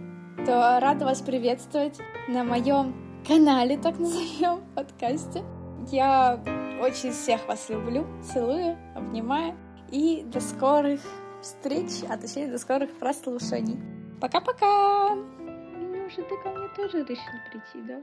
то 0.46 0.78
рада 0.80 1.04
вас 1.04 1.20
приветствовать 1.20 1.98
на 2.26 2.42
моем 2.42 2.94
канале, 3.28 3.76
так 3.76 3.98
назовем, 3.98 4.64
подкасте. 4.74 5.44
Я 5.92 6.42
очень 6.80 7.12
всех 7.12 7.46
вас 7.46 7.68
люблю, 7.68 8.06
целую, 8.32 8.78
обнимаю 8.96 9.56
и 9.90 10.24
до 10.24 10.40
скорых 10.40 11.02
встреч, 11.42 12.02
а 12.08 12.16
точнее 12.16 12.48
до 12.48 12.56
скорых 12.56 12.98
прослушаний. 12.98 13.78
Пока-пока! 14.20 15.14
Минюша, 15.14 16.22
ты 16.22 16.36
ко 16.42 16.50
мне 16.50 16.68
тоже 16.76 17.04
решил 17.04 17.34
прийти, 17.50 17.86
да? 17.88 18.00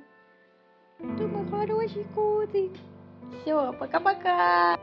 Ты 1.18 1.28
мой 1.28 1.48
хороший 1.50 2.04
котик. 2.16 2.74
Все, 3.42 3.74
пока-пока! 3.74 4.78